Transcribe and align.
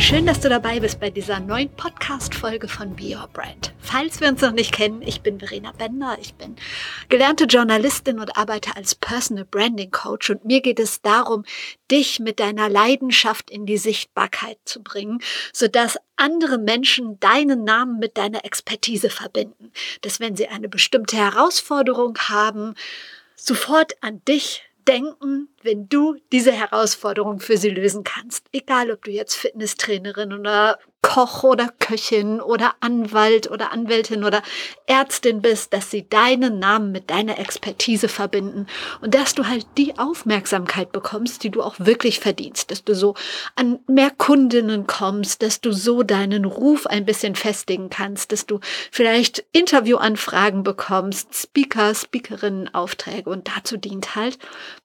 Schön, 0.00 0.24
dass 0.24 0.40
du 0.40 0.48
dabei 0.48 0.80
bist 0.80 0.98
bei 0.98 1.10
dieser 1.10 1.40
neuen 1.40 1.68
Podcast-Folge 1.76 2.68
von 2.68 2.96
Be 2.96 3.14
Your 3.14 3.28
Brand. 3.34 3.74
Falls 3.80 4.18
wir 4.20 4.28
uns 4.28 4.40
noch 4.40 4.50
nicht 4.50 4.72
kennen, 4.72 5.02
ich 5.02 5.20
bin 5.20 5.38
Verena 5.38 5.72
Bender, 5.72 6.16
ich 6.18 6.34
bin 6.34 6.56
gelernte 7.10 7.44
Journalistin 7.44 8.18
und 8.18 8.34
arbeite 8.38 8.74
als 8.76 8.94
Personal 8.94 9.44
Branding 9.44 9.90
Coach 9.90 10.30
und 10.30 10.46
mir 10.46 10.62
geht 10.62 10.80
es 10.80 11.02
darum, 11.02 11.44
dich 11.90 12.18
mit 12.18 12.40
deiner 12.40 12.70
Leidenschaft 12.70 13.50
in 13.50 13.66
die 13.66 13.76
Sichtbarkeit 13.76 14.56
zu 14.64 14.82
bringen, 14.82 15.22
sodass 15.52 15.98
andere 16.16 16.56
Menschen 16.56 17.20
deinen 17.20 17.64
Namen 17.64 17.98
mit 17.98 18.16
deiner 18.16 18.46
Expertise 18.46 19.10
verbinden. 19.10 19.70
Dass 20.00 20.18
wenn 20.18 20.34
sie 20.34 20.48
eine 20.48 20.70
bestimmte 20.70 21.18
Herausforderung 21.18 22.16
haben, 22.30 22.74
sofort 23.36 23.92
an 24.00 24.24
dich 24.24 24.62
denken, 24.86 25.48
wenn 25.62 25.88
du 25.88 26.16
diese 26.32 26.52
Herausforderung 26.52 27.40
für 27.40 27.56
sie 27.56 27.70
lösen 27.70 28.04
kannst. 28.04 28.46
Egal, 28.52 28.90
ob 28.90 29.04
du 29.04 29.10
jetzt 29.10 29.34
Fitnesstrainerin 29.34 30.32
oder 30.32 30.78
Koch 31.02 31.44
oder 31.44 31.70
Köchin 31.78 32.40
oder 32.40 32.74
Anwalt 32.80 33.50
oder 33.50 33.72
Anwältin 33.72 34.22
oder 34.22 34.42
Ärztin 34.86 35.40
bist, 35.42 35.72
dass 35.72 35.90
sie 35.90 36.08
deinen 36.08 36.58
Namen 36.58 36.92
mit 36.92 37.10
deiner 37.10 37.38
Expertise 37.38 38.08
verbinden 38.08 38.66
und 39.00 39.14
dass 39.14 39.34
du 39.34 39.48
halt 39.48 39.66
die 39.76 39.98
Aufmerksamkeit 39.98 40.92
bekommst, 40.92 41.42
die 41.42 41.50
du 41.50 41.62
auch 41.62 41.76
wirklich 41.78 42.20
verdienst, 42.20 42.70
dass 42.70 42.84
du 42.84 42.94
so 42.94 43.14
an 43.56 43.80
mehr 43.86 44.10
Kundinnen 44.10 44.86
kommst, 44.86 45.42
dass 45.42 45.60
du 45.60 45.72
so 45.72 46.02
deinen 46.02 46.44
Ruf 46.44 46.86
ein 46.86 47.06
bisschen 47.06 47.34
festigen 47.34 47.90
kannst, 47.90 48.30
dass 48.30 48.46
du 48.46 48.60
vielleicht 48.92 49.44
Interviewanfragen 49.52 50.62
bekommst, 50.62 51.34
Speaker, 51.34 51.94
Speakerinnen 51.94 52.72
Aufträge 52.74 53.30
und 53.30 53.48
dazu 53.48 53.76
dient 53.78 54.14
halt 54.14 54.38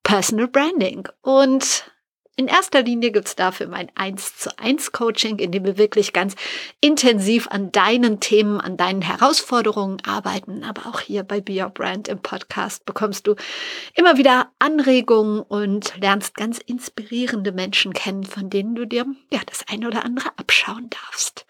Personal 0.03 0.47
Branding. 0.47 1.07
Und 1.21 1.85
in 2.37 2.47
erster 2.47 2.81
Linie 2.81 3.11
gibt's 3.11 3.35
dafür 3.35 3.67
mein 3.67 3.89
1 3.95 4.37
zu 4.37 4.57
1 4.59 4.91
Coaching, 4.91 5.39
in 5.39 5.51
dem 5.51 5.63
wir 5.63 5.77
wirklich 5.77 6.11
ganz 6.11 6.35
intensiv 6.81 7.47
an 7.49 7.71
deinen 7.71 8.19
Themen, 8.19 8.59
an 8.59 8.75
deinen 8.75 9.01
Herausforderungen 9.01 9.97
arbeiten. 10.05 10.63
Aber 10.63 10.87
auch 10.87 10.99
hier 10.99 11.23
bei 11.23 11.39
Be 11.39 11.61
Your 11.63 11.69
Brand 11.69 12.07
im 12.09 12.19
Podcast 12.19 12.85
bekommst 12.85 13.27
du 13.27 13.35
immer 13.93 14.17
wieder 14.17 14.51
Anregungen 14.59 15.41
und 15.41 15.93
lernst 15.97 16.35
ganz 16.35 16.57
inspirierende 16.57 17.53
Menschen 17.53 17.93
kennen, 17.93 18.25
von 18.25 18.49
denen 18.49 18.75
du 18.75 18.85
dir 18.85 19.05
ja 19.31 19.39
das 19.45 19.65
eine 19.69 19.87
oder 19.87 20.03
andere 20.03 20.29
abschauen 20.37 20.89
darfst. 20.89 21.45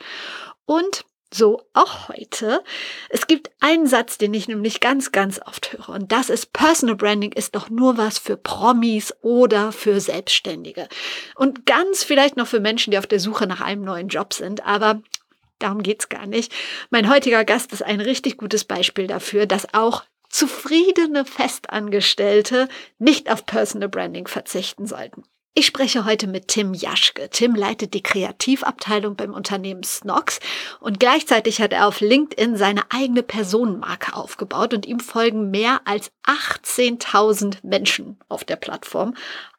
Und 0.65 1.05
so 1.35 1.61
auch 1.73 2.09
heute. 2.09 2.63
Es 3.09 3.27
gibt 3.27 3.51
einen 3.59 3.87
Satz, 3.87 4.17
den 4.17 4.33
ich 4.33 4.47
nämlich 4.47 4.79
ganz, 4.79 5.11
ganz 5.11 5.39
oft 5.45 5.73
höre. 5.73 5.89
Und 5.89 6.11
das 6.11 6.29
ist, 6.29 6.53
Personal 6.53 6.95
Branding 6.95 7.31
ist 7.31 7.55
doch 7.55 7.69
nur 7.69 7.97
was 7.97 8.17
für 8.17 8.37
Promis 8.37 9.13
oder 9.21 9.71
für 9.71 9.99
Selbstständige. 9.99 10.87
Und 11.35 11.65
ganz 11.65 12.03
vielleicht 12.03 12.37
noch 12.37 12.47
für 12.47 12.59
Menschen, 12.59 12.91
die 12.91 12.97
auf 12.97 13.07
der 13.07 13.19
Suche 13.19 13.47
nach 13.47 13.61
einem 13.61 13.83
neuen 13.83 14.07
Job 14.07 14.33
sind. 14.33 14.65
Aber 14.65 15.01
darum 15.59 15.83
geht's 15.83 16.09
gar 16.09 16.25
nicht. 16.25 16.53
Mein 16.89 17.09
heutiger 17.09 17.45
Gast 17.45 17.73
ist 17.73 17.83
ein 17.83 18.01
richtig 18.01 18.37
gutes 18.37 18.63
Beispiel 18.63 19.07
dafür, 19.07 19.45
dass 19.45 19.73
auch 19.73 20.03
zufriedene 20.29 21.25
Festangestellte 21.25 22.67
nicht 22.99 23.31
auf 23.31 23.45
Personal 23.45 23.89
Branding 23.89 24.27
verzichten 24.27 24.85
sollten. 24.85 25.23
Ich 25.57 25.67
spreche 25.67 26.03
heute 26.03 26.27
mit 26.27 26.49
Tim 26.49 26.73
Jaschke. 26.73 27.29
Tim 27.29 27.55
leitet 27.55 27.93
die 27.93 28.03
Kreativabteilung 28.03 29.15
beim 29.15 29.33
Unternehmen 29.33 29.83
Snox 29.83 30.41
und 30.81 30.99
gleichzeitig 30.99 31.61
hat 31.61 31.71
er 31.71 31.87
auf 31.87 32.01
LinkedIn 32.01 32.57
seine 32.57 32.81
eigene 32.89 33.23
Personenmarke 33.23 34.17
aufgebaut 34.17 34.73
und 34.73 34.85
ihm 34.85 34.99
folgen 34.99 35.51
mehr 35.51 35.79
als 35.85 36.11
18.000 36.25 37.59
Menschen 37.63 38.19
auf 38.27 38.43
der 38.43 38.57
Plattform. 38.57 39.15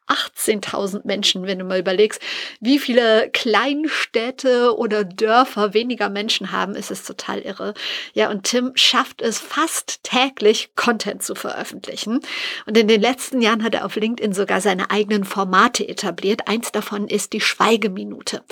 18.000 0.07 1.01
Menschen, 1.05 1.45
wenn 1.45 1.59
du 1.59 1.65
mal 1.65 1.79
überlegst, 1.79 2.21
wie 2.59 2.79
viele 2.79 3.29
Kleinstädte 3.31 4.75
oder 4.77 5.03
Dörfer 5.03 5.73
weniger 5.73 6.09
Menschen 6.09 6.51
haben, 6.51 6.75
ist 6.75 6.91
es 6.91 7.03
total 7.03 7.39
irre. 7.39 7.73
Ja, 8.13 8.29
und 8.29 8.43
Tim 8.43 8.71
schafft 8.75 9.21
es 9.21 9.39
fast 9.39 10.03
täglich, 10.03 10.69
Content 10.75 11.23
zu 11.23 11.35
veröffentlichen. 11.35 12.21
Und 12.65 12.77
in 12.77 12.87
den 12.87 13.01
letzten 13.01 13.41
Jahren 13.41 13.63
hat 13.63 13.75
er 13.75 13.85
auf 13.85 13.95
LinkedIn 13.95 14.33
sogar 14.33 14.61
seine 14.61 14.89
eigenen 14.91 15.25
Formate 15.25 15.87
etabliert. 15.87 16.47
Eins 16.47 16.71
davon 16.71 17.07
ist 17.07 17.33
die 17.33 17.41
Schweigeminute. 17.41 18.43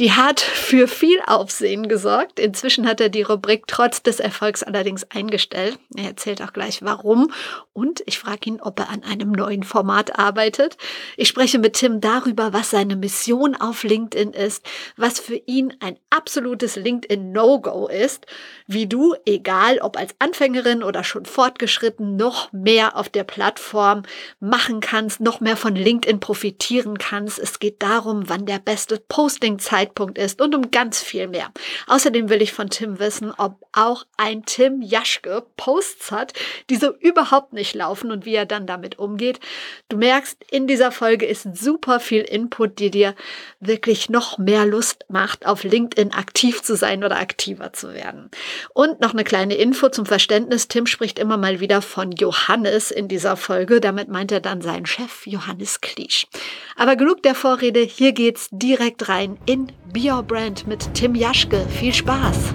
Die 0.00 0.12
hat 0.12 0.40
für 0.40 0.88
viel 0.88 1.20
Aufsehen 1.26 1.88
gesorgt. 1.88 2.38
Inzwischen 2.40 2.86
hat 2.86 3.00
er 3.00 3.08
die 3.08 3.22
Rubrik 3.22 3.66
trotz 3.66 4.02
des 4.02 4.20
Erfolgs 4.20 4.62
allerdings 4.62 5.04
eingestellt. 5.10 5.78
Er 5.96 6.04
erzählt 6.04 6.42
auch 6.42 6.52
gleich 6.52 6.82
warum. 6.82 7.32
Und 7.72 8.02
ich 8.06 8.18
frage 8.18 8.48
ihn, 8.48 8.60
ob 8.60 8.78
er 8.80 8.88
an 8.88 9.04
einem 9.04 9.32
neuen 9.32 9.62
Format 9.62 10.18
arbeitet. 10.18 10.76
Ich 11.16 11.28
spreche 11.28 11.58
mit 11.58 11.74
Tim 11.74 12.00
darüber, 12.00 12.52
was 12.52 12.70
seine 12.70 12.96
Mission 12.96 13.54
auf 13.54 13.82
LinkedIn 13.82 14.32
ist, 14.32 14.64
was 14.96 15.20
für 15.20 15.36
ihn 15.36 15.74
ein 15.80 15.98
absolutes 16.10 16.76
LinkedIn-No-Go 16.76 17.88
ist, 17.88 18.26
wie 18.66 18.86
du, 18.86 19.14
egal 19.26 19.78
ob 19.78 19.98
als 19.98 20.14
Anfängerin 20.18 20.82
oder 20.82 21.04
schon 21.04 21.26
fortgeschritten, 21.26 22.16
noch 22.16 22.50
mehr 22.52 22.96
auf 22.96 23.08
der 23.08 23.24
Plattform 23.24 24.02
machen 24.40 24.80
kannst, 24.80 25.20
noch 25.20 25.40
mehr 25.40 25.56
von 25.56 25.74
LinkedIn 25.74 26.20
profitieren 26.20 26.96
kannst. 26.96 27.38
Es 27.38 27.58
geht 27.58 27.82
darum, 27.82 28.28
wann 28.28 28.46
der 28.46 28.58
beste 28.58 29.02
Posting-Zeitpunkt 29.08 30.16
ist 30.18 30.40
und 30.40 30.54
um 30.54 30.70
ganz 30.70 31.02
viel 31.02 31.28
mehr. 31.28 31.52
Außerdem 31.86 32.30
will 32.30 32.40
ich 32.40 32.52
von 32.52 32.70
Tim 32.70 32.98
wissen, 32.98 33.32
ob 33.36 33.60
auch 33.72 34.04
ein 34.16 34.44
Tim 34.46 34.80
Jaschke 34.80 35.44
Posts 35.56 36.10
hat, 36.10 36.32
die 36.70 36.76
so 36.76 36.94
überhaupt 36.96 37.52
nicht 37.52 37.74
laufen 37.74 38.10
und 38.10 38.24
wie 38.24 38.34
er 38.34 38.46
dann 38.46 38.66
damit 38.66 38.98
umgeht. 38.98 39.40
Du 39.88 39.98
merkst, 39.98 40.38
in 40.50 40.66
dieser 40.66 40.90
Folge 40.90 41.26
ist 41.26 41.56
super 41.56 42.00
viel 42.00 42.22
Input, 42.22 42.78
die 42.78 42.90
dir 42.90 43.14
wirklich 43.60 44.08
noch 44.08 44.38
mehr 44.38 44.64
Lust 44.64 45.04
macht, 45.08 45.46
auf 45.46 45.64
LinkedIn 45.64 46.12
aktiv 46.12 46.62
zu 46.62 46.76
sein 46.76 47.04
oder 47.04 47.18
aktiver 47.18 47.72
zu 47.72 47.92
werden. 47.92 48.30
Und 48.72 49.00
noch 49.00 49.12
eine 49.12 49.24
kleine 49.24 49.54
Info 49.54 49.88
zum 49.88 50.06
Verständnis. 50.06 50.68
Tim 50.68 50.86
spricht 50.86 51.18
immer 51.18 51.36
mal 51.36 51.60
wieder 51.60 51.82
von 51.82 52.12
Johannes 52.12 52.90
in 52.90 53.08
dieser 53.08 53.36
Folge. 53.36 53.80
Damit 53.80 54.08
meint 54.08 54.32
er 54.32 54.40
dann 54.40 54.60
seinen 54.60 54.86
Chef 54.86 55.26
Johannes 55.26 55.80
Kliesch. 55.80 56.26
Aber 56.76 56.96
genug 56.96 57.22
der 57.22 57.34
Vorrede. 57.34 57.80
Hier 57.80 58.12
geht's 58.12 58.48
direkt 58.50 59.08
rein 59.08 59.38
in 59.46 59.72
Be 59.92 60.22
Brand 60.26 60.66
mit 60.66 60.92
Tim 60.94 61.14
Jaschke. 61.14 61.60
Viel 61.68 61.94
Spaß! 61.94 62.54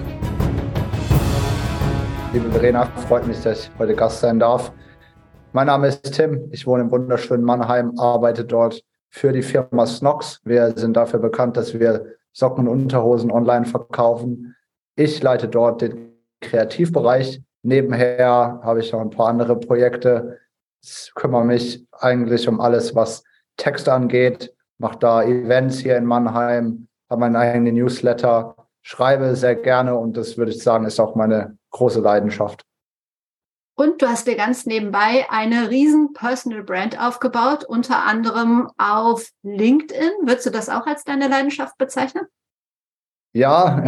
Liebe 2.32 2.50
Verena, 2.52 2.86
freut 3.08 3.26
mich, 3.26 3.40
dass 3.42 3.64
ich 3.64 3.70
heute 3.78 3.94
Gast 3.94 4.20
sein 4.20 4.38
darf. 4.38 4.72
Mein 5.52 5.66
Name 5.66 5.88
ist 5.88 6.14
Tim. 6.14 6.48
Ich 6.52 6.64
wohne 6.64 6.84
im 6.84 6.90
wunderschönen 6.92 7.42
Mannheim, 7.42 7.98
arbeite 7.98 8.44
dort 8.44 8.84
für 9.08 9.32
die 9.32 9.42
Firma 9.42 9.84
Snox. 9.84 10.40
Wir 10.44 10.72
sind 10.76 10.96
dafür 10.96 11.18
bekannt, 11.18 11.56
dass 11.56 11.74
wir 11.74 12.06
Socken 12.32 12.68
und 12.68 12.82
Unterhosen 12.82 13.32
online 13.32 13.64
verkaufen. 13.64 14.54
Ich 15.00 15.22
leite 15.22 15.48
dort 15.48 15.80
den 15.80 16.12
Kreativbereich. 16.42 17.40
Nebenher 17.62 18.60
habe 18.62 18.80
ich 18.80 18.92
noch 18.92 19.00
ein 19.00 19.08
paar 19.08 19.28
andere 19.28 19.58
Projekte. 19.58 20.38
Ich 20.82 21.12
kümmere 21.14 21.42
mich 21.42 21.86
eigentlich 21.92 22.46
um 22.46 22.60
alles, 22.60 22.94
was 22.94 23.24
Text 23.56 23.88
angeht, 23.88 24.54
mache 24.76 24.98
da 24.98 25.22
Events 25.22 25.78
hier 25.78 25.96
in 25.96 26.04
Mannheim, 26.04 26.86
habe 27.08 27.20
meinen 27.20 27.36
eigenen 27.36 27.76
Newsletter, 27.76 28.54
schreibe 28.82 29.34
sehr 29.36 29.54
gerne 29.54 29.96
und 29.96 30.18
das 30.18 30.36
würde 30.36 30.52
ich 30.52 30.62
sagen, 30.62 30.84
ist 30.84 31.00
auch 31.00 31.14
meine 31.14 31.56
große 31.70 32.00
Leidenschaft. 32.00 32.60
Und 33.76 34.02
du 34.02 34.06
hast 34.06 34.26
dir 34.26 34.36
ganz 34.36 34.66
nebenbei 34.66 35.24
eine 35.30 35.70
riesen 35.70 36.12
Personal 36.12 36.62
Brand 36.62 37.00
aufgebaut, 37.00 37.64
unter 37.64 38.04
anderem 38.04 38.68
auf 38.76 39.30
LinkedIn. 39.44 40.10
Würdest 40.24 40.44
du 40.44 40.50
das 40.50 40.68
auch 40.68 40.86
als 40.86 41.04
deine 41.04 41.28
Leidenschaft 41.28 41.78
bezeichnen? 41.78 42.26
Ja, 43.32 43.84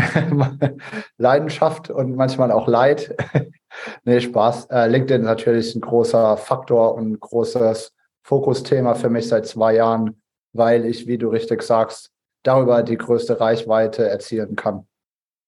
Leidenschaft 1.18 1.90
und 1.90 2.14
manchmal 2.14 2.52
auch 2.52 2.68
Leid. 2.68 3.16
nee, 4.04 4.20
Spaß. 4.20 4.66
Äh, 4.66 4.86
LinkedIn 4.88 5.22
ist 5.22 5.26
natürlich 5.26 5.74
ein 5.74 5.80
großer 5.80 6.36
Faktor 6.36 6.94
und 6.94 7.12
ein 7.12 7.20
großes 7.20 7.92
Fokusthema 8.22 8.94
für 8.94 9.10
mich 9.10 9.28
seit 9.28 9.46
zwei 9.46 9.74
Jahren, 9.74 10.22
weil 10.52 10.84
ich, 10.86 11.06
wie 11.06 11.18
du 11.18 11.28
richtig 11.28 11.62
sagst, 11.62 12.10
darüber 12.44 12.82
die 12.82 12.96
größte 12.96 13.40
Reichweite 13.40 14.08
erzielen 14.08 14.54
kann. 14.54 14.86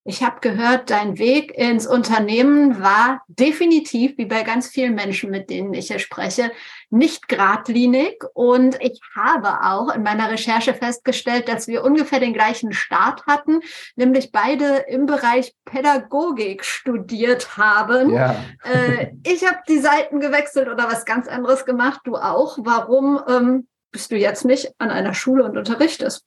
Ich 0.07 0.23
habe 0.23 0.41
gehört, 0.41 0.91
dein 0.91 1.19
Weg 1.19 1.57
ins 1.57 1.87
Unternehmen 1.87 2.79
war 2.83 3.23
definitiv, 3.27 4.19
wie 4.19 4.27
bei 4.27 4.43
ganz 4.43 4.69
vielen 4.69 4.95
Menschen, 4.95 5.31
mit 5.31 5.49
denen 5.49 5.73
ich 5.73 5.87
hier 5.87 5.99
spreche, 5.99 6.51
nicht 6.95 7.29
geradlinig. 7.29 8.25
Und 8.33 8.81
ich 8.81 9.01
habe 9.15 9.63
auch 9.63 9.95
in 9.95 10.03
meiner 10.03 10.31
Recherche 10.31 10.75
festgestellt, 10.75 11.49
dass 11.49 11.67
wir 11.67 11.85
ungefähr 11.85 12.21
den 12.21 12.33
gleichen 12.33 12.73
Start 12.73 13.27
hatten, 13.27 13.61
nämlich 13.97 14.33
beide 14.33 14.85
im 14.87 15.07
Bereich 15.07 15.55
Pädagogik 15.65 16.65
studiert 16.65 17.57
haben. 17.59 18.15
Ja. 18.15 18.37
Äh, 18.63 19.13
ich 19.27 19.45
habe 19.45 19.59
die 19.69 19.79
Seiten 19.79 20.21
gewechselt 20.21 20.69
oder 20.69 20.87
was 20.87 21.05
ganz 21.05 21.29
anderes 21.29 21.65
gemacht, 21.65 22.01
du 22.05 22.17
auch. 22.17 22.59
Warum 22.63 23.21
ähm, 23.29 23.69
bist 23.91 24.11
du 24.11 24.17
jetzt 24.17 24.45
nicht 24.45 24.73
an 24.79 24.91
einer 24.91 25.15
Schule 25.15 25.45
und 25.45 25.59
unterrichtest? 25.59 26.25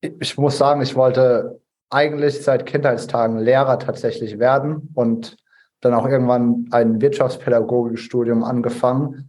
Ich 0.00 0.36
muss 0.36 0.58
sagen, 0.58 0.82
ich 0.82 0.96
wollte 0.96 1.60
eigentlich 1.90 2.42
seit 2.42 2.66
Kindheitstagen 2.66 3.38
Lehrer 3.38 3.78
tatsächlich 3.78 4.38
werden 4.38 4.90
und 4.94 5.36
dann 5.82 5.94
auch 5.94 6.06
irgendwann 6.06 6.68
ein 6.70 7.00
Wirtschaftspädagogikstudium 7.00 8.42
angefangen. 8.44 9.28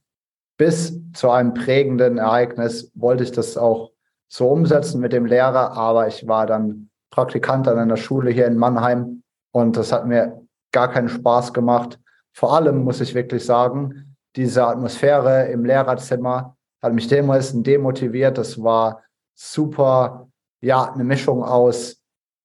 Bis 0.57 0.97
zu 1.13 1.29
einem 1.29 1.53
prägenden 1.53 2.17
Ereignis 2.19 2.91
wollte 2.95 3.23
ich 3.23 3.31
das 3.31 3.57
auch 3.57 3.91
so 4.29 4.47
umsetzen 4.49 5.01
mit 5.01 5.13
dem 5.13 5.25
Lehrer, 5.25 5.73
aber 5.73 6.07
ich 6.07 6.27
war 6.27 6.45
dann 6.45 6.89
Praktikant 7.11 7.67
an 7.67 7.77
einer 7.77 7.97
Schule 7.97 8.31
hier 8.31 8.47
in 8.47 8.57
Mannheim 8.57 9.23
und 9.51 9.77
das 9.77 9.91
hat 9.91 10.07
mir 10.07 10.41
gar 10.71 10.89
keinen 10.89 11.09
Spaß 11.09 11.53
gemacht. 11.53 11.99
Vor 12.33 12.55
allem 12.55 12.83
muss 12.83 13.01
ich 13.01 13.13
wirklich 13.13 13.45
sagen, 13.45 14.15
diese 14.35 14.65
Atmosphäre 14.65 15.47
im 15.47 15.65
Lehrerzimmer 15.65 16.55
hat 16.81 16.93
mich 16.93 17.07
dermaßen 17.07 17.63
demotiviert. 17.63 18.37
Das 18.37 18.61
war 18.61 19.03
super, 19.35 20.27
ja, 20.61 20.91
eine 20.91 21.03
Mischung 21.03 21.43
aus 21.43 21.97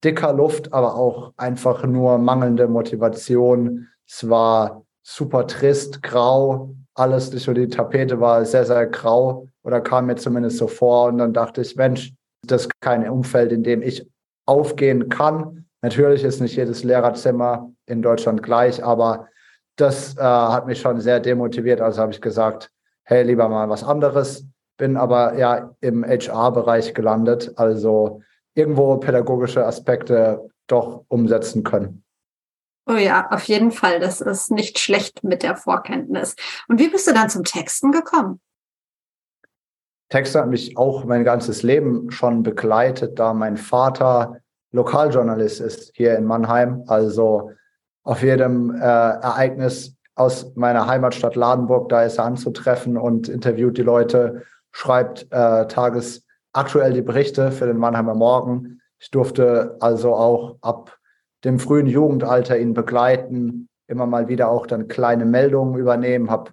dicker 0.04 0.32
Luft, 0.32 0.72
aber 0.72 0.94
auch 0.94 1.32
einfach 1.36 1.84
nur 1.84 2.18
mangelnde 2.18 2.68
Motivation. 2.68 3.88
Es 4.08 4.28
war 4.28 4.84
super 5.02 5.46
trist, 5.46 6.02
grau, 6.02 6.74
alles 6.94 7.30
durch 7.30 7.44
die 7.44 7.68
Tapete 7.68 8.20
war 8.20 8.44
sehr, 8.44 8.64
sehr 8.64 8.86
grau 8.86 9.46
oder 9.62 9.80
kam 9.80 10.06
mir 10.06 10.16
zumindest 10.16 10.58
so 10.58 10.66
vor. 10.66 11.08
Und 11.08 11.18
dann 11.18 11.32
dachte 11.32 11.60
ich, 11.60 11.76
Mensch, 11.76 12.12
das 12.46 12.62
ist 12.62 12.80
kein 12.80 13.08
Umfeld, 13.08 13.52
in 13.52 13.62
dem 13.62 13.82
ich 13.82 14.06
aufgehen 14.46 15.08
kann. 15.08 15.66
Natürlich 15.82 16.24
ist 16.24 16.40
nicht 16.40 16.56
jedes 16.56 16.82
Lehrerzimmer 16.82 17.70
in 17.86 18.02
Deutschland 18.02 18.42
gleich, 18.42 18.82
aber 18.82 19.28
das 19.76 20.16
äh, 20.16 20.22
hat 20.22 20.66
mich 20.66 20.80
schon 20.80 21.00
sehr 21.00 21.20
demotiviert. 21.20 21.80
Also 21.80 22.00
habe 22.00 22.12
ich 22.12 22.20
gesagt, 22.20 22.70
hey, 23.04 23.22
lieber 23.22 23.48
mal 23.48 23.68
was 23.68 23.84
anderes. 23.84 24.44
Bin 24.76 24.96
aber 24.96 25.36
ja 25.36 25.74
im 25.80 26.04
HR-Bereich 26.04 26.94
gelandet, 26.94 27.52
also 27.56 28.22
irgendwo 28.54 28.96
pädagogische 28.96 29.64
Aspekte 29.64 30.48
doch 30.66 31.04
umsetzen 31.08 31.62
können. 31.62 32.04
Oh 32.88 32.96
ja, 32.96 33.28
auf 33.30 33.44
jeden 33.44 33.70
Fall. 33.70 34.00
Das 34.00 34.22
ist 34.22 34.50
nicht 34.50 34.78
schlecht 34.78 35.22
mit 35.22 35.42
der 35.42 35.56
Vorkenntnis. 35.56 36.34
Und 36.68 36.80
wie 36.80 36.88
bist 36.88 37.06
du 37.06 37.12
dann 37.12 37.28
zum 37.28 37.44
Texten 37.44 37.92
gekommen? 37.92 38.40
Texte 40.08 40.40
hat 40.40 40.48
mich 40.48 40.78
auch 40.78 41.04
mein 41.04 41.22
ganzes 41.22 41.62
Leben 41.62 42.10
schon 42.10 42.42
begleitet, 42.42 43.18
da 43.18 43.34
mein 43.34 43.58
Vater 43.58 44.38
Lokaljournalist 44.72 45.60
ist 45.60 45.92
hier 45.94 46.16
in 46.16 46.24
Mannheim. 46.24 46.84
Also 46.86 47.50
auf 48.04 48.22
jedem 48.22 48.74
äh, 48.74 48.78
Ereignis 48.78 49.94
aus 50.14 50.54
meiner 50.56 50.86
Heimatstadt 50.86 51.36
Ladenburg, 51.36 51.90
da 51.90 52.04
ist 52.04 52.18
er 52.18 52.24
anzutreffen 52.24 52.96
und 52.96 53.28
interviewt 53.28 53.76
die 53.76 53.82
Leute, 53.82 54.44
schreibt 54.72 55.26
äh, 55.30 55.66
tagesaktuell 55.66 56.94
die 56.94 57.02
Berichte 57.02 57.52
für 57.52 57.66
den 57.66 57.76
Mannheimer 57.76 58.14
Morgen. 58.14 58.80
Ich 58.98 59.10
durfte 59.10 59.76
also 59.80 60.14
auch 60.14 60.56
ab 60.62 60.97
dem 61.44 61.58
frühen 61.58 61.86
Jugendalter 61.86 62.58
ihn 62.58 62.74
begleiten, 62.74 63.68
immer 63.86 64.06
mal 64.06 64.28
wieder 64.28 64.50
auch 64.50 64.66
dann 64.66 64.88
kleine 64.88 65.24
Meldungen 65.24 65.78
übernehmen, 65.78 66.30
habe 66.30 66.52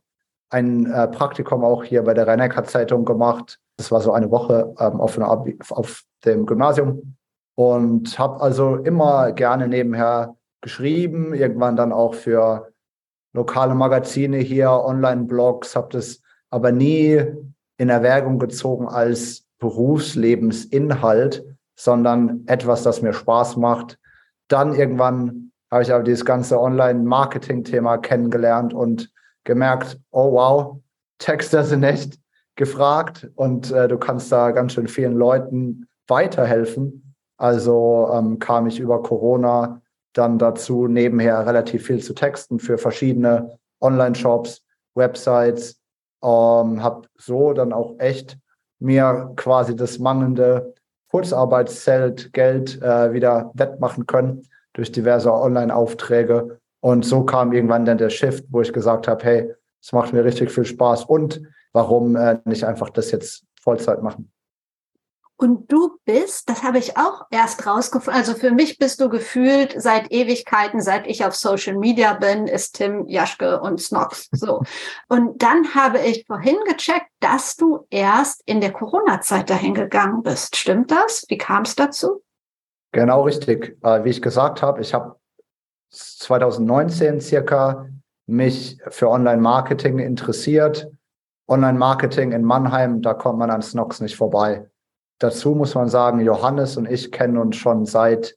ein 0.50 0.86
äh, 0.92 1.08
Praktikum 1.08 1.64
auch 1.64 1.84
hier 1.84 2.04
bei 2.04 2.14
der 2.14 2.28
rhein 2.28 2.52
zeitung 2.66 3.04
gemacht. 3.04 3.60
Das 3.78 3.92
war 3.92 4.02
so 4.02 4.14
eine 4.14 4.32
Woche 4.32 4.74
ähm, 4.80 5.02
auf, 5.02 5.18
einer, 5.18 5.30
auf 5.72 6.04
dem 6.24 6.46
Gymnasium 6.46 7.16
und 7.56 8.18
habe 8.20 8.42
also 8.42 8.76
immer 8.78 9.32
gerne 9.32 9.68
nebenher 9.68 10.36
geschrieben, 10.62 11.34
irgendwann 11.34 11.76
dann 11.76 11.92
auch 11.92 12.14
für 12.14 12.72
lokale 13.34 13.76
Magazine 13.76 14.38
hier, 14.38 14.72
Online-Blogs, 14.72 15.76
habe 15.76 15.90
das 15.92 16.22
aber 16.50 16.72
nie 16.72 17.22
in 17.78 17.90
Erwägung 17.90 18.40
gezogen 18.40 18.88
als 18.88 19.46
Berufslebensinhalt, 19.60 21.46
sondern 21.76 22.44
etwas, 22.48 22.84
das 22.84 23.02
mir 23.02 23.14
Spaß 23.14 23.58
macht, 23.58 24.00
dann 24.48 24.74
irgendwann 24.74 25.52
habe 25.72 25.84
ich 25.84 25.94
aber 25.94 26.04
dieses 26.04 26.26
ganze 26.26 26.60
Online-Marketing-Thema 26.60 27.98
kennengelernt 27.98 28.74
und 28.74 29.12
gemerkt, 29.44 30.00
oh 30.12 30.34
wow, 30.34 30.78
Texter 31.18 31.64
sind 31.64 31.84
echt 31.84 32.20
gefragt 32.56 33.30
und 33.36 33.72
äh, 33.72 33.88
du 33.88 33.98
kannst 33.98 34.32
da 34.32 34.52
ganz 34.52 34.74
schön 34.74 34.88
vielen 34.88 35.16
Leuten 35.16 35.88
weiterhelfen. 36.08 37.16
Also 37.38 38.10
ähm, 38.14 38.40
kam 38.40 38.68
ich 38.68 38.80
über 38.80 39.02
Corona 39.02 39.82
dann 40.14 40.38
dazu, 40.38 40.88
nebenher 40.88 41.46
relativ 41.46 41.88
viel 41.88 42.02
zu 42.02 42.14
texten 42.14 42.60
für 42.60 42.78
verschiedene 42.78 43.58
Online-Shops, 43.82 44.64
Websites, 44.94 45.82
ähm, 46.24 46.82
habe 46.82 47.08
so 47.18 47.54
dann 47.54 47.74
auch 47.74 48.00
echt 48.00 48.38
mir 48.80 49.34
quasi 49.36 49.76
das 49.76 50.00
mangelnde 50.00 50.75
Kurzarbeitszelt 51.16 52.34
Geld 52.34 52.82
äh, 52.82 53.14
wieder 53.14 53.50
wettmachen 53.54 54.06
können 54.06 54.44
durch 54.74 54.92
diverse 54.92 55.32
Online-Aufträge. 55.32 56.60
Und 56.82 57.06
so 57.06 57.24
kam 57.24 57.54
irgendwann 57.54 57.86
dann 57.86 57.98
der 57.98 58.10
Shift, 58.10 58.44
wo 58.50 58.60
ich 58.60 58.74
gesagt 58.74 59.08
habe, 59.08 59.24
hey, 59.24 59.54
es 59.82 59.94
macht 59.94 60.12
mir 60.12 60.26
richtig 60.26 60.52
viel 60.52 60.66
Spaß 60.66 61.06
und 61.06 61.42
warum 61.72 62.18
äh, 62.18 62.40
nicht 62.44 62.66
einfach 62.66 62.90
das 62.90 63.12
jetzt 63.12 63.46
Vollzeit 63.62 64.04
machen? 64.04 64.30
Und 65.38 65.70
du 65.70 65.98
bist, 66.06 66.50
das 66.50 66.64
habe 66.64 66.78
ich 66.78 66.98
auch 66.98 67.26
erst 67.30 67.68
rausgefunden, 67.68 68.18
also 68.18 68.36
für 68.36 68.52
mich 68.52 68.78
bist 68.78 69.02
du 69.02 69.10
gefühlt 69.10 69.76
seit 69.78 70.10
Ewigkeiten, 70.12 70.80
seit 70.80 71.08
ich 71.08 71.26
auf 71.26 71.36
Social 71.36 71.76
Media 71.78 72.14
bin, 72.14 72.48
ist 72.48 72.78
Tim 72.78 73.06
Jaschke 73.08 73.60
und 73.60 73.82
Snox. 73.82 74.30
So. 74.32 74.64
Und 75.10 75.42
dann 75.42 75.76
habe 75.76 76.00
ich 76.00 76.26
vorhin 76.26 76.56
gecheckt, 76.66 77.08
dass 77.20 77.56
du 77.58 77.86
erst 77.90 78.42
in 78.46 78.62
der 78.62 78.72
Corona-Zeit 78.72 79.50
dahin 79.50 79.74
gegangen 79.74 80.24
bist. 80.24 80.56
Stimmt 80.56 80.90
das? 80.90 81.26
Wie 81.28 81.38
kam 81.38 81.64
es 81.64 81.76
dazu? 81.76 82.22
Genau 82.94 83.24
richtig. 83.24 83.78
Äh, 83.84 84.06
wie 84.06 84.10
ich 84.12 84.22
gesagt 84.22 84.62
habe, 84.62 84.82
ich 84.82 84.94
habe 84.94 85.18
2019 85.90 87.20
circa 87.20 87.90
mich 88.26 88.80
für 88.88 89.10
Online-Marketing 89.10 90.00
interessiert. 90.00 90.90
Online-Marketing 91.48 92.32
in 92.32 92.44
Mannheim, 92.44 93.02
da 93.02 93.14
kommt 93.14 93.40
man 93.40 93.52
an 93.52 93.62
Snox 93.62 94.00
nicht 94.00 94.16
vorbei. 94.16 94.70
Dazu 95.20 95.56
muss 95.56 95.76
man 95.76 95.88
sagen, 95.88 96.20
Johannes 96.20 96.78
und 96.78 96.90
ich 96.90 97.12
kennen 97.12 97.38
uns 97.38 97.56
schon 97.56 97.86
seit 97.86 98.36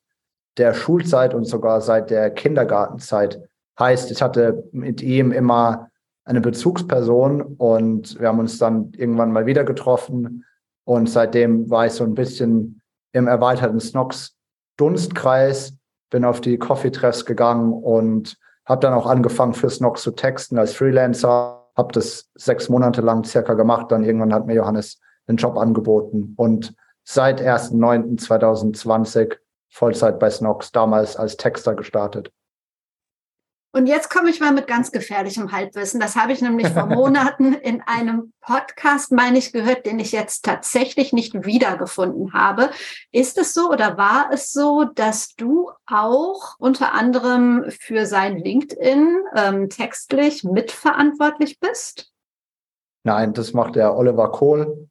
der 0.56 0.74
Schulzeit 0.74 1.34
und 1.34 1.44
sogar 1.44 1.80
seit 1.80 2.10
der 2.10 2.30
Kindergartenzeit. 2.30 3.40
Heißt, 3.78 4.10
ich 4.10 4.22
hatte 4.22 4.64
mit 4.72 5.02
ihm 5.02 5.32
immer 5.32 5.90
eine 6.24 6.40
Bezugsperson 6.40 7.40
und 7.40 8.20
wir 8.20 8.28
haben 8.28 8.38
uns 8.38 8.58
dann 8.58 8.92
irgendwann 8.96 9.32
mal 9.32 9.46
wieder 9.46 9.64
getroffen 9.64 10.44
und 10.84 11.08
seitdem 11.08 11.70
war 11.70 11.86
ich 11.86 11.92
so 11.92 12.04
ein 12.04 12.14
bisschen 12.14 12.80
im 13.12 13.26
erweiterten 13.26 13.80
Snox 13.80 14.36
Dunstkreis, 14.76 15.74
bin 16.10 16.24
auf 16.24 16.40
die 16.40 16.58
Coffee-Treffs 16.58 17.24
gegangen 17.24 17.72
und 17.72 18.36
habe 18.64 18.80
dann 18.80 18.94
auch 18.94 19.06
angefangen 19.06 19.54
für 19.54 19.70
Snox 19.70 20.02
zu 20.02 20.12
texten 20.12 20.58
als 20.58 20.74
Freelancer, 20.74 21.66
habe 21.76 21.92
das 21.92 22.30
sechs 22.34 22.68
Monate 22.68 23.00
lang 23.00 23.24
circa 23.24 23.54
gemacht, 23.54 23.90
dann 23.90 24.04
irgendwann 24.04 24.32
hat 24.32 24.46
mir 24.46 24.54
Johannes 24.54 25.00
einen 25.26 25.38
Job 25.38 25.56
angeboten 25.56 26.34
und 26.36 26.74
seit 27.08 27.40
1.9.2020 27.40 29.38
Vollzeit 29.70 30.18
bei 30.18 30.28
Snox, 30.28 30.72
damals 30.72 31.16
als 31.16 31.38
Texter 31.38 31.74
gestartet. 31.74 32.30
Und 33.72 33.86
jetzt 33.86 34.10
komme 34.10 34.28
ich 34.30 34.40
mal 34.40 34.52
mit 34.52 34.66
ganz 34.66 34.92
gefährlichem 34.92 35.52
Halbwissen. 35.52 36.00
Das 36.00 36.16
habe 36.16 36.32
ich 36.32 36.42
nämlich 36.42 36.68
vor 36.68 36.86
Monaten 36.86 37.54
in 37.54 37.82
einem 37.82 38.32
Podcast, 38.40 39.12
meine 39.12 39.38
ich, 39.38 39.52
gehört, 39.52 39.86
den 39.86 39.98
ich 39.98 40.12
jetzt 40.12 40.44
tatsächlich 40.44 41.12
nicht 41.12 41.46
wiedergefunden 41.46 42.32
habe. 42.32 42.70
Ist 43.10 43.38
es 43.38 43.54
so 43.54 43.70
oder 43.70 43.96
war 43.96 44.30
es 44.32 44.52
so, 44.52 44.84
dass 44.84 45.34
du 45.34 45.70
auch 45.86 46.56
unter 46.58 46.92
anderem 46.92 47.64
für 47.70 48.06
sein 48.06 48.36
LinkedIn 48.38 49.18
ähm, 49.34 49.70
textlich 49.70 50.44
mitverantwortlich 50.44 51.58
bist? 51.60 52.12
Nein, 53.04 53.32
das 53.32 53.54
macht 53.54 53.76
der 53.76 53.96
Oliver 53.96 54.30
Kohl. 54.30 54.87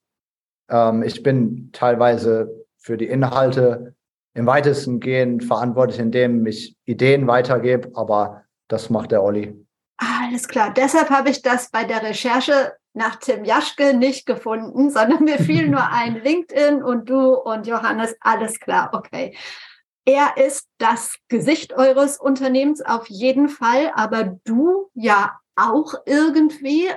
Ähm, 0.69 1.03
ich 1.03 1.23
bin 1.23 1.69
teilweise 1.73 2.65
für 2.77 2.97
die 2.97 3.07
Inhalte 3.07 3.95
im 4.33 4.45
weitesten 4.45 4.99
Gehen 4.99 5.41
verantwortlich, 5.41 5.99
indem 5.99 6.45
ich 6.45 6.77
Ideen 6.85 7.27
weitergebe, 7.27 7.91
aber 7.95 8.43
das 8.67 8.89
macht 8.89 9.11
der 9.11 9.23
Olli. 9.23 9.65
Alles 9.97 10.47
klar. 10.47 10.71
Deshalb 10.73 11.09
habe 11.09 11.29
ich 11.29 11.41
das 11.41 11.71
bei 11.71 11.83
der 11.83 12.03
Recherche 12.03 12.73
nach 12.93 13.15
Tim 13.15 13.45
Jaschke 13.45 13.95
nicht 13.95 14.25
gefunden, 14.25 14.89
sondern 14.91 15.23
mir 15.23 15.39
fiel 15.39 15.69
nur 15.69 15.89
ein 15.91 16.21
LinkedIn 16.21 16.83
und 16.83 17.09
du 17.09 17.33
und 17.33 17.67
Johannes. 17.67 18.15
Alles 18.19 18.59
klar. 18.59 18.91
Okay. 18.93 19.35
Er 20.05 20.37
ist 20.37 20.69
das 20.77 21.17
Gesicht 21.27 21.73
eures 21.73 22.17
Unternehmens 22.17 22.81
auf 22.81 23.07
jeden 23.09 23.49
Fall, 23.49 23.91
aber 23.93 24.39
du 24.45 24.89
ja 24.93 25.37
auch 25.55 25.95
irgendwie. 26.05 26.87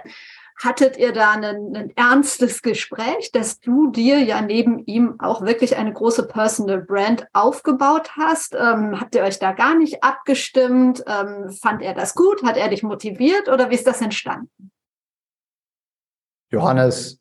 Hattet 0.63 0.99
ihr 0.99 1.13
da 1.13 1.33
ein, 1.33 1.45
ein, 1.45 1.93
ernstes 1.97 2.61
Gespräch, 2.61 3.33
dass 3.33 3.61
du 3.61 3.91
dir 3.91 4.19
ja 4.19 4.43
neben 4.43 4.85
ihm 4.85 5.19
auch 5.19 5.41
wirklich 5.43 5.77
eine 5.77 5.93
große 5.93 6.29
Personal 6.29 6.83
Brand 6.83 7.27
aufgebaut 7.33 8.11
hast? 8.17 8.55
Ähm, 8.55 9.01
habt 9.01 9.15
ihr 9.15 9.23
euch 9.23 9.39
da 9.39 9.53
gar 9.53 9.75
nicht 9.75 10.05
abgestimmt? 10.05 11.03
Ähm, 11.07 11.51
fand 11.51 11.81
er 11.81 11.95
das 11.95 12.15
gut? 12.15 12.43
Hat 12.43 12.59
er 12.59 12.69
dich 12.69 12.83
motiviert 12.83 13.49
oder 13.49 13.71
wie 13.71 13.75
ist 13.75 13.87
das 13.87 14.03
entstanden? 14.03 14.71
Johannes 16.51 17.21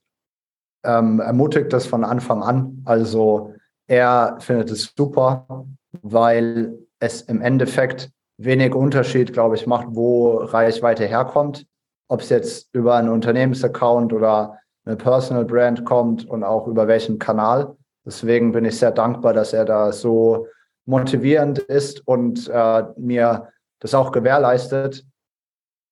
ähm, 0.84 1.20
ermutigt 1.20 1.72
das 1.72 1.86
von 1.86 2.04
Anfang 2.04 2.44
an. 2.44 2.82
Also 2.86 3.54
Er 3.90 4.38
findet 4.40 4.70
es 4.70 4.94
super, 4.96 5.66
weil 6.04 6.78
es 7.00 7.22
im 7.24 7.42
Endeffekt 7.42 8.12
wenig 8.38 8.76
Unterschied, 8.76 9.34
glaube 9.34 9.56
ich, 9.56 9.66
macht, 9.66 9.88
wo 9.92 10.38
Reichweite 10.38 11.08
herkommt. 11.08 11.66
Ob 12.10 12.22
es 12.22 12.30
jetzt 12.30 12.74
über 12.74 12.96
einen 12.96 13.10
Unternehmensaccount 13.10 14.12
oder 14.12 14.60
eine 14.86 14.98
Personal 14.98 15.46
Brand 15.46 15.86
kommt 15.86 16.28
und 16.28 16.44
auch 16.44 16.68
über 16.68 16.88
welchen 16.88 17.20
Kanal. 17.20 17.76
Deswegen 18.06 18.52
bin 18.52 18.66
ich 18.66 18.80
sehr 18.80 18.92
dankbar, 18.92 19.34
dass 19.34 19.54
er 19.54 19.66
da 19.66 19.92
so 19.92 20.48
motivierend 20.86 21.60
ist 21.60 22.06
und 22.08 22.50
äh, 22.52 22.84
mir 22.98 23.50
das 23.80 23.94
auch 23.94 24.12
gewährleistet. 24.12 25.06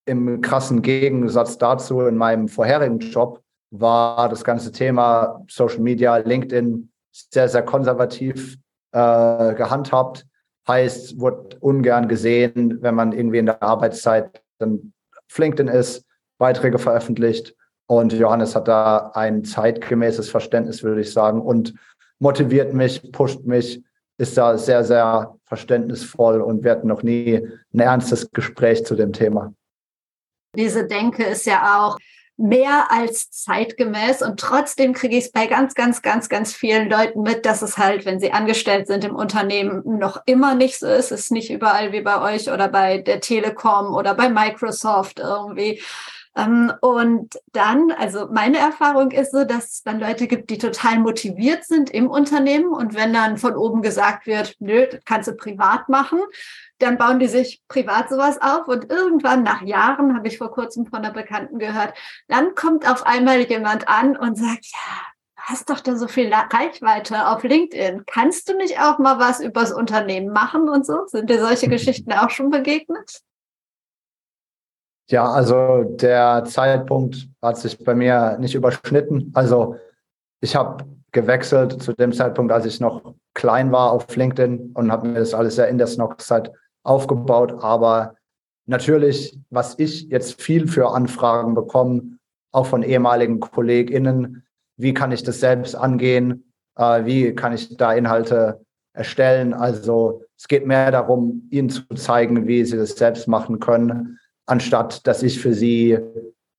Im 0.06 0.42
krassen 0.42 0.82
Gegensatz 0.82 1.58
dazu 1.58 2.02
in 2.02 2.16
meinem 2.16 2.48
vorherigen 2.48 3.00
Job 3.00 3.42
war 3.70 4.30
das 4.30 4.44
ganze 4.44 4.72
Thema 4.72 5.44
Social 5.50 5.80
Media, 5.80 6.18
LinkedIn 6.18 6.90
sehr, 7.12 7.50
sehr 7.50 7.64
konservativ 7.64 8.58
äh, 8.92 9.54
gehandhabt. 9.54 10.26
Heißt, 10.68 11.20
wurde 11.20 11.58
ungern 11.60 12.08
gesehen, 12.08 12.82
wenn 12.82 12.96
man 12.96 13.12
irgendwie 13.12 13.38
in 13.38 13.46
der 13.46 13.62
Arbeitszeit 13.62 14.42
dann 14.60 14.94
auf 15.30 15.38
LinkedIn 15.38 15.68
ist, 15.68 16.07
Beiträge 16.38 16.80
veröffentlicht. 16.80 17.56
Und 17.88 18.14
Johannes 18.14 18.56
hat 18.56 18.68
da 18.68 19.12
ein 19.14 19.46
zeitgemäßes 19.46 20.30
Verständnis, 20.30 20.84
würde 20.84 21.02
ich 21.02 21.14
sagen, 21.14 21.42
und 21.42 21.74
motiviert 22.20 22.74
mich, 22.74 23.12
pusht 23.12 23.46
mich, 23.46 23.84
ist 24.18 24.38
da 24.38 24.58
sehr, 24.58 24.84
sehr 24.84 25.36
verständnisvoll 25.46 26.42
und 26.42 26.64
wir 26.64 26.72
hatten 26.72 26.88
noch 26.88 27.04
nie 27.04 27.48
ein 27.74 27.80
ernstes 27.80 28.32
Gespräch 28.32 28.86
zu 28.86 28.96
dem 28.96 29.14
Thema. 29.14 29.54
Diese 30.56 30.88
Denke 30.88 31.24
ist 31.24 31.46
ja 31.46 31.78
auch 31.78 31.98
mehr 32.36 32.92
als 32.92 33.32
zeitgemäß 33.32 34.22
und 34.22 34.40
trotzdem 34.40 34.94
kriege 34.94 35.18
ich 35.18 35.26
es 35.26 35.32
bei 35.32 35.48
ganz, 35.48 35.74
ganz, 35.74 36.02
ganz, 36.02 36.30
ganz 36.30 36.54
vielen 36.54 36.90
Leuten 36.90 37.22
mit, 37.22 37.46
dass 37.46 37.62
es 37.62 37.78
halt, 37.78 38.06
wenn 38.06 38.20
sie 38.20 38.32
angestellt 38.32 38.88
sind 38.88 39.04
im 39.04 39.16
Unternehmen, 39.16 39.82
noch 39.86 40.22
immer 40.26 40.54
nicht 40.54 40.78
so 40.80 40.88
ist. 40.88 41.12
Es 41.12 41.22
ist 41.22 41.32
nicht 41.32 41.52
überall 41.52 41.92
wie 41.92 42.02
bei 42.02 42.22
euch 42.22 42.52
oder 42.52 42.68
bei 42.68 43.00
der 43.00 43.22
Telekom 43.22 43.94
oder 43.94 44.14
bei 44.14 44.30
Microsoft 44.30 45.20
irgendwie. 45.20 45.82
Ähm, 46.38 46.72
und 46.82 47.40
dann, 47.52 47.92
also 47.92 48.28
meine 48.32 48.60
Erfahrung 48.60 49.10
ist 49.10 49.32
so, 49.32 49.44
dass 49.44 49.72
es 49.72 49.84
dann 49.84 50.00
Leute 50.00 50.28
gibt, 50.28 50.52
die 50.52 50.60
total 50.60 51.00
motiviert 51.00 51.66
sind 51.66 51.90
im 51.90 52.08
Unternehmen 52.08 52.68
und 52.74 52.94
wenn 52.94 53.12
dann 53.12 53.38
von 53.38 53.56
oben 53.56 53.82
gesagt 53.82 54.28
wird, 54.28 54.56
nö, 54.60 54.86
das 54.90 55.02
kannst 55.04 55.28
du 55.28 55.34
privat 55.34 55.90
machen, 55.90 56.20
dann 56.78 56.98
bauen 57.00 57.18
die 57.18 57.28
sich 57.28 57.64
privat 57.68 58.10
sowas 58.10 58.40
auf 58.40 58.68
und 58.68 58.92
irgendwann 58.92 59.42
nach 59.42 59.64
Jahren, 59.64 60.16
habe 60.16 60.28
ich 60.28 60.38
vor 60.38 60.52
kurzem 60.52 60.86
von 60.86 61.00
einer 61.00 61.12
Bekannten 61.12 61.58
gehört, 61.58 61.96
dann 62.28 62.54
kommt 62.54 62.88
auf 62.90 63.08
einmal 63.08 63.40
jemand 63.42 63.88
an 63.88 64.16
und 64.16 64.38
sagt, 64.38 64.66
ja, 64.66 65.08
hast 65.38 65.72
doch 65.72 65.80
da 65.80 65.96
so 65.96 66.08
viel 66.08 66.32
Reichweite 66.32 67.30
auf 67.30 67.42
LinkedIn. 67.42 68.04
Kannst 68.06 68.50
du 68.50 68.58
nicht 68.58 68.80
auch 68.80 69.00
mal 69.00 69.18
was 69.18 69.40
übers 69.40 69.72
Unternehmen 69.72 70.32
machen 70.32 70.70
und 70.70 70.86
so? 70.86 71.08
Sind 71.08 71.30
dir 71.30 71.40
solche 71.40 71.68
Geschichten 71.68 72.12
auch 72.12 72.30
schon 72.30 72.52
begegnet? 72.52 73.22
Ja, 75.10 75.32
also 75.32 75.84
der 75.86 76.44
Zeitpunkt 76.46 77.30
hat 77.42 77.58
sich 77.58 77.82
bei 77.82 77.96
mir 77.96 78.38
nicht 78.40 78.56
überschnitten. 78.56 79.32
Also 79.34 79.78
ich 80.42 80.56
habe 80.56 80.84
gewechselt 81.14 81.82
zu 81.82 81.94
dem 81.94 82.12
Zeitpunkt, 82.12 82.52
als 82.52 82.66
ich 82.66 82.82
noch 82.82 83.16
klein 83.34 83.72
war 83.72 83.92
auf 83.94 84.14
LinkedIn 84.14 84.72
und 84.74 84.92
habe 84.92 85.08
mir 85.08 85.20
das 85.20 85.34
alles 85.34 85.56
ja 85.56 85.64
in 85.66 85.78
der 85.78 85.88
Snox-Zeit 85.88 86.52
aufgebaut. 86.84 87.56
Aber 87.64 88.16
natürlich, 88.66 89.40
was 89.50 89.80
ich 89.80 90.10
jetzt 90.10 90.42
viel 90.42 90.68
für 90.68 90.90
Anfragen 90.90 91.56
bekomme, 91.56 92.18
auch 92.52 92.66
von 92.66 92.84
ehemaligen 92.84 93.40
KollegInnen, 93.40 94.44
wie 94.76 94.94
kann 94.94 95.14
ich 95.14 95.24
das 95.24 95.40
selbst 95.40 95.74
angehen? 95.76 96.52
Äh, 96.76 97.06
wie 97.06 97.34
kann 97.34 97.54
ich 97.54 97.78
da 97.78 97.94
Inhalte 97.94 98.62
erstellen? 98.94 99.54
Also 99.54 100.24
es 100.38 100.50
geht 100.50 100.68
mehr 100.68 100.92
darum, 100.92 101.48
ihnen 101.50 101.70
zu 101.70 101.84
zeigen, 101.96 102.46
wie 102.46 102.66
sie 102.66 102.78
das 102.78 102.92
selbst 102.92 103.30
machen 103.30 103.62
können 103.62 104.20
anstatt 104.48 105.06
dass 105.06 105.22
ich 105.22 105.40
für 105.40 105.54
sie 105.54 106.00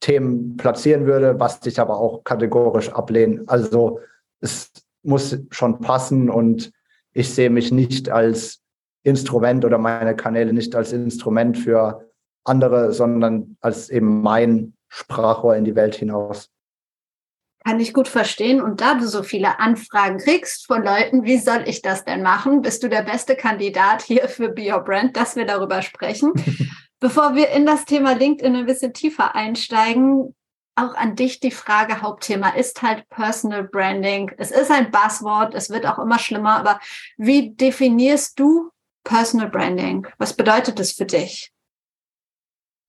Themen 0.00 0.56
platzieren 0.56 1.06
würde, 1.06 1.40
was 1.40 1.64
ich 1.66 1.80
aber 1.80 1.98
auch 1.98 2.22
kategorisch 2.22 2.90
ablehne. 2.90 3.42
Also 3.48 4.00
es 4.40 4.70
muss 5.02 5.36
schon 5.50 5.80
passen 5.80 6.30
und 6.30 6.70
ich 7.12 7.34
sehe 7.34 7.50
mich 7.50 7.72
nicht 7.72 8.08
als 8.08 8.60
Instrument 9.02 9.64
oder 9.64 9.78
meine 9.78 10.14
Kanäle 10.14 10.52
nicht 10.52 10.76
als 10.76 10.92
Instrument 10.92 11.58
für 11.58 12.08
andere, 12.44 12.92
sondern 12.92 13.56
als 13.60 13.90
eben 13.90 14.22
mein 14.22 14.74
Sprachrohr 14.88 15.56
in 15.56 15.64
die 15.64 15.74
Welt 15.74 15.96
hinaus. 15.96 16.50
Kann 17.64 17.80
ich 17.80 17.92
gut 17.92 18.08
verstehen. 18.08 18.62
Und 18.62 18.80
da 18.80 18.94
du 18.94 19.06
so 19.06 19.22
viele 19.22 19.58
Anfragen 19.58 20.18
kriegst 20.18 20.66
von 20.66 20.84
Leuten, 20.84 21.24
wie 21.24 21.38
soll 21.38 21.64
ich 21.66 21.82
das 21.82 22.04
denn 22.04 22.22
machen? 22.22 22.62
Bist 22.62 22.82
du 22.82 22.88
der 22.88 23.02
beste 23.02 23.34
Kandidat 23.34 24.02
hier 24.02 24.28
für 24.28 24.48
Be 24.48 24.72
Your 24.72 24.80
Brand, 24.80 25.16
dass 25.16 25.36
wir 25.36 25.44
darüber 25.44 25.82
sprechen? 25.82 26.32
Bevor 27.00 27.36
wir 27.36 27.50
in 27.50 27.64
das 27.64 27.84
Thema 27.84 28.12
LinkedIn 28.12 28.56
ein 28.56 28.66
bisschen 28.66 28.92
tiefer 28.92 29.34
einsteigen, 29.34 30.34
auch 30.74 30.94
an 30.94 31.16
dich 31.16 31.40
die 31.40 31.50
Frage, 31.50 32.02
Hauptthema 32.02 32.50
ist 32.50 32.82
halt 32.82 33.08
Personal 33.08 33.64
Branding. 33.64 34.30
Es 34.36 34.50
ist 34.50 34.70
ein 34.70 34.90
Buzzword, 34.90 35.54
es 35.54 35.70
wird 35.70 35.86
auch 35.86 35.98
immer 35.98 36.18
schlimmer, 36.18 36.56
aber 36.56 36.80
wie 37.16 37.50
definierst 37.50 38.38
du 38.38 38.70
Personal 39.04 39.48
Branding? 39.48 40.06
Was 40.18 40.34
bedeutet 40.34 40.78
es 40.80 40.92
für 40.92 41.04
dich? 41.04 41.52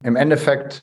Im 0.03 0.15
Endeffekt 0.15 0.81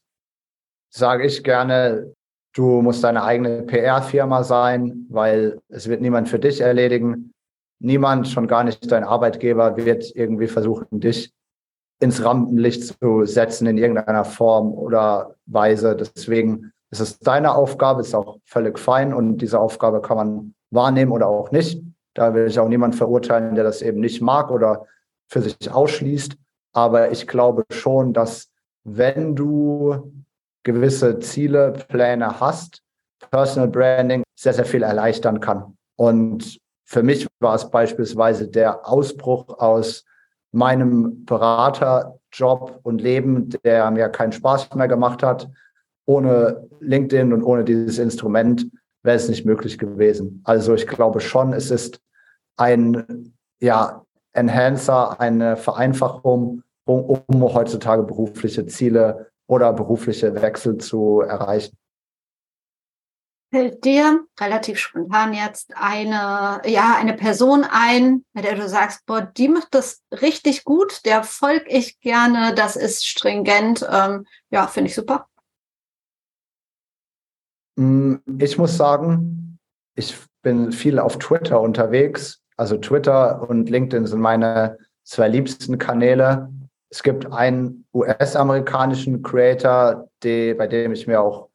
sage 0.93 1.27
ich 1.27 1.43
gerne, 1.43 2.13
du 2.55 2.83
musst 2.83 3.05
deine 3.05 3.23
eigene 3.23 3.63
PR-Firma 3.63 4.43
sein, 4.45 5.07
weil 5.09 5.61
es 5.69 5.89
wird 5.89 6.01
niemand 6.01 6.29
für 6.29 6.39
dich 6.39 6.61
erledigen. 6.61 7.33
Niemand, 7.79 8.29
schon 8.29 8.49
gar 8.49 8.65
nicht 8.65 8.91
dein 8.91 9.05
Arbeitgeber, 9.05 9.77
wird 9.77 10.15
irgendwie 10.15 10.49
versuchen, 10.49 10.87
dich 11.01 11.33
ins 11.99 12.23
Rampenlicht 12.23 12.85
zu 12.85 13.25
setzen 13.25 13.67
in 13.67 13.79
irgendeiner 13.79 14.25
Form 14.25 14.73
oder 14.73 15.35
Weise. 15.47 15.97
Deswegen 15.97 16.73
ist 16.91 17.01
es 17.01 17.19
deine 17.19 17.55
Aufgabe, 17.55 18.03
ist 18.03 18.15
auch 18.15 18.39
völlig 18.45 18.79
fein 18.79 19.15
und 19.15 19.39
diese 19.39 19.59
Aufgabe 19.59 20.01
kann 20.01 20.17
man 20.17 20.55
wahrnehmen 20.71 21.13
oder 21.13 21.29
auch 21.29 21.51
nicht. 21.51 21.83
Da 22.15 22.35
will 22.35 22.47
ich 22.47 22.59
auch 22.59 22.69
niemand 22.69 22.95
verurteilen, 22.95 23.55
der 23.55 23.65
das 23.65 23.83
eben 23.83 24.01
nicht 24.01 24.21
mag 24.21 24.51
oder 24.51 24.87
für 25.29 25.41
sich 25.41 25.71
ausschließt. 25.71 26.37
Aber 26.73 27.11
ich 27.11 27.27
glaube 27.27 27.65
schon, 27.71 28.13
dass 28.13 28.51
wenn 28.85 29.35
du 29.35 30.13
gewisse 30.63 31.19
Ziele, 31.21 31.73
Pläne 31.89 32.41
hast, 32.41 32.83
Personal 33.31 33.69
Branding 33.69 34.23
sehr, 34.35 34.53
sehr 34.53 34.65
viel 34.65 34.83
erleichtern 34.83 35.41
kann. 35.41 35.77
Und 35.97 36.59
für 36.85 37.03
mich 37.03 37.27
war 37.41 37.55
es 37.55 37.71
beispielsweise 37.71 38.49
der 38.49 38.89
Ausbruch 38.89 39.49
aus 39.59 40.05
meinem 40.57 41.25
Beraterjob 41.27 42.81
und 42.83 43.01
Leben, 43.03 43.51
der 43.63 43.91
mir 43.91 44.09
keinen 44.09 44.33
Spaß 44.33 44.75
mehr 44.75 44.89
gemacht 44.89 45.23
hat. 45.23 45.51
Ohne 46.07 46.67
LinkedIn 46.81 47.33
und 47.33 47.43
ohne 47.43 47.63
dieses 47.63 47.99
Instrument 47.99 48.67
wäre 49.03 49.17
es 49.17 49.29
nicht 49.29 49.45
möglich 49.45 49.79
gewesen. 49.79 50.41
Also 50.45 50.75
ich 50.75 50.87
glaube 50.87 51.21
schon, 51.21 51.53
es 51.53 51.71
ist 51.71 52.01
ein 52.57 53.35
ja, 53.61 54.03
Enhancer, 54.33 55.21
eine 55.21 55.57
Vereinfachung, 55.57 56.63
um, 56.87 57.23
um 57.27 57.43
heutzutage 57.43 58.03
berufliche 58.03 58.65
Ziele 58.67 59.31
oder 59.47 59.73
berufliche 59.75 60.41
Wechsel 60.41 60.79
zu 60.79 61.21
erreichen. 61.21 61.77
Fällt 63.57 63.87
dir 63.87 64.27
relativ 64.39 64.79
spontan 64.79 65.33
jetzt 65.33 65.73
eine, 65.77 66.61
ja, 66.67 66.95
eine 66.99 67.15
Person 67.15 67.65
ein, 67.67 68.23
bei 68.35 68.43
der 68.43 68.55
du 68.55 68.69
sagst, 68.69 69.07
boah, 69.07 69.23
die 69.23 69.49
macht 69.49 69.69
das 69.71 70.03
richtig 70.13 70.65
gut, 70.65 71.07
der 71.07 71.23
folge 71.23 71.65
ich 71.67 71.99
gerne, 72.01 72.55
das 72.55 72.77
ist 72.77 73.07
stringent, 73.07 73.83
ähm, 73.91 74.27
ja, 74.51 74.67
finde 74.67 74.91
ich 74.91 74.95
super. 74.95 75.27
Mm, 77.77 78.17
ich 78.39 78.59
muss 78.59 78.77
sagen, 78.77 79.59
ich 79.95 80.15
bin 80.43 80.71
viel 80.71 80.99
auf 80.99 81.19
Twitter 81.19 81.59
unterwegs. 81.59 82.43
Also 82.59 82.77
Twitter 82.77 83.49
und 83.49 83.71
LinkedIn 83.71 84.05
sind 84.05 84.21
meine 84.21 84.77
zwei 85.03 85.29
liebsten 85.29 85.79
Kanäle. 85.79 86.53
Es 86.91 87.03
gibt 87.03 87.33
einen 87.33 87.87
US-amerikanischen 87.95 89.23
Creator, 89.23 90.11
die, 90.23 90.53
bei 90.53 90.67
dem 90.67 90.93
ich 90.93 91.07
mir 91.07 91.23
auch 91.23 91.49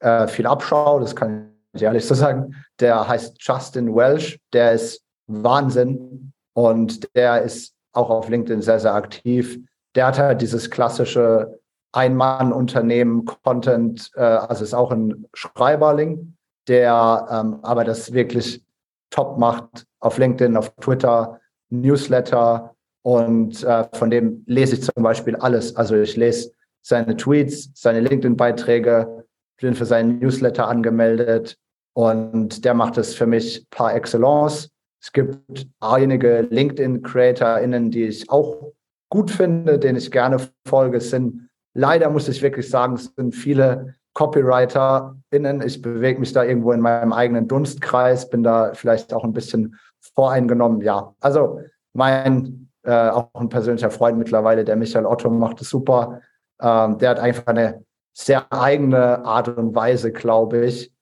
äh, 0.00 0.26
viel 0.28 0.46
abschaue, 0.46 1.00
das 1.00 1.14
kann 1.14 1.52
ich 1.72 1.82
ehrlich 1.82 2.06
so 2.06 2.14
sagen. 2.14 2.54
Der 2.80 3.06
heißt 3.06 3.36
Justin 3.40 3.94
Welsh, 3.94 4.38
der 4.52 4.72
ist 4.72 5.02
Wahnsinn 5.26 6.32
und 6.54 7.14
der 7.14 7.42
ist 7.42 7.74
auch 7.92 8.10
auf 8.10 8.28
LinkedIn 8.28 8.62
sehr, 8.62 8.80
sehr 8.80 8.94
aktiv. 8.94 9.58
Der 9.94 10.06
hat 10.06 10.18
halt 10.18 10.42
dieses 10.42 10.70
klassische 10.70 11.58
Ein-Mann-Unternehmen, 11.92 13.24
Content, 13.24 14.10
äh, 14.14 14.20
also 14.20 14.64
ist 14.64 14.74
auch 14.74 14.92
ein 14.92 15.26
Schreiberling, 15.34 16.36
der 16.68 17.26
ähm, 17.30 17.58
aber 17.62 17.84
das 17.84 18.12
wirklich 18.12 18.62
top 19.10 19.38
macht 19.38 19.86
auf 20.00 20.18
LinkedIn, 20.18 20.56
auf 20.56 20.70
Twitter, 20.76 21.40
Newsletter 21.70 22.74
und 23.02 23.62
äh, 23.64 23.84
von 23.94 24.10
dem 24.10 24.42
lese 24.46 24.74
ich 24.74 24.82
zum 24.82 25.02
Beispiel 25.02 25.36
alles. 25.36 25.74
Also 25.76 25.96
ich 25.96 26.16
lese 26.16 26.52
seine 26.82 27.16
Tweets, 27.16 27.70
seine 27.74 28.00
LinkedIn-Beiträge, 28.00 29.17
bin 29.58 29.74
für 29.74 29.84
seinen 29.84 30.18
Newsletter 30.18 30.68
angemeldet 30.68 31.56
und 31.94 32.64
der 32.64 32.74
macht 32.74 32.98
es 32.98 33.14
für 33.14 33.26
mich 33.26 33.66
par 33.70 33.94
excellence. 33.94 34.70
Es 35.00 35.12
gibt 35.12 35.68
einige 35.80 36.42
LinkedIn-CreatorInnen, 36.50 37.90
die 37.90 38.04
ich 38.04 38.30
auch 38.30 38.72
gut 39.10 39.30
finde, 39.30 39.78
denen 39.78 39.98
ich 39.98 40.10
gerne 40.10 40.38
folge. 40.66 40.98
Es 40.98 41.10
sind 41.10 41.48
leider, 41.74 42.10
muss 42.10 42.28
ich 42.28 42.42
wirklich 42.42 42.68
sagen, 42.68 42.94
es 42.94 43.12
sind 43.16 43.34
viele 43.34 43.94
CopywriterInnen. 44.14 45.62
Ich 45.62 45.80
bewege 45.80 46.18
mich 46.20 46.32
da 46.32 46.42
irgendwo 46.42 46.72
in 46.72 46.80
meinem 46.80 47.12
eigenen 47.12 47.46
Dunstkreis, 47.46 48.28
bin 48.28 48.42
da 48.42 48.74
vielleicht 48.74 49.14
auch 49.14 49.24
ein 49.24 49.32
bisschen 49.32 49.76
voreingenommen. 50.14 50.80
Ja, 50.80 51.14
also 51.20 51.60
mein 51.94 52.68
äh, 52.82 53.10
auch 53.10 53.30
ein 53.34 53.48
persönlicher 53.48 53.90
Freund 53.90 54.18
mittlerweile, 54.18 54.64
der 54.64 54.76
Michael 54.76 55.06
Otto, 55.06 55.30
macht 55.30 55.60
es 55.60 55.68
super. 55.68 56.20
Ähm, 56.60 56.98
der 56.98 57.10
hat 57.10 57.20
einfach 57.20 57.46
eine 57.46 57.84
sehr 58.18 58.52
eigene 58.52 59.24
Art 59.24 59.48
und 59.48 59.76
Weise, 59.76 60.10
glaube 60.10 60.66
ich, 60.66 60.92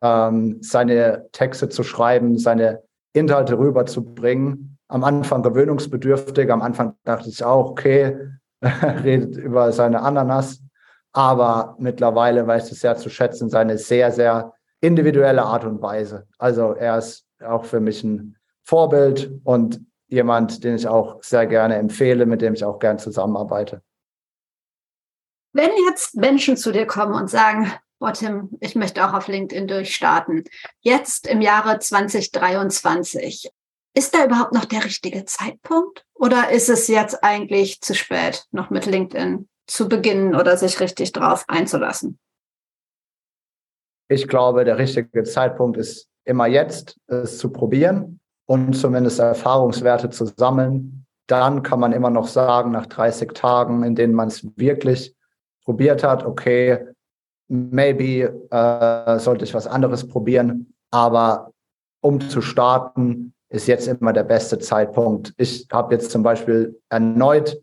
ähm, 0.00 0.58
seine 0.62 1.28
Texte 1.32 1.68
zu 1.68 1.82
schreiben, 1.82 2.38
seine 2.38 2.82
Inhalte 3.12 3.58
rüberzubringen. 3.58 4.78
Am 4.88 5.04
Anfang 5.04 5.42
gewöhnungsbedürftig, 5.42 6.50
am 6.50 6.62
Anfang 6.62 6.94
dachte 7.04 7.28
ich 7.28 7.44
auch, 7.44 7.70
okay, 7.70 8.16
redet 9.04 9.36
über 9.36 9.72
seine 9.72 10.00
Ananas, 10.00 10.62
aber 11.12 11.76
mittlerweile 11.78 12.46
weiß 12.46 12.72
es 12.72 12.80
sehr 12.80 12.96
zu 12.96 13.10
schätzen, 13.10 13.50
seine 13.50 13.76
sehr, 13.76 14.10
sehr 14.10 14.54
individuelle 14.80 15.42
Art 15.42 15.66
und 15.66 15.82
Weise. 15.82 16.26
Also 16.38 16.72
er 16.72 16.96
ist 16.96 17.26
auch 17.44 17.66
für 17.66 17.80
mich 17.80 18.02
ein 18.02 18.36
Vorbild 18.64 19.30
und 19.44 19.82
jemand, 20.08 20.64
den 20.64 20.76
ich 20.76 20.88
auch 20.88 21.22
sehr 21.22 21.46
gerne 21.46 21.76
empfehle, 21.76 22.24
mit 22.24 22.40
dem 22.40 22.54
ich 22.54 22.64
auch 22.64 22.78
gern 22.78 22.98
zusammenarbeite. 22.98 23.82
Wenn 25.58 25.72
jetzt 25.88 26.14
Menschen 26.14 26.56
zu 26.56 26.70
dir 26.70 26.86
kommen 26.86 27.14
und 27.14 27.28
sagen, 27.28 27.72
boah 27.98 28.12
Tim, 28.12 28.56
ich 28.60 28.76
möchte 28.76 29.04
auch 29.04 29.12
auf 29.12 29.26
LinkedIn 29.26 29.66
durchstarten, 29.66 30.44
jetzt 30.82 31.26
im 31.26 31.40
Jahre 31.40 31.80
2023, 31.80 33.50
ist 33.92 34.14
da 34.14 34.24
überhaupt 34.24 34.52
noch 34.52 34.66
der 34.66 34.84
richtige 34.84 35.24
Zeitpunkt? 35.24 36.06
Oder 36.14 36.50
ist 36.50 36.68
es 36.68 36.86
jetzt 36.86 37.24
eigentlich 37.24 37.80
zu 37.80 37.96
spät, 37.96 38.44
noch 38.52 38.70
mit 38.70 38.86
LinkedIn 38.86 39.48
zu 39.66 39.88
beginnen 39.88 40.36
oder 40.36 40.56
sich 40.56 40.78
richtig 40.78 41.10
drauf 41.10 41.44
einzulassen? 41.48 42.20
Ich 44.08 44.28
glaube, 44.28 44.64
der 44.64 44.78
richtige 44.78 45.24
Zeitpunkt 45.24 45.76
ist 45.76 46.06
immer 46.24 46.46
jetzt, 46.46 47.00
es 47.08 47.36
zu 47.38 47.50
probieren 47.50 48.20
und 48.46 48.74
zumindest 48.74 49.18
Erfahrungswerte 49.18 50.10
zu 50.10 50.26
sammeln. 50.26 51.04
Dann 51.26 51.64
kann 51.64 51.80
man 51.80 51.92
immer 51.92 52.10
noch 52.10 52.28
sagen, 52.28 52.70
nach 52.70 52.86
30 52.86 53.32
Tagen, 53.32 53.82
in 53.82 53.96
denen 53.96 54.14
man 54.14 54.28
es 54.28 54.46
wirklich 54.56 55.17
probiert 55.68 56.02
hat, 56.02 56.24
okay, 56.24 56.78
maybe 57.48 58.32
äh, 58.50 59.18
sollte 59.18 59.44
ich 59.44 59.52
was 59.52 59.66
anderes 59.66 60.08
probieren. 60.08 60.72
Aber 60.90 61.52
um 62.00 62.22
zu 62.22 62.40
starten, 62.40 63.34
ist 63.50 63.66
jetzt 63.66 63.86
immer 63.86 64.14
der 64.14 64.24
beste 64.24 64.58
Zeitpunkt. 64.58 65.34
Ich 65.36 65.68
habe 65.70 65.94
jetzt 65.94 66.10
zum 66.10 66.22
Beispiel 66.22 66.80
erneut 66.88 67.60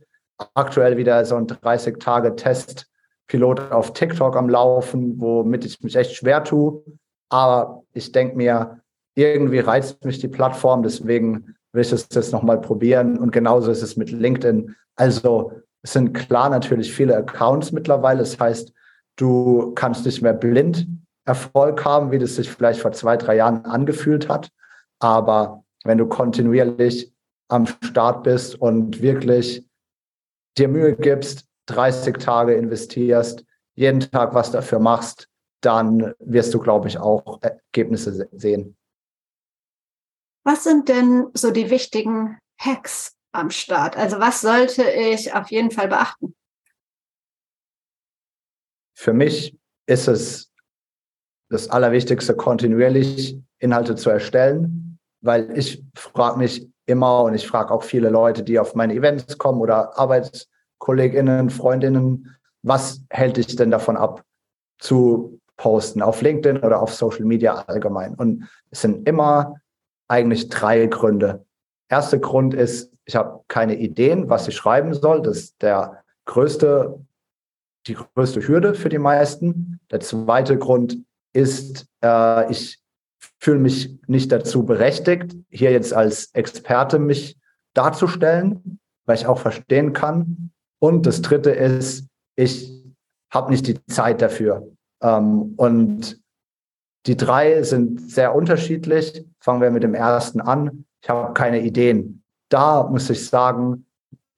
aktuell 0.53 0.97
wieder 0.97 1.25
so 1.25 1.35
ein 1.35 1.47
30-Tage-Test-Pilot 1.47 3.71
auf 3.71 3.93
TikTok 3.93 4.35
am 4.35 4.49
Laufen, 4.49 5.19
womit 5.19 5.65
ich 5.65 5.81
mich 5.81 5.95
echt 5.95 6.15
schwer 6.15 6.43
tue. 6.43 6.83
Aber 7.29 7.81
ich 7.93 8.11
denke 8.11 8.37
mir, 8.37 8.81
irgendwie 9.15 9.61
reizt 9.61 10.05
mich 10.05 10.19
die 10.19 10.27
Plattform, 10.27 10.83
deswegen 10.83 11.55
will 11.73 11.81
ich 11.81 11.91
es 11.91 12.07
jetzt 12.13 12.31
nochmal 12.31 12.61
probieren. 12.61 13.17
Und 13.17 13.31
genauso 13.31 13.71
ist 13.71 13.81
es 13.81 13.97
mit 13.97 14.11
LinkedIn. 14.11 14.75
Also 14.95 15.53
es 15.85 15.93
sind 15.93 16.13
klar 16.13 16.49
natürlich 16.49 16.91
viele 16.91 17.15
Accounts 17.15 17.71
mittlerweile. 17.71 18.17
Das 18.17 18.39
heißt, 18.39 18.73
du 19.17 19.71
kannst 19.75 20.03
nicht 20.03 20.19
mehr 20.19 20.33
blind 20.33 20.87
Erfolg 21.25 21.85
haben, 21.85 22.09
wie 22.09 22.17
das 22.17 22.37
sich 22.37 22.49
vielleicht 22.49 22.79
vor 22.79 22.91
zwei, 22.91 23.17
drei 23.17 23.35
Jahren 23.35 23.65
angefühlt 23.65 24.27
hat. 24.27 24.49
Aber 24.97 25.63
wenn 25.83 25.99
du 25.99 26.07
kontinuierlich 26.07 27.13
am 27.49 27.67
Start 27.67 28.23
bist 28.23 28.59
und 28.59 29.03
wirklich 29.03 29.63
dir 30.57 30.69
Mühe 30.69 30.95
gibst, 30.95 31.45
30 31.67 32.17
Tage 32.17 32.55
investierst, 32.55 33.45
jeden 33.75 33.99
Tag 33.99 34.33
was 34.33 34.49
dafür 34.49 34.79
machst, 34.79 35.29
dann 35.61 36.15
wirst 36.17 36.51
du, 36.55 36.59
glaube 36.59 36.87
ich, 36.87 36.97
auch 36.97 37.39
Ergebnisse 37.43 38.27
sehen. 38.31 38.75
Was 40.43 40.63
sind 40.63 40.89
denn 40.89 41.27
so 41.35 41.51
die 41.51 41.69
wichtigen 41.69 42.39
Hacks, 42.59 43.14
am 43.35 43.49
Start? 43.51 43.97
Also 43.97 44.19
was 44.19 44.41
sollte 44.41 44.83
ich 44.83 45.33
auf 45.33 45.51
jeden 45.51 45.71
Fall 45.71 45.87
beachten? 45.87 46.35
Für 48.97 49.13
mich 49.13 49.57
ist 49.87 50.07
es 50.07 50.51
das 51.49 51.69
Allerwichtigste, 51.69 52.35
kontinuierlich 52.35 53.37
Inhalte 53.59 53.95
zu 53.95 54.09
erstellen, 54.09 54.99
weil 55.21 55.57
ich 55.57 55.83
frage 55.95 56.37
mich 56.37 56.67
immer 56.85 57.23
und 57.23 57.33
ich 57.33 57.47
frage 57.47 57.71
auch 57.73 57.83
viele 57.83 58.09
Leute, 58.09 58.43
die 58.43 58.59
auf 58.59 58.75
meine 58.75 58.93
Events 58.93 59.37
kommen 59.37 59.61
oder 59.61 59.97
Arbeitskolleginnen, 59.97 61.49
Freundinnen, 61.49 62.35
was 62.63 63.01
hält 63.09 63.37
dich 63.37 63.55
denn 63.55 63.71
davon 63.71 63.97
ab, 63.97 64.23
zu 64.79 65.39
posten 65.57 66.01
auf 66.01 66.21
LinkedIn 66.21 66.63
oder 66.63 66.81
auf 66.81 66.93
Social 66.93 67.25
Media 67.25 67.55
allgemein? 67.67 68.15
Und 68.15 68.47
es 68.71 68.81
sind 68.81 69.07
immer 69.07 69.55
eigentlich 70.07 70.49
drei 70.49 70.85
Gründe. 70.87 71.45
Erster 71.89 72.19
Grund 72.19 72.53
ist, 72.53 72.91
ich 73.05 73.15
habe 73.15 73.41
keine 73.47 73.75
Ideen, 73.75 74.29
was 74.29 74.47
ich 74.47 74.55
schreiben 74.55 74.93
soll. 74.93 75.21
Das 75.21 75.37
ist 75.37 75.61
der 75.61 76.03
größte, 76.25 76.99
die 77.87 77.95
größte 77.95 78.47
Hürde 78.47 78.73
für 78.73 78.89
die 78.89 78.97
meisten. 78.97 79.79
Der 79.91 79.99
zweite 79.99 80.57
Grund 80.57 80.97
ist, 81.33 81.85
äh, 82.03 82.51
ich 82.51 82.79
fühle 83.39 83.59
mich 83.59 83.99
nicht 84.07 84.31
dazu 84.31 84.65
berechtigt, 84.65 85.35
hier 85.49 85.71
jetzt 85.71 85.93
als 85.93 86.33
Experte 86.33 86.97
mich 86.97 87.37
darzustellen, 87.75 88.79
weil 89.05 89.17
ich 89.17 89.27
auch 89.27 89.39
verstehen 89.39 89.93
kann. 89.93 90.51
Und 90.79 91.05
das 91.05 91.21
dritte 91.21 91.51
ist, 91.51 92.07
ich 92.35 92.83
habe 93.31 93.51
nicht 93.51 93.67
die 93.67 93.83
Zeit 93.85 94.21
dafür. 94.21 94.67
Ähm, 95.01 95.53
und 95.57 96.19
die 97.05 97.17
drei 97.17 97.61
sind 97.63 98.09
sehr 98.09 98.33
unterschiedlich. 98.33 99.25
Fangen 99.39 99.61
wir 99.61 99.71
mit 99.71 99.83
dem 99.83 99.93
ersten 99.93 100.41
an. 100.41 100.85
Ich 101.05 101.09
habe 101.09 101.33
keine 101.33 101.61
Ideen 101.61 102.25
da 102.49 102.83
muss 102.83 103.09
ich 103.09 103.27
sagen, 103.27 103.85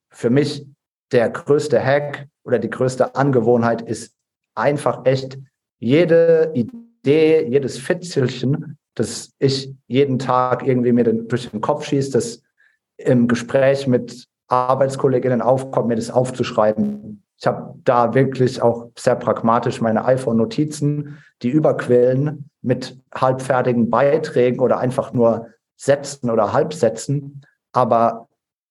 für 0.10 0.30
mich 0.30 0.66
der 1.12 1.30
größte 1.30 1.84
Hack 1.84 2.28
oder 2.44 2.60
die 2.60 2.70
größte 2.70 3.16
Angewohnheit 3.16 3.82
ist 3.82 4.14
einfach 4.56 5.06
echt 5.06 5.38
jede 5.80 6.52
Idee, 6.54 7.48
jedes 7.48 7.78
Fitzelchen, 7.78 8.78
das 8.96 9.32
ich 9.40 9.74
jeden 9.88 10.20
Tag 10.20 10.66
irgendwie 10.66 10.92
mir 10.92 11.04
durch 11.04 11.52
den 11.52 11.62
Kopf 11.62 11.86
schieße, 11.86 12.12
das 12.12 12.42
im 12.98 13.28
Gespräch 13.28 13.86
mit 13.88 14.26
Arbeitskolleginnen 14.48 15.42
aufkommt, 15.42 15.90
mir 15.90 15.96
das 15.96 16.10
aufzuschreiben. 16.10 17.24
Ich 17.40 17.46
habe 17.46 17.76
da 17.84 18.16
wirklich 18.16 18.62
auch 18.62 18.90
sehr 18.98 19.16
pragmatisch 19.16 19.82
meine 19.82 20.06
iPhone-Notizen, 20.06 21.20
die 21.44 21.50
überquellen 21.50 22.50
mit 22.64 23.00
halbfertigen 23.14 23.92
Beiträgen 23.92 24.60
oder 24.60 24.80
einfach 24.80 25.14
nur 25.14 25.50
Sätzen 25.78 26.30
oder 26.30 26.54
Halbsätzen. 26.54 27.46
Aber 27.72 28.28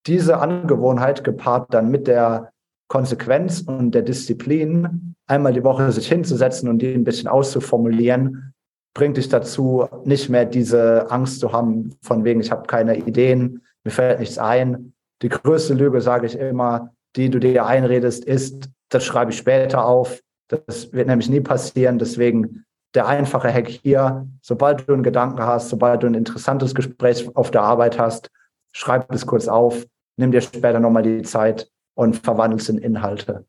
diese 0.06 0.38
Angewohnheit 0.38 1.24
gepaart 1.24 1.72
dann 1.72 1.90
mit 1.90 2.06
der 2.06 2.52
Konsequenz 2.88 3.62
und 3.62 3.92
der 3.92 4.02
Disziplin, 4.02 5.14
einmal 5.26 5.52
die 5.52 5.64
Woche 5.64 5.90
sich 5.90 6.08
hinzusetzen 6.08 6.68
und 6.68 6.78
die 6.78 6.92
ein 6.92 7.04
bisschen 7.04 7.28
auszuformulieren, 7.28 8.52
bringt 8.94 9.16
dich 9.16 9.28
dazu, 9.28 9.86
nicht 10.04 10.28
mehr 10.28 10.44
diese 10.44 11.10
Angst 11.10 11.40
zu 11.40 11.52
haben, 11.52 11.96
von 12.02 12.24
wegen, 12.24 12.40
ich 12.40 12.50
habe 12.50 12.66
keine 12.66 12.96
Ideen, 12.96 13.62
mir 13.84 13.90
fällt 13.90 14.20
nichts 14.20 14.38
ein. 14.38 14.94
Die 15.22 15.28
größte 15.28 15.74
Lüge, 15.74 16.00
sage 16.00 16.26
ich 16.26 16.38
immer, 16.38 16.92
die 17.16 17.30
du 17.30 17.38
dir 17.38 17.66
einredest, 17.66 18.24
ist, 18.24 18.70
das 18.88 19.04
schreibe 19.04 19.32
ich 19.32 19.38
später 19.38 19.84
auf. 19.84 20.20
Das 20.48 20.92
wird 20.92 21.08
nämlich 21.08 21.28
nie 21.28 21.40
passieren. 21.40 21.98
Deswegen 21.98 22.65
der 22.96 23.06
einfache 23.06 23.52
Hack 23.52 23.68
hier, 23.68 24.26
sobald 24.40 24.88
du 24.88 24.94
einen 24.94 25.02
Gedanken 25.02 25.42
hast, 25.42 25.68
sobald 25.68 26.02
du 26.02 26.06
ein 26.06 26.14
interessantes 26.14 26.74
Gespräch 26.74 27.28
auf 27.36 27.50
der 27.50 27.62
Arbeit 27.62 27.98
hast, 27.98 28.30
schreib 28.72 29.12
es 29.12 29.26
kurz 29.26 29.48
auf, 29.48 29.86
nimm 30.16 30.32
dir 30.32 30.40
später 30.40 30.80
nochmal 30.80 31.02
die 31.02 31.22
Zeit 31.22 31.70
und 31.94 32.16
verwandel 32.16 32.58
es 32.58 32.68
in 32.68 32.78
Inhalte. 32.78 33.44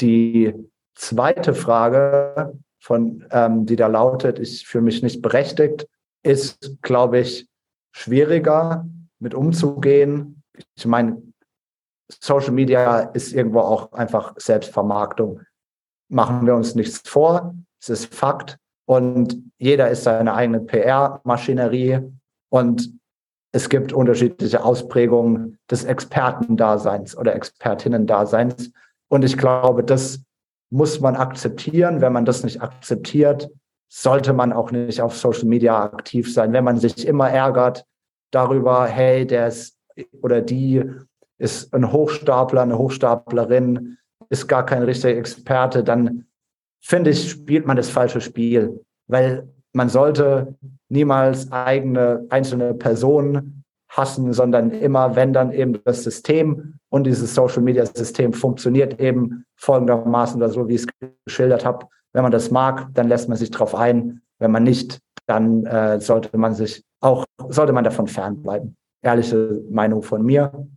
Die 0.00 0.54
zweite 0.94 1.54
Frage, 1.54 2.58
von, 2.80 3.26
ähm, 3.30 3.66
die 3.66 3.76
da 3.76 3.86
lautet, 3.86 4.38
ich 4.38 4.66
fühle 4.66 4.84
mich 4.84 5.02
nicht 5.02 5.20
berechtigt, 5.20 5.88
ist, 6.22 6.76
glaube 6.82 7.18
ich, 7.18 7.48
schwieriger 7.92 8.86
mit 9.18 9.34
umzugehen. 9.34 10.42
Ich 10.74 10.86
meine, 10.86 11.20
Social 12.08 12.52
Media 12.52 13.00
ist 13.00 13.32
irgendwo 13.32 13.60
auch 13.60 13.92
einfach 13.92 14.34
Selbstvermarktung. 14.38 15.40
Machen 16.08 16.46
wir 16.46 16.54
uns 16.54 16.74
nichts 16.76 17.08
vor, 17.08 17.54
es 17.80 17.88
ist 17.88 18.14
Fakt 18.14 18.58
und 18.86 19.42
jeder 19.58 19.90
ist 19.90 20.04
seine 20.04 20.34
eigene 20.34 20.60
PR-Maschinerie 20.60 22.00
und 22.48 22.92
es 23.52 23.68
gibt 23.68 23.92
unterschiedliche 23.92 24.64
Ausprägungen 24.64 25.58
des 25.70 25.84
Expertendaseins 25.84 27.16
oder 27.16 27.34
Expertinnendaseins. 27.34 28.70
Und 29.08 29.24
ich 29.24 29.38
glaube, 29.38 29.82
das 29.82 30.20
muss 30.70 31.00
man 31.00 31.16
akzeptieren. 31.16 32.00
Wenn 32.00 32.12
man 32.12 32.24
das 32.24 32.44
nicht 32.44 32.60
akzeptiert, 32.60 33.48
sollte 33.88 34.32
man 34.32 34.52
auch 34.52 34.72
nicht 34.72 35.00
auf 35.00 35.16
Social 35.16 35.46
Media 35.46 35.82
aktiv 35.84 36.32
sein. 36.32 36.52
Wenn 36.52 36.64
man 36.64 36.78
sich 36.78 37.06
immer 37.06 37.30
ärgert, 37.30 37.86
darüber, 38.30 38.86
hey, 38.86 39.26
der 39.26 39.46
ist 39.48 39.78
oder 40.20 40.42
die 40.42 40.84
ist 41.38 41.72
ein 41.72 41.92
Hochstapler, 41.92 42.62
eine 42.62 42.78
Hochstaplerin, 42.78 43.96
ist 44.28 44.48
gar 44.48 44.66
kein 44.66 44.82
richtiger 44.82 45.16
Experte, 45.16 45.82
dann 45.82 46.25
finde 46.86 47.10
ich, 47.10 47.30
spielt 47.30 47.66
man 47.66 47.76
das 47.76 47.90
falsche 47.90 48.20
Spiel, 48.20 48.80
weil 49.08 49.48
man 49.72 49.88
sollte 49.88 50.54
niemals 50.88 51.50
eigene 51.50 52.24
einzelne 52.30 52.74
Personen 52.74 53.64
hassen, 53.88 54.32
sondern 54.32 54.70
immer, 54.70 55.16
wenn 55.16 55.32
dann 55.32 55.52
eben 55.52 55.80
das 55.84 56.04
System 56.04 56.78
und 56.88 57.04
dieses 57.04 57.34
Social 57.34 57.62
Media 57.62 57.84
System 57.86 58.32
funktioniert 58.32 59.00
eben 59.00 59.44
folgendermaßen 59.56 60.40
oder 60.40 60.50
so, 60.50 60.68
wie 60.68 60.76
ich 60.76 60.82
es 60.82 61.10
geschildert 61.24 61.64
habe. 61.64 61.86
Wenn 62.12 62.22
man 62.22 62.32
das 62.32 62.52
mag, 62.52 62.88
dann 62.94 63.08
lässt 63.08 63.28
man 63.28 63.36
sich 63.36 63.50
darauf 63.50 63.74
ein. 63.74 64.22
Wenn 64.38 64.52
man 64.52 64.62
nicht, 64.62 65.00
dann 65.26 65.66
äh, 65.66 66.00
sollte 66.00 66.38
man 66.38 66.54
sich 66.54 66.84
auch, 67.00 67.24
sollte 67.48 67.72
man 67.72 67.84
davon 67.84 68.06
fernbleiben. 68.06 68.76
Ehrliche 69.02 69.60
Meinung 69.70 70.02
von 70.02 70.24
mir. 70.24 70.68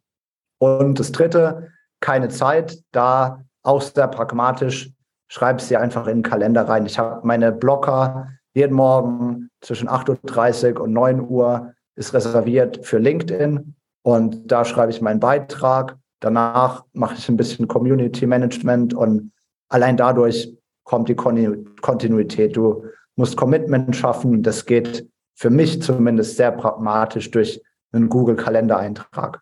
Und 0.58 1.00
das 1.00 1.12
dritte, 1.12 1.72
keine 2.00 2.30
Zeit, 2.30 2.80
da 2.91 3.43
auch 3.62 3.82
sehr 3.82 4.08
pragmatisch, 4.08 4.91
schreib 5.30 5.62
sie 5.62 5.78
einfach 5.78 6.08
in 6.08 6.18
den 6.18 6.24
Kalender 6.24 6.68
rein. 6.68 6.86
Ich 6.86 7.00
habe 7.00 7.26
meine 7.26 7.54
Blocker 7.54 8.28
jeden 8.54 8.76
Morgen 8.76 9.50
zwischen 9.62 9.88
8.30 9.88 10.76
Uhr 10.76 10.82
und 10.82 10.92
9 10.94 11.22
Uhr 11.22 11.74
ist 11.96 12.13
reserviert 12.13 12.86
für 12.86 12.98
LinkedIn 12.98 13.76
und 14.02 14.52
da 14.52 14.65
schreibe 14.65 14.92
ich 14.92 15.02
meinen 15.02 15.20
Beitrag. 15.20 15.98
Danach 16.20 16.84
mache 16.94 17.15
ich 17.15 17.30
ein 17.30 17.38
bisschen 17.38 17.68
Community 17.68 18.26
Management 18.26 18.94
und 18.94 19.32
allein 19.70 19.96
dadurch 19.96 20.54
kommt 20.84 21.08
die 21.08 21.15
Kontinuität. 21.15 22.58
Du 22.58 22.86
musst 23.15 23.38
Commitment 23.38 23.96
schaffen. 23.96 24.42
Das 24.44 24.65
geht 24.65 25.08
für 25.36 25.50
mich 25.50 25.82
zumindest 25.82 26.38
sehr 26.38 26.52
pragmatisch 26.52 27.30
durch 27.32 27.62
einen 27.92 28.10
Google-Kalendereintrag. 28.10 29.42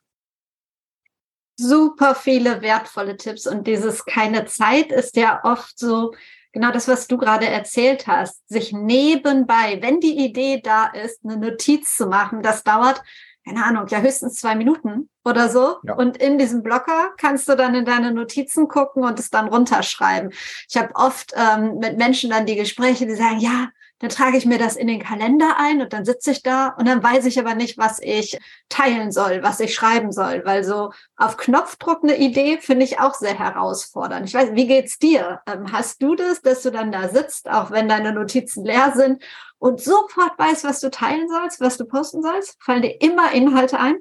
Super 1.58 2.16
viele 2.16 2.62
wertvolle 2.62 3.18
Tipps 3.18 3.48
und 3.48 3.68
dieses 3.68 4.06
keine 4.06 4.46
Zeit 4.46 4.92
ist 4.92 5.16
ja 5.16 5.42
oft 5.44 5.78
so 5.78 6.14
genau 6.54 6.72
das, 6.72 6.88
was 6.88 7.08
du 7.08 7.18
gerade 7.18 7.48
erzählt 7.48 8.08
hast, 8.08 8.48
sich 8.48 8.74
nebenbei, 8.74 9.80
wenn 9.82 10.00
die 10.00 10.24
Idee 10.26 10.62
da 10.64 10.88
ist, 10.88 11.26
eine 11.26 11.38
Notiz 11.38 11.96
zu 11.98 12.08
machen, 12.08 12.42
das 12.42 12.64
dauert 12.64 13.02
keine 13.48 13.64
Ahnung, 13.64 13.88
ja 13.88 14.02
höchstens 14.02 14.36
zwei 14.36 14.56
Minuten 14.56 15.10
oder 15.24 15.50
so. 15.50 15.78
Ja. 15.84 15.96
Und 15.96 16.18
in 16.18 16.38
diesem 16.38 16.64
Blocker 16.64 17.14
kannst 17.18 17.48
du 17.48 17.56
dann 17.56 17.76
in 17.76 17.86
deine 17.86 18.12
Notizen 18.12 18.68
gucken 18.68 19.04
und 19.04 19.20
es 19.20 19.30
dann 19.30 19.48
runterschreiben. 19.48 20.32
Ich 20.70 20.76
habe 20.76 20.94
oft 20.96 21.34
ähm, 21.36 21.78
mit 21.80 21.98
Menschen 21.98 22.30
dann 22.30 22.46
die 22.46 22.56
Gespräche, 22.56 23.06
die 23.06 23.16
sagen, 23.16 23.40
ja, 23.40 23.70
dann 24.00 24.10
trage 24.10 24.38
ich 24.38 24.46
mir 24.46 24.60
das 24.60 24.76
in 24.76 24.88
den 24.88 25.02
Kalender 25.02 25.56
ein 25.58 25.82
und 25.82 25.92
dann 25.92 26.06
sitze 26.06 26.32
ich 26.32 26.44
da 26.44 26.70
und 26.78 26.88
dann 26.88 27.02
weiß 27.02 27.26
ich 27.26 27.40
aber 27.40 27.56
nicht, 27.56 27.78
was 27.78 28.00
ich 28.00 28.40
teilen 28.70 29.12
soll, 29.12 29.42
was 29.42 29.60
ich 29.60 29.74
schreiben 29.74 30.12
soll, 30.12 30.44
weil 30.46 30.64
so 30.64 30.92
auf 31.16 31.38
Knopfdruck 31.38 32.04
eine 32.04 32.18
Idee 32.18 32.60
finde 32.60 32.86
ich 32.86 33.00
auch 33.00 33.16
sehr 33.16 33.38
herausfordernd. 33.38 34.28
Ich 34.28 34.36
weiß, 34.36 34.54
wie 34.54 34.68
geht's 34.68 35.00
dir? 35.00 35.42
Ähm, 35.48 35.72
hast 35.72 36.02
du 36.04 36.16
das, 36.16 36.42
dass 36.42 36.62
du 36.62 36.70
dann 36.70 36.92
da 36.92 37.10
sitzt, 37.10 37.50
auch 37.50 37.72
wenn 37.72 37.90
deine 37.90 38.14
Notizen 38.14 38.64
leer 38.64 38.94
sind 38.96 39.24
und 39.58 39.82
sofort 39.82 40.38
weißt, 40.38 40.64
was 40.64 40.80
du 40.80 40.92
teilen 40.92 41.28
sollst, 41.28 41.60
was 41.60 41.78
du 41.78 41.86
posten 41.86 42.22
sollst? 42.22 42.56
Fallen 42.62 42.84
dir 42.84 43.02
immer 43.02 43.32
Inhalte 43.32 43.80
ein? 43.80 43.98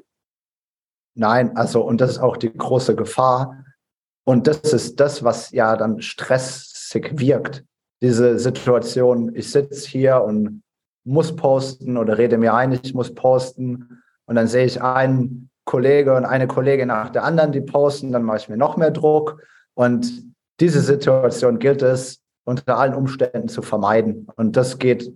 Nein, 1.15 1.57
also 1.57 1.83
und 1.83 2.03
das 2.03 2.11
ist 2.11 2.19
auch 2.19 2.37
die 2.37 2.53
große 2.53 2.95
Gefahr. 2.95 3.65
Und 4.25 4.47
das 4.47 4.59
ist 4.59 5.01
das, 5.01 5.25
was 5.25 5.53
ja 5.53 5.77
dann 5.77 6.03
stressig 6.03 7.19
wirkt 7.19 7.65
diese 8.03 8.39
Situation, 8.39 9.35
ich 9.35 9.51
sitze 9.51 9.89
hier 9.89 10.23
und 10.23 10.63
muss 11.05 11.35
posten 11.35 11.97
oder 11.97 12.19
rede 12.19 12.37
mir 12.37 12.55
ein, 12.55 12.73
ich 12.73 12.95
muss 12.95 13.15
posten. 13.15 14.03
Und 14.27 14.35
dann 14.35 14.49
sehe 14.49 14.67
ich 14.67 14.83
einen 14.83 15.51
Kollege 15.65 16.15
und 16.15 16.25
eine 16.25 16.47
Kollegin 16.47 16.89
nach 16.89 17.11
der 17.11 17.25
anderen, 17.25 17.53
die 17.53 17.61
posten, 17.61 18.13
dann 18.13 18.23
mache 18.23 18.39
ich 18.39 18.49
mir 18.49 18.57
noch 18.57 18.77
mehr 18.77 18.91
Druck. 18.91 19.43
Und 19.75 20.25
diese 20.61 20.81
Situation 20.81 21.59
gilt 21.59 21.83
es 21.83 22.21
unter 22.45 22.79
allen 22.79 22.95
Umständen 22.95 23.49
zu 23.49 23.63
vermeiden. 23.63 24.29
Und 24.37 24.57
das 24.57 24.79
geht 24.79 25.13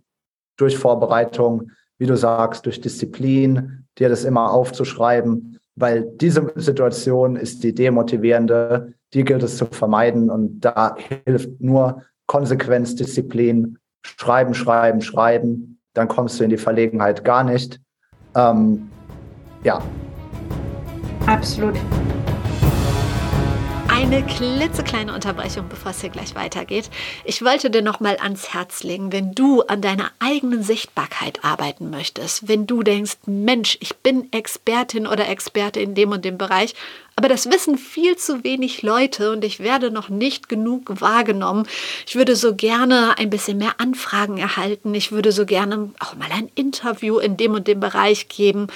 durch 0.57 0.77
Vorbereitung, 0.77 1.71
wie 1.99 2.07
du 2.07 2.17
sagst, 2.17 2.67
durch 2.67 2.81
Disziplin, 2.81 3.87
dir 3.99 4.09
das 4.09 4.25
immer 4.25 4.53
aufzuschreiben, 4.53 5.59
weil 5.77 6.05
diese 6.17 6.53
Situation 6.57 7.37
ist 7.37 7.63
die 7.63 7.75
demotivierende, 7.75 8.95
die 9.13 9.25
gilt 9.25 9.43
es 9.43 9.57
zu 9.57 9.67
vermeiden. 9.67 10.31
Und 10.31 10.61
da 10.61 10.97
hilft 10.97 11.61
nur 11.61 12.03
Konsequenz, 12.31 12.95
Disziplin, 12.95 13.77
schreiben, 14.05 14.55
schreiben, 14.55 15.03
schreiben, 15.03 15.81
dann 15.95 16.07
kommst 16.07 16.39
du 16.39 16.45
in 16.45 16.51
die 16.51 16.59
Verlegenheit 16.59 17.25
gar 17.25 17.43
nicht. 17.43 17.81
Ähm, 18.37 18.89
ja. 19.65 19.83
Absolut. 21.27 21.75
Eine 23.89 24.23
klitzekleine 24.23 25.13
Unterbrechung, 25.13 25.67
bevor 25.69 25.91
es 25.91 26.03
hier 26.03 26.11
gleich 26.11 26.37
weitergeht. 26.37 26.89
Ich 27.25 27.45
wollte 27.45 27.69
dir 27.69 27.83
noch 27.83 27.99
mal 27.99 28.17
ans 28.21 28.55
Herz 28.55 28.85
legen, 28.85 29.11
wenn 29.11 29.33
du 29.33 29.63
an 29.63 29.83
deiner 29.83 30.13
eigenen 30.21 30.63
Sichtbarkeit 30.63 31.45
arbeiten 31.45 31.91
möchtest, 31.91 32.47
wenn 32.47 32.65
du 32.65 32.85
denkst, 32.85 33.19
Mensch, 33.27 33.77
ich 33.81 33.97
bin 33.97 34.33
Expertin 34.33 35.09
oder 35.09 35.29
Experte 35.29 35.81
in 35.81 35.97
dem 35.97 36.13
und 36.13 36.25
dem 36.25 36.39
Bereich, 36.39 36.77
aber 37.21 37.29
das 37.29 37.51
wissen 37.51 37.77
viel 37.77 38.17
zu 38.17 38.45
wenig 38.45 38.81
Leute 38.81 39.31
und 39.31 39.45
ich 39.45 39.61
werde 39.61 39.91
noch 39.91 40.09
nicht 40.09 40.49
genug 40.49 41.03
wahrgenommen. 41.03 41.67
Ich 42.07 42.17
würde 42.17 42.35
so 42.35 42.55
gerne 42.55 43.19
ein 43.19 43.29
bisschen 43.29 43.59
mehr 43.59 43.75
Anfragen 43.77 44.39
erhalten. 44.39 44.95
Ich 44.95 45.13
würde 45.13 45.31
so 45.31 45.45
gerne 45.45 45.91
auch 46.01 46.17
mal 46.17 46.31
ein 46.33 46.51
Interview 46.55 47.19
in 47.19 47.37
dem 47.37 47.53
und 47.53 47.69
dem 47.69 47.79
Bereich 47.79 48.31
geben 48.31 48.69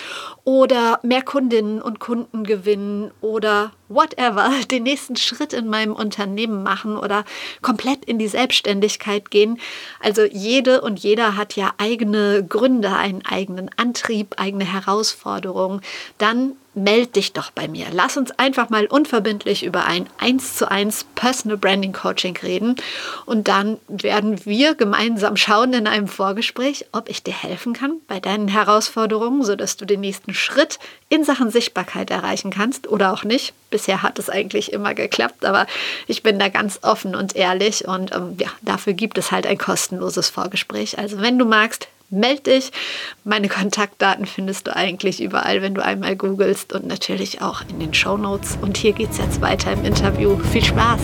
oder 0.45 1.01
mehr 1.03 1.23
Kundinnen 1.23 1.81
und 1.81 2.01
Kunden 2.01 2.45
gewinnen 2.45 3.13
oder 3.23 3.73
whatever, 3.95 4.51
den 4.71 4.83
nächsten 4.83 5.17
Schritt 5.17 5.53
in 5.53 5.69
meinem 5.69 5.95
Unternehmen 5.95 6.63
machen 6.63 6.97
oder 6.97 7.25
komplett 7.63 8.05
in 8.05 8.19
die 8.19 8.29
Selbstständigkeit 8.29 9.31
gehen. 9.31 9.59
Also 10.01 10.25
jede 10.25 10.81
und 10.81 10.99
jeder 11.01 11.37
hat 11.37 11.57
ja 11.57 11.73
eigene 11.79 12.45
Gründe, 12.47 12.93
einen 12.95 13.25
eigenen 13.25 13.71
Antrieb, 13.77 14.35
eigene 14.39 14.65
Herausforderungen. 14.65 15.81
Dann 16.19 16.53
meld 16.75 17.17
dich 17.17 17.33
doch 17.33 17.51
bei 17.51 17.69
mir. 17.69 17.87
Lass 17.93 18.17
uns 18.17 18.33
einfach 18.33 18.69
mal 18.69 18.87
unverbindlich 18.87 19.65
über 19.65 19.85
ein 19.85 20.09
1 20.19 20.57
zu 20.57 20.71
1 20.71 21.07
Personal 21.15 21.57
Branding 21.57 21.93
Coaching 21.93 22.37
reden 22.37 22.77
und 23.27 23.49
dann 23.49 23.79
werden 23.89 24.45
wir 24.45 24.75
gemeinsam 24.75 25.37
schauen 25.37 25.73
in 25.73 25.87
einem 25.87 26.09
Vorgespräch, 26.09 26.87
ob 26.93 27.09
ich 27.09 27.23
dir 27.23 27.35
helfen 27.35 27.73
kann 27.73 28.01
bei 28.09 28.21
deinen 28.21 28.49
Herausforderungen, 28.49 29.45
sodass 29.45 29.77
du 29.77 29.85
den 29.85 30.01
nächsten 30.01 30.35
Schritt 30.35 30.79
in 31.09 31.25
Sachen 31.25 31.51
Sichtbarkeit 31.51 32.11
erreichen 32.11 32.51
kannst 32.51 32.89
oder 32.89 33.13
auch 33.13 33.25
nicht. 33.25 33.55
Bisher 33.85 34.03
hat 34.03 34.19
es 34.19 34.31
eigentlich 34.31 34.73
immer 34.73 34.95
geklappt, 34.95 35.45
aber 35.45 35.67
ich 36.07 36.23
bin 36.23 36.39
da 36.39 36.49
ganz 36.49 36.79
offen 36.81 37.15
und 37.15 37.37
ehrlich 37.37 37.87
und 37.87 38.15
ähm, 38.15 38.35
ja, 38.41 38.49
dafür 38.63 38.95
gibt 38.95 39.19
es 39.19 39.31
halt 39.31 39.47
ein 39.47 39.59
kostenloses 39.59 40.31
Vorgespräch. 40.31 40.99
Also 40.99 41.21
wenn 41.21 41.39
du 41.39 41.45
magst, 41.45 41.89
meld 42.09 42.47
dich. 42.47 42.73
Meine 43.25 43.51
Kontaktdaten 43.51 44.25
findest 44.25 44.69
du 44.69 44.75
eigentlich 44.75 45.23
überall, 45.23 45.61
wenn 45.61 45.75
du 45.75 45.85
einmal 45.85 46.17
googelst 46.17 46.73
und 46.73 46.87
natürlich 46.87 47.43
auch 47.43 47.61
in 47.69 47.79
den 47.79 47.93
Show 47.93 48.17
Notes. 48.17 48.57
Und 48.63 48.79
hier 48.79 48.95
geht 48.95 49.11
es 49.11 49.19
jetzt 49.19 49.43
weiter 49.43 49.75
im 49.75 49.85
Interview. 49.85 50.39
Viel 50.51 50.65
Spaß! 50.65 51.03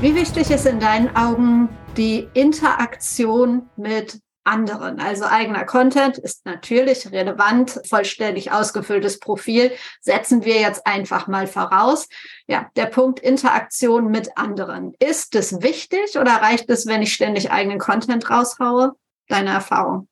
Wie 0.00 0.14
wichtig 0.14 0.52
ist 0.52 0.66
in 0.66 0.78
deinen 0.78 1.16
Augen 1.16 1.68
die 1.96 2.28
Interaktion 2.32 3.62
mit 3.76 4.20
anderen. 4.46 5.00
Also 5.00 5.24
eigener 5.24 5.64
Content 5.64 6.18
ist 6.18 6.46
natürlich 6.46 7.10
relevant, 7.10 7.80
vollständig 7.86 8.52
ausgefülltes 8.52 9.18
Profil 9.18 9.72
setzen 10.00 10.44
wir 10.44 10.60
jetzt 10.60 10.86
einfach 10.86 11.26
mal 11.26 11.46
voraus. 11.46 12.08
Ja, 12.46 12.70
der 12.76 12.86
Punkt 12.86 13.20
Interaktion 13.20 14.10
mit 14.10 14.36
anderen. 14.36 14.94
Ist 14.98 15.34
es 15.34 15.62
wichtig 15.62 16.18
oder 16.18 16.32
reicht 16.32 16.70
es, 16.70 16.86
wenn 16.86 17.02
ich 17.02 17.12
ständig 17.12 17.50
eigenen 17.50 17.78
Content 17.78 18.30
raushaue? 18.30 18.92
Deine 19.28 19.50
Erfahrung? 19.50 20.08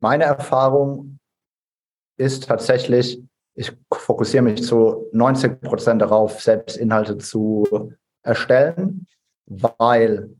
Meine 0.00 0.24
Erfahrung 0.24 1.18
ist 2.16 2.44
tatsächlich, 2.44 3.22
ich 3.54 3.72
fokussiere 3.92 4.42
mich 4.42 4.62
zu 4.62 5.08
90 5.12 5.60
Prozent 5.60 6.02
darauf, 6.02 6.40
selbst 6.40 6.76
Inhalte 6.76 7.18
zu 7.18 7.92
erstellen, 8.22 9.06
weil 9.46 10.34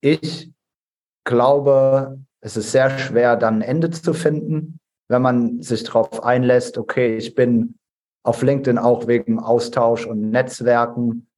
ich 0.00 0.50
glaube, 1.28 2.18
es 2.40 2.56
ist 2.56 2.72
sehr 2.72 2.98
schwer, 2.98 3.36
dann 3.36 3.56
ein 3.56 3.62
Ende 3.62 3.90
zu 3.90 4.14
finden, 4.14 4.80
wenn 5.08 5.22
man 5.22 5.62
sich 5.62 5.84
darauf 5.84 6.24
einlässt, 6.24 6.78
okay, 6.78 7.16
ich 7.16 7.34
bin 7.34 7.78
auf 8.24 8.42
LinkedIn 8.42 8.78
auch 8.78 9.06
wegen 9.06 9.38
Austausch 9.38 10.06
und 10.06 10.30
Netzwerken. 10.30 11.28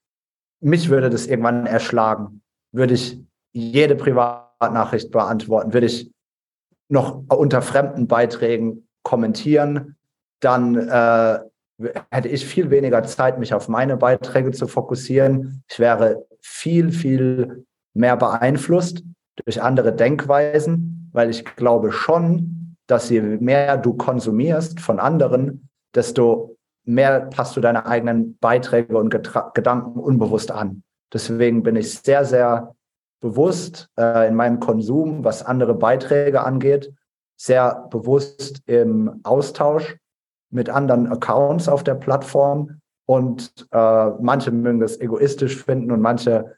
Mich 0.61 0.89
würde 0.89 1.11
das 1.11 1.27
irgendwann 1.27 1.67
erschlagen. 1.67 2.43
Würde 2.73 2.95
ich 2.95 3.21
jede 3.53 3.97
Privatnachricht 3.97 5.11
beantworten, 5.11 5.75
würde 5.75 5.87
ich 5.87 6.11
noch 6.89 7.25
unter 7.29 7.61
fremden 7.61 8.07
Beiträgen 8.07 8.89
kommentieren, 9.03 9.97
dann 10.41 10.77
äh, 10.77 11.39
hätte 12.11 12.29
ich 12.29 12.47
viel 12.47 12.71
weniger 12.71 13.03
Zeit, 13.05 13.39
mich 13.39 13.55
auf 13.55 13.69
meine 13.69 13.97
Beiträge 13.97 14.53
zu 14.53 14.69
fokussieren. 14.69 15.63
Ich 15.69 15.79
wäre 15.79 16.27
viel, 16.41 16.93
viel 16.93 17.65
mehr 17.95 18.17
beeinflusst 18.17 19.03
durch 19.45 19.63
andere 19.63 19.93
Denkweisen, 19.93 21.11
weil 21.13 21.31
ich 21.31 21.45
glaube 21.45 21.93
schon, 21.93 22.77
dass 22.87 23.09
je 23.09 23.21
mehr 23.21 23.77
du 23.77 23.95
konsumierst 23.95 24.81
von 24.81 24.99
anderen, 24.99 25.69
desto 25.95 26.57
mehr 26.85 27.21
passt 27.21 27.57
du 27.57 27.61
deine 27.61 27.87
eigenen 27.87 28.37
Beiträge 28.39 28.99
und 28.99 29.11
Getra 29.11 29.51
Gedanken 29.55 30.01
unbewusst 30.01 30.51
an. 30.51 30.83
Deswegen 31.13 31.63
bin 31.63 31.77
ich 31.77 31.99
sehr, 31.99 32.25
sehr 32.25 32.75
bewusst 33.21 33.89
äh, 33.99 34.29
in 34.29 34.35
meinem 34.35 34.61
Konsum, 34.61 35.25
was 35.25 35.45
andere 35.45 35.75
Beiträge 35.75 36.43
angeht, 36.43 36.93
sehr 37.37 37.87
bewusst 37.91 38.61
im 38.67 39.21
Austausch 39.23 39.97
mit 40.51 40.69
anderen 40.69 41.07
Accounts 41.11 41.69
auf 41.69 41.85
der 41.85 41.95
Plattform. 41.95 42.81
Und 43.07 43.67
äh, 43.73 44.11
manche 44.21 44.51
mögen 44.51 44.81
das 44.81 45.01
egoistisch 45.01 45.63
finden 45.63 45.91
und 45.91 46.01
manche 46.01 46.57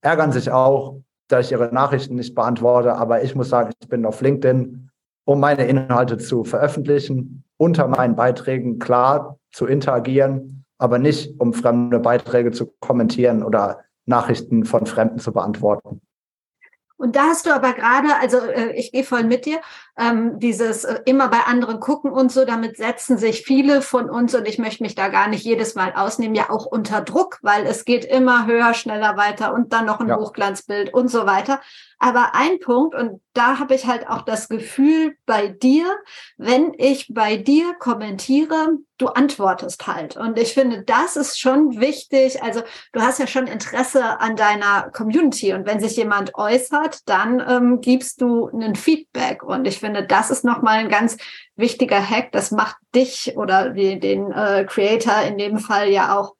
ärgern 0.00 0.32
sich 0.32 0.50
auch, 0.50 1.00
dass 1.28 1.46
ich 1.46 1.52
ihre 1.52 1.72
Nachrichten 1.72 2.16
nicht 2.16 2.34
beantworte. 2.34 2.94
Aber 2.94 3.22
ich 3.22 3.34
muss 3.34 3.48
sagen, 3.48 3.72
ich 3.80 3.88
bin 3.88 4.04
auf 4.04 4.20
LinkedIn, 4.20 4.90
um 5.24 5.40
meine 5.40 5.66
Inhalte 5.66 6.18
zu 6.18 6.44
veröffentlichen, 6.44 7.44
unter 7.56 7.86
meinen 7.88 8.16
Beiträgen 8.16 8.78
klar 8.78 9.38
zu 9.52 9.66
interagieren, 9.66 10.64
aber 10.78 10.98
nicht, 10.98 11.38
um 11.40 11.52
fremde 11.52 11.98
Beiträge 11.98 12.52
zu 12.52 12.66
kommentieren 12.80 13.42
oder 13.42 13.80
Nachrichten 14.06 14.64
von 14.64 14.86
Fremden 14.86 15.18
zu 15.18 15.32
beantworten. 15.32 16.00
Und 16.96 17.14
da 17.14 17.28
hast 17.28 17.46
du 17.46 17.54
aber 17.54 17.74
gerade, 17.74 18.08
also 18.20 18.38
äh, 18.38 18.72
ich 18.72 18.90
gehe 18.90 19.04
voll 19.04 19.22
mit 19.22 19.46
dir, 19.46 19.60
ähm, 19.98 20.38
dieses 20.38 20.84
äh, 20.84 21.00
immer 21.04 21.28
bei 21.28 21.40
anderen 21.40 21.80
gucken 21.80 22.12
und 22.12 22.30
so, 22.30 22.44
damit 22.44 22.76
setzen 22.76 23.18
sich 23.18 23.42
viele 23.42 23.82
von 23.82 24.08
uns, 24.08 24.34
und 24.34 24.46
ich 24.46 24.58
möchte 24.58 24.82
mich 24.82 24.94
da 24.94 25.08
gar 25.08 25.28
nicht 25.28 25.44
jedes 25.44 25.74
Mal 25.74 25.92
ausnehmen, 25.94 26.34
ja 26.34 26.50
auch 26.50 26.66
unter 26.66 27.00
Druck, 27.00 27.38
weil 27.42 27.66
es 27.66 27.84
geht 27.84 28.04
immer 28.04 28.46
höher, 28.46 28.74
schneller 28.74 29.16
weiter 29.16 29.52
und 29.52 29.72
dann 29.72 29.86
noch 29.86 30.00
ein 30.00 30.08
ja. 30.08 30.16
Hochglanzbild 30.16 30.94
und 30.94 31.08
so 31.08 31.26
weiter. 31.26 31.60
Aber 31.98 32.34
ein 32.34 32.60
Punkt, 32.60 32.94
und 32.94 33.20
da 33.34 33.58
habe 33.58 33.74
ich 33.74 33.86
halt 33.86 34.08
auch 34.08 34.22
das 34.22 34.48
Gefühl 34.48 35.16
bei 35.26 35.48
dir, 35.48 35.84
wenn 36.36 36.72
ich 36.76 37.12
bei 37.12 37.36
dir 37.36 37.74
kommentiere, 37.74 38.78
du 38.98 39.08
antwortest 39.08 39.86
halt. 39.86 40.16
Und 40.16 40.38
ich 40.38 40.54
finde, 40.54 40.82
das 40.82 41.16
ist 41.16 41.40
schon 41.40 41.80
wichtig. 41.80 42.42
Also 42.42 42.62
du 42.92 43.00
hast 43.00 43.18
ja 43.18 43.26
schon 43.26 43.46
Interesse 43.46 44.20
an 44.20 44.36
deiner 44.36 44.90
Community. 44.92 45.52
Und 45.54 45.66
wenn 45.66 45.80
sich 45.80 45.96
jemand 45.96 46.34
äußert, 46.34 47.08
dann 47.08 47.42
ähm, 47.48 47.80
gibst 47.80 48.20
du 48.20 48.48
einen 48.48 48.74
Feedback. 48.76 49.42
Und 49.42 49.66
ich 49.66 49.80
finde, 49.80 49.87
das 49.94 50.30
ist 50.30 50.44
nochmal 50.44 50.78
ein 50.78 50.88
ganz 50.88 51.16
wichtiger 51.56 52.00
Hack. 52.00 52.32
Das 52.32 52.50
macht 52.50 52.76
dich 52.94 53.36
oder 53.36 53.70
den 53.70 54.32
äh, 54.32 54.64
Creator 54.68 55.22
in 55.22 55.38
dem 55.38 55.58
Fall 55.58 55.88
ja 55.88 56.18
auch 56.18 56.34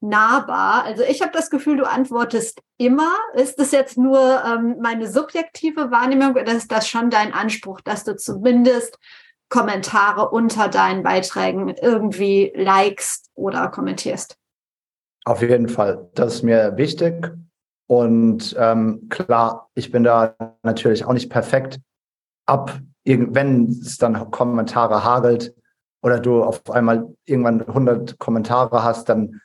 nahbar. 0.00 0.84
Also 0.84 1.04
ich 1.04 1.22
habe 1.22 1.32
das 1.32 1.48
Gefühl, 1.48 1.76
du 1.76 1.88
antwortest 1.88 2.60
immer. 2.76 3.12
Ist 3.34 3.58
das 3.58 3.70
jetzt 3.70 3.96
nur 3.96 4.42
ähm, 4.44 4.76
meine 4.80 5.08
subjektive 5.08 5.90
Wahrnehmung 5.90 6.32
oder 6.32 6.52
ist 6.52 6.72
das 6.72 6.88
schon 6.88 7.08
dein 7.08 7.32
Anspruch, 7.32 7.80
dass 7.80 8.04
du 8.04 8.16
zumindest 8.16 8.98
Kommentare 9.48 10.30
unter 10.30 10.68
deinen 10.68 11.02
Beiträgen 11.02 11.68
irgendwie 11.68 12.52
likest 12.56 13.30
oder 13.34 13.68
kommentierst? 13.68 14.36
Auf 15.24 15.40
jeden 15.40 15.68
Fall. 15.68 16.10
Das 16.14 16.34
ist 16.34 16.42
mir 16.42 16.76
wichtig. 16.76 17.32
Und 17.86 18.56
ähm, 18.58 19.08
klar, 19.08 19.70
ich 19.74 19.92
bin 19.92 20.02
da 20.02 20.34
natürlich 20.62 21.04
auch 21.04 21.12
nicht 21.12 21.30
perfekt. 21.30 21.80
Ab, 22.46 22.80
wenn 23.04 23.68
es 23.68 23.98
dann 23.98 24.30
Kommentare 24.30 25.04
hagelt 25.04 25.54
oder 26.02 26.20
du 26.20 26.42
auf 26.42 26.70
einmal 26.70 27.14
irgendwann 27.24 27.62
100 27.62 28.18
Kommentare 28.18 28.82
hast, 28.82 29.08
dann 29.08 29.40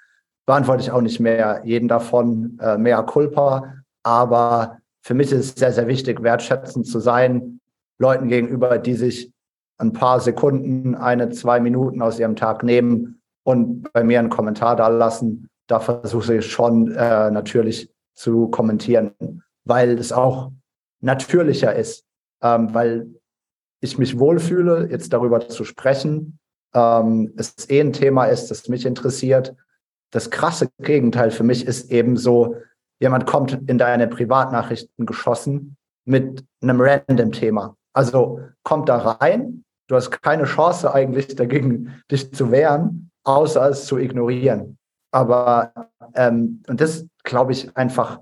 beantworte 0.45 0.81
ich 0.81 0.91
auch 0.91 1.01
nicht 1.01 1.19
mehr 1.19 1.61
jeden 1.63 1.87
davon, 1.87 2.57
äh, 2.61 2.77
mehr 2.77 3.03
Culpa. 3.03 3.75
Aber 4.03 4.77
für 5.01 5.13
mich 5.13 5.31
ist 5.31 5.39
es 5.45 5.55
sehr, 5.55 5.73
sehr 5.73 5.87
wichtig, 5.87 6.23
wertschätzend 6.23 6.87
zu 6.87 6.99
sein, 6.99 7.59
Leuten 7.99 8.27
gegenüber, 8.27 8.77
die 8.77 8.93
sich 8.93 9.31
ein 9.77 9.93
paar 9.93 10.19
Sekunden, 10.19 10.95
eine, 10.95 11.29
zwei 11.29 11.59
Minuten 11.59 12.01
aus 12.01 12.19
ihrem 12.19 12.35
Tag 12.35 12.63
nehmen 12.63 13.21
und 13.43 13.91
bei 13.93 14.03
mir 14.03 14.19
einen 14.19 14.29
Kommentar 14.29 14.75
da 14.75 14.87
lassen. 14.87 15.49
Da 15.67 15.79
versuche 15.79 16.37
ich 16.37 16.51
schon 16.51 16.91
äh, 16.91 17.29
natürlich 17.31 17.91
zu 18.15 18.47
kommentieren, 18.47 19.13
weil 19.65 19.97
es 19.97 20.11
auch 20.11 20.51
natürlicher 21.01 21.75
ist, 21.75 22.05
ähm, 22.41 22.73
weil 22.73 23.07
ich 23.81 23.97
mich 23.97 24.19
wohlfühle, 24.19 24.89
jetzt 24.89 25.13
darüber 25.13 25.47
zu 25.47 25.63
sprechen. 25.63 26.39
Ähm, 26.73 27.33
es 27.37 27.69
eh 27.69 27.81
ein 27.81 27.93
Thema 27.93 28.25
ist, 28.25 28.49
das 28.49 28.67
mich 28.67 28.85
interessiert 28.85 29.55
das 30.11 30.29
krasse 30.29 30.69
Gegenteil 30.81 31.31
für 31.31 31.43
mich 31.43 31.65
ist 31.65 31.91
eben 31.91 32.17
so, 32.17 32.55
jemand 32.99 33.25
kommt 33.25 33.53
in 33.67 33.77
deine 33.77 34.07
Privatnachrichten 34.07 35.05
geschossen 35.05 35.77
mit 36.05 36.45
einem 36.61 36.81
random 36.81 37.31
Thema. 37.31 37.75
Also 37.93 38.41
kommt 38.63 38.89
da 38.89 38.97
rein, 38.97 39.63
du 39.87 39.95
hast 39.95 40.11
keine 40.21 40.45
Chance 40.45 40.93
eigentlich 40.93 41.35
dagegen, 41.35 42.01
dich 42.09 42.33
zu 42.33 42.51
wehren, 42.51 43.11
außer 43.23 43.69
es 43.69 43.85
zu 43.85 43.97
ignorieren. 43.97 44.77
Aber, 45.11 45.73
ähm, 46.15 46.61
und 46.67 46.79
das 46.79 47.05
glaube 47.23 47.51
ich 47.51 47.75
einfach, 47.75 48.21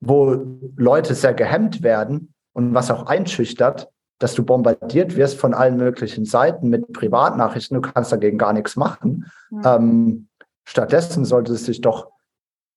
wo 0.00 0.60
Leute 0.76 1.14
sehr 1.14 1.34
gehemmt 1.34 1.82
werden 1.82 2.34
und 2.54 2.74
was 2.74 2.90
auch 2.90 3.06
einschüchtert, 3.06 3.88
dass 4.22 4.34
du 4.34 4.44
bombardiert 4.44 5.16
wirst 5.16 5.38
von 5.38 5.54
allen 5.54 5.76
möglichen 5.76 6.24
Seiten 6.24 6.68
mit 6.68 6.92
Privatnachrichten, 6.92 7.80
du 7.80 7.80
kannst 7.80 8.12
dagegen 8.12 8.38
gar 8.38 8.52
nichts 8.52 8.76
machen. 8.76 9.26
Mhm. 9.50 9.62
Ähm, 9.64 10.28
Stattdessen 10.64 11.24
sollte 11.24 11.52
es 11.52 11.64
sich 11.64 11.80
doch 11.80 12.10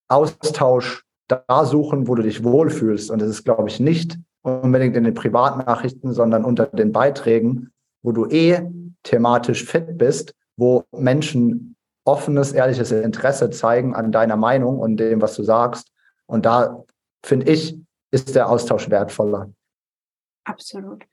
Austausch 0.08 1.04
da 1.28 1.64
suchen, 1.64 2.08
wo 2.08 2.14
du 2.14 2.22
dich 2.22 2.44
wohlfühlst. 2.44 3.10
Und 3.10 3.20
das 3.20 3.28
ist, 3.28 3.44
glaube 3.44 3.68
ich, 3.68 3.80
nicht 3.80 4.18
unbedingt 4.42 4.96
in 4.96 5.04
den 5.04 5.14
Privatnachrichten, 5.14 6.12
sondern 6.12 6.44
unter 6.44 6.66
den 6.66 6.92
Beiträgen, 6.92 7.72
wo 8.02 8.12
du 8.12 8.26
eh 8.26 8.68
thematisch 9.02 9.64
fit 9.64 9.98
bist, 9.98 10.34
wo 10.56 10.84
Menschen 10.92 11.76
offenes, 12.04 12.52
ehrliches 12.52 12.92
Interesse 12.92 13.50
zeigen 13.50 13.94
an 13.94 14.12
deiner 14.12 14.36
Meinung 14.36 14.78
und 14.78 14.96
dem, 14.98 15.20
was 15.20 15.34
du 15.34 15.42
sagst. 15.42 15.90
Und 16.26 16.46
da 16.46 16.84
finde 17.24 17.50
ich, 17.50 17.78
ist 18.12 18.34
der 18.34 18.48
Austausch 18.48 18.88
wertvoller. 18.88 19.50
Absolut. 20.44 21.04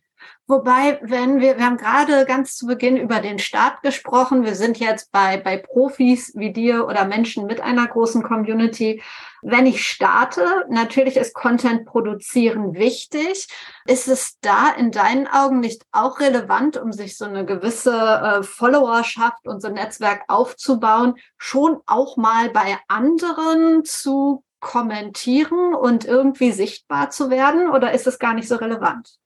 Wobei, 0.45 0.99
wenn 1.01 1.39
wir, 1.39 1.57
wir 1.57 1.65
haben 1.65 1.77
gerade 1.77 2.25
ganz 2.25 2.57
zu 2.57 2.67
Beginn 2.67 2.97
über 2.97 3.21
den 3.21 3.39
Start 3.39 3.81
gesprochen. 3.81 4.43
Wir 4.43 4.55
sind 4.55 4.77
jetzt 4.77 5.09
bei, 5.13 5.37
bei 5.37 5.55
Profis 5.55 6.33
wie 6.35 6.51
dir 6.51 6.85
oder 6.85 7.05
Menschen 7.05 7.45
mit 7.45 7.61
einer 7.61 7.87
großen 7.87 8.23
Community. 8.23 9.01
Wenn 9.41 9.65
ich 9.65 9.87
starte, 9.87 10.65
natürlich 10.67 11.15
ist 11.15 11.33
Content 11.33 11.85
produzieren 11.85 12.73
wichtig. 12.73 13.47
Ist 13.85 14.09
es 14.09 14.37
da 14.41 14.69
in 14.77 14.91
deinen 14.91 15.27
Augen 15.27 15.61
nicht 15.61 15.83
auch 15.93 16.19
relevant, 16.19 16.75
um 16.75 16.91
sich 16.91 17.17
so 17.17 17.23
eine 17.23 17.45
gewisse 17.45 17.95
äh, 17.95 18.43
Followerschaft 18.43 19.47
und 19.47 19.61
so 19.61 19.69
ein 19.69 19.75
Netzwerk 19.75 20.23
aufzubauen, 20.27 21.15
schon 21.37 21.79
auch 21.85 22.17
mal 22.17 22.49
bei 22.49 22.77
anderen 22.89 23.85
zu 23.85 24.43
kommentieren 24.59 25.73
und 25.73 26.03
irgendwie 26.03 26.51
sichtbar 26.51 27.11
zu 27.11 27.29
werden? 27.29 27.69
Oder 27.69 27.93
ist 27.93 28.07
es 28.07 28.19
gar 28.19 28.33
nicht 28.33 28.49
so 28.49 28.57
relevant? 28.57 29.22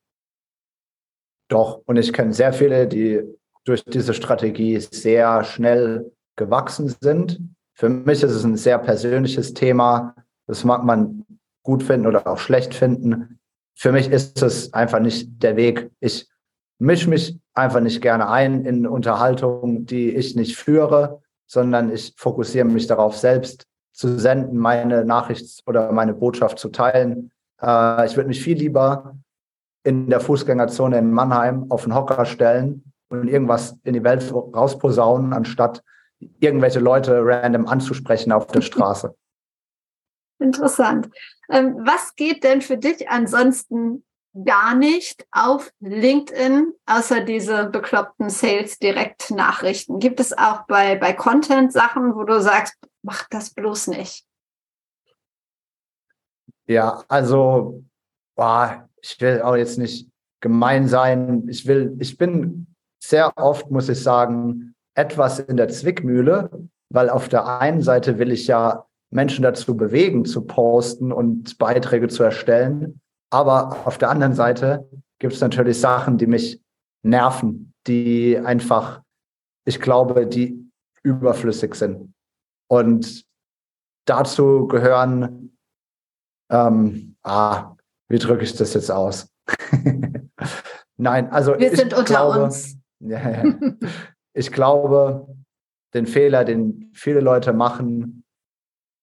Doch, 1.47 1.81
und 1.85 1.97
ich 1.97 2.11
kenne 2.13 2.33
sehr 2.33 2.53
viele, 2.53 2.87
die 2.87 3.23
durch 3.63 3.83
diese 3.83 4.13
Strategie 4.13 4.79
sehr 4.79 5.43
schnell 5.43 6.11
gewachsen 6.35 6.93
sind. 7.01 7.39
Für 7.73 7.89
mich 7.89 8.23
ist 8.23 8.31
es 8.31 8.43
ein 8.43 8.57
sehr 8.57 8.79
persönliches 8.79 9.53
Thema. 9.53 10.15
Das 10.45 10.63
mag 10.63 10.83
man 10.83 11.25
gut 11.63 11.83
finden 11.83 12.07
oder 12.07 12.27
auch 12.27 12.39
schlecht 12.39 12.73
finden. 12.73 13.39
Für 13.75 13.91
mich 13.91 14.09
ist 14.09 14.41
es 14.41 14.73
einfach 14.73 14.99
nicht 14.99 15.43
der 15.43 15.55
Weg. 15.55 15.91
Ich 15.99 16.27
mische 16.79 17.09
mich 17.09 17.37
einfach 17.53 17.81
nicht 17.81 18.01
gerne 18.01 18.29
ein 18.29 18.65
in 18.65 18.87
Unterhaltungen, 18.87 19.85
die 19.85 20.15
ich 20.15 20.35
nicht 20.35 20.55
führe, 20.55 21.21
sondern 21.45 21.91
ich 21.91 22.13
fokussiere 22.17 22.65
mich 22.65 22.87
darauf, 22.87 23.17
selbst 23.17 23.65
zu 23.93 24.19
senden, 24.19 24.57
meine 24.57 25.05
Nachricht 25.05 25.61
oder 25.65 25.91
meine 25.91 26.13
Botschaft 26.13 26.59
zu 26.59 26.69
teilen. 26.69 27.31
Äh, 27.61 28.05
ich 28.05 28.15
würde 28.15 28.27
mich 28.27 28.41
viel 28.41 28.57
lieber 28.57 29.15
in 29.87 30.09
der 30.09 30.19
Fußgängerzone 30.19 30.97
in 30.97 31.13
Mannheim 31.13 31.71
auf 31.71 31.85
den 31.85 31.95
Hocker 31.95 32.25
stellen 32.25 32.91
und 33.07 33.29
irgendwas 33.29 33.79
in 33.85 33.93
die 33.93 34.03
Welt 34.03 34.33
rausposaunen, 34.33 35.31
anstatt 35.31 35.81
irgendwelche 36.41 36.79
Leute 36.79 37.21
random 37.23 37.67
anzusprechen 37.67 38.33
auf 38.33 38.47
der 38.47 38.59
Straße. 38.59 39.15
Interessant. 40.39 41.09
Ähm, 41.49 41.77
was 41.85 42.15
geht 42.15 42.43
denn 42.43 42.61
für 42.61 42.77
dich 42.77 43.09
ansonsten 43.09 44.03
gar 44.43 44.75
nicht 44.75 45.25
auf 45.31 45.71
LinkedIn, 45.79 46.73
außer 46.85 47.21
diese 47.21 47.67
bekloppten 47.69 48.29
Sales-Direkt-Nachrichten? 48.29 49.99
Gibt 49.99 50.19
es 50.19 50.37
auch 50.37 50.67
bei, 50.67 50.97
bei 50.97 51.13
Content-Sachen, 51.13 52.13
wo 52.13 52.25
du 52.25 52.41
sagst, 52.41 52.75
mach 53.03 53.25
das 53.29 53.51
bloß 53.51 53.87
nicht? 53.87 54.25
Ja, 56.65 57.05
also 57.07 57.85
boah, 58.35 58.86
ich 59.01 59.19
will 59.21 59.41
auch 59.41 59.55
jetzt 59.55 59.77
nicht 59.77 60.09
gemein 60.41 60.87
sein. 60.87 61.47
Ich 61.47 61.65
will, 61.65 61.95
ich 61.99 62.17
bin 62.17 62.67
sehr 63.03 63.31
oft, 63.37 63.69
muss 63.71 63.89
ich 63.89 64.01
sagen, 64.01 64.75
etwas 64.95 65.39
in 65.39 65.57
der 65.57 65.69
Zwickmühle, 65.69 66.49
weil 66.89 67.09
auf 67.09 67.29
der 67.29 67.59
einen 67.59 67.81
Seite 67.81 68.17
will 68.17 68.31
ich 68.31 68.47
ja 68.47 68.85
Menschen 69.09 69.43
dazu 69.43 69.77
bewegen, 69.77 70.25
zu 70.25 70.45
posten 70.45 71.11
und 71.11 71.57
Beiträge 71.57 72.07
zu 72.07 72.23
erstellen. 72.23 72.99
Aber 73.29 73.85
auf 73.85 73.97
der 73.97 74.09
anderen 74.09 74.33
Seite 74.33 74.89
gibt 75.19 75.33
es 75.33 75.41
natürlich 75.41 75.79
Sachen, 75.79 76.17
die 76.17 76.27
mich 76.27 76.61
nerven, 77.03 77.73
die 77.87 78.37
einfach, 78.37 79.01
ich 79.65 79.79
glaube, 79.79 80.27
die 80.27 80.69
überflüssig 81.03 81.75
sind. 81.75 82.13
Und 82.69 83.25
dazu 84.05 84.67
gehören, 84.67 85.57
ähm, 86.49 87.15
ah, 87.23 87.76
wie 88.09 88.19
drücke 88.19 88.43
ich 88.43 88.55
das 88.55 88.73
jetzt 88.73 88.91
aus? 88.91 89.29
Nein, 90.97 91.29
also 91.29 91.57
wir 91.57 91.75
sind 91.75 91.93
unter 91.93 92.03
glaube, 92.03 92.43
uns. 92.43 92.75
Ja, 92.99 93.29
ja. 93.29 93.55
ich 94.33 94.51
glaube, 94.51 95.27
den 95.93 96.07
Fehler, 96.07 96.45
den 96.45 96.89
viele 96.95 97.19
Leute 97.19 97.53
machen, 97.53 98.23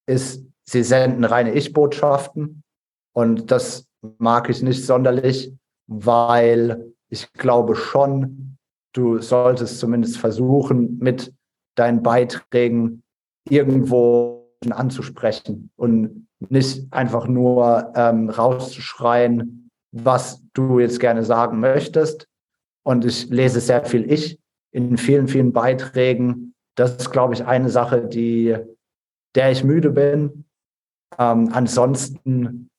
ist, 0.08 0.44
sie 0.68 0.82
senden 0.82 1.22
reine 1.22 1.54
Ich-Botschaften. 1.54 2.64
Und 3.14 3.52
das 3.52 3.86
mag 4.18 4.50
ich 4.50 4.62
nicht 4.62 4.84
sonderlich, 4.84 5.54
weil 5.86 6.92
ich 7.08 7.32
glaube 7.34 7.76
schon, 7.76 8.56
du 8.94 9.20
solltest 9.20 9.78
zumindest 9.78 10.18
versuchen, 10.18 10.98
mit 10.98 11.32
deinen 11.76 12.02
Beiträgen 12.02 13.04
irgendwo 13.48 14.50
anzusprechen 14.68 15.70
und 15.76 16.26
nicht 16.50 16.92
einfach 16.92 17.26
nur 17.26 17.92
ähm, 17.94 18.30
rauszuschreien, 18.30 19.70
was 19.92 20.42
du 20.54 20.80
jetzt 20.80 21.00
gerne 21.00 21.24
sagen 21.24 21.60
möchtest. 21.60 22.26
Und 22.84 23.04
ich 23.04 23.28
lese 23.30 23.60
sehr 23.60 23.84
viel 23.84 24.10
Ich 24.10 24.38
in 24.72 24.96
vielen, 24.96 25.28
vielen 25.28 25.52
Beiträgen. 25.52 26.54
Das 26.76 26.96
ist, 26.96 27.10
glaube 27.10 27.34
ich, 27.34 27.44
eine 27.44 27.70
Sache, 27.70 28.06
die, 28.06 28.56
der 29.34 29.52
ich 29.52 29.64
müde 29.64 29.90
bin. 29.90 30.44
Ähm, 31.18 31.50
ansonsten 31.52 32.70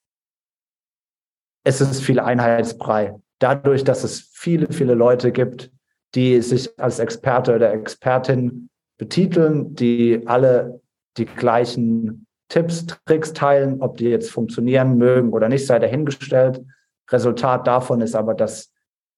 es 1.66 1.82
ist 1.82 2.02
viel 2.02 2.20
Einheitsbrei. 2.20 3.16
Dadurch, 3.40 3.84
dass 3.84 4.04
es 4.04 4.30
viele, 4.34 4.72
viele 4.72 4.94
Leute 4.94 5.32
gibt, 5.32 5.72
die 6.14 6.42
sich 6.42 6.80
als 6.80 7.00
Experte 7.00 7.56
oder 7.56 7.74
Expertin 7.74 8.70
betiteln, 8.98 9.76
die 9.76 10.22
alle 10.28 10.80
die 11.18 11.26
gleichen 11.26 12.25
Tipps, 12.56 12.86
Tricks 13.06 13.34
teilen, 13.34 13.82
ob 13.82 13.98
die 13.98 14.06
jetzt 14.06 14.32
funktionieren 14.32 14.98
mögen 14.98 15.34
oder 15.34 15.50
nicht, 15.50 15.68
sei 15.68 15.78
dahingestellt. 15.78 16.64
Resultat 17.12 17.68
davon 17.68 18.00
ist 18.00 18.16
aber, 18.16 18.34
dass 18.34 18.72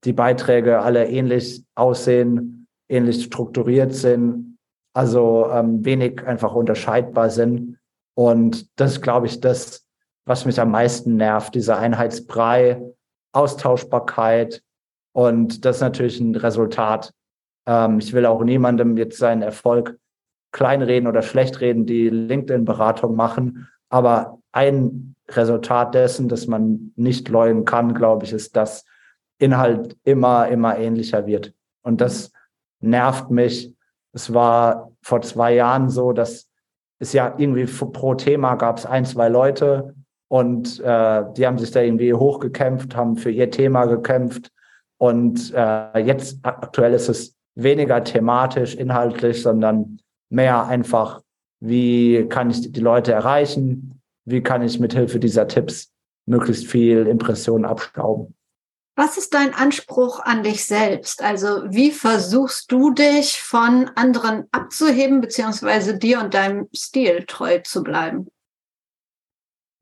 die 0.06 0.14
Beiträge 0.14 0.80
alle 0.80 1.08
ähnlich 1.08 1.64
aussehen, 1.76 2.68
ähnlich 2.90 3.26
strukturiert 3.26 3.94
sind, 3.94 4.58
also 4.96 5.52
ähm, 5.52 5.86
wenig 5.86 6.26
einfach 6.26 6.56
unterscheidbar 6.56 7.30
sind. 7.30 7.78
Und 8.16 8.80
das 8.80 8.94
ist, 8.94 9.02
glaube 9.04 9.28
ich, 9.28 9.40
das, 9.40 9.86
was 10.26 10.46
mich 10.46 10.60
am 10.60 10.72
meisten 10.72 11.16
nervt, 11.16 11.54
dieser 11.54 11.78
Einheitsbrei, 11.78 12.82
Austauschbarkeit. 13.34 14.64
Und 15.14 15.64
das 15.64 15.76
ist 15.76 15.82
natürlich 15.82 16.20
ein 16.20 16.36
Resultat. 16.36 17.14
Ähm, 17.68 18.00
ich 18.00 18.14
will 18.14 18.26
auch 18.26 18.44
niemandem 18.44 18.98
jetzt 18.98 19.20
seinen 19.20 19.44
Erfolg 19.44 19.96
kleinreden 20.58 21.08
oder 21.08 21.22
schlechtreden, 21.22 21.86
die 21.86 22.10
LinkedIn-Beratung 22.10 23.16
machen. 23.16 23.68
Aber 23.90 24.40
ein 24.52 25.16
Resultat 25.30 25.94
dessen, 25.94 26.28
dass 26.28 26.48
man 26.48 26.94
nicht 26.96 27.30
leugnen 27.30 27.64
kann, 27.64 27.94
glaube 27.94 28.26
ich, 28.26 28.34
ist, 28.34 28.56
dass 28.56 28.84
Inhalt 29.38 29.96
immer, 30.04 30.48
immer 30.48 30.78
ähnlicher 30.78 31.28
wird. 31.28 31.54
Und 31.84 32.02
das 32.02 32.32
nervt 32.80 33.30
mich. 33.30 33.72
Es 34.14 34.34
war 34.34 34.92
vor 35.04 35.22
zwei 35.22 35.54
Jahren 35.54 35.90
so, 35.90 36.12
dass 36.12 36.50
es 36.98 37.14
ja 37.14 37.36
irgendwie 37.38 37.66
pro 37.66 38.16
Thema 38.16 38.56
gab 38.56 38.80
es 38.80 38.88
ein, 38.88 39.06
zwei 39.06 39.30
Leute, 39.30 39.94
und 40.30 40.80
äh, 40.82 41.24
die 41.38 41.48
haben 41.48 41.58
sich 41.58 41.72
da 41.72 41.82
irgendwie 41.82 42.14
hochgekämpft, 42.14 42.96
haben 42.96 43.16
für 43.16 43.32
ihr 43.32 43.50
Thema 43.50 43.86
gekämpft. 43.86 44.52
Und 44.98 45.54
äh, 45.54 46.00
jetzt 46.00 46.40
aktuell 46.44 46.94
ist 46.94 47.08
es 47.08 47.38
weniger 47.56 48.04
thematisch, 48.04 48.76
inhaltlich, 48.76 49.42
sondern 49.42 50.00
mehr 50.30 50.66
einfach, 50.66 51.22
wie 51.60 52.28
kann 52.30 52.50
ich 52.50 52.72
die 52.72 52.80
Leute 52.80 53.12
erreichen? 53.12 54.02
Wie 54.26 54.42
kann 54.42 54.62
ich 54.62 54.80
mithilfe 54.80 55.20
dieser 55.20 55.48
Tipps 55.48 55.92
möglichst 56.26 56.68
viel 56.68 57.08
Impressionen 57.08 57.66
abstauben? 57.66 58.36
Was 58.96 59.18
ist 59.18 59.34
dein 59.36 59.54
Anspruch 59.54 60.20
an 60.22 60.42
dich 60.42 60.66
selbst? 60.66 61.22
Also 61.22 61.64
wie 61.70 61.92
versuchst 61.92 62.72
du 62.72 62.92
dich 62.92 63.40
von 63.40 63.92
anderen 63.96 64.46
abzuheben, 64.52 65.22
beziehungsweise 65.22 65.98
dir 65.98 66.20
und 66.20 66.34
deinem 66.34 66.68
Stil 66.76 67.26
treu 67.28 67.60
zu 67.60 67.84
bleiben? 67.84 68.28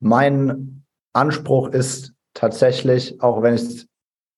Mein 0.01 0.85
Anspruch 1.13 1.69
ist 1.69 2.13
tatsächlich, 2.33 3.21
auch 3.21 3.41
wenn 3.41 3.55
ich 3.55 3.87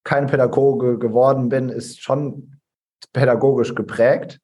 kein 0.04 0.28
Pädagoge 0.28 1.00
geworden 1.00 1.50
bin, 1.50 1.70
ist 1.70 2.02
schon 2.02 2.62
pädagogisch 3.13 3.74
geprägt. 3.74 4.39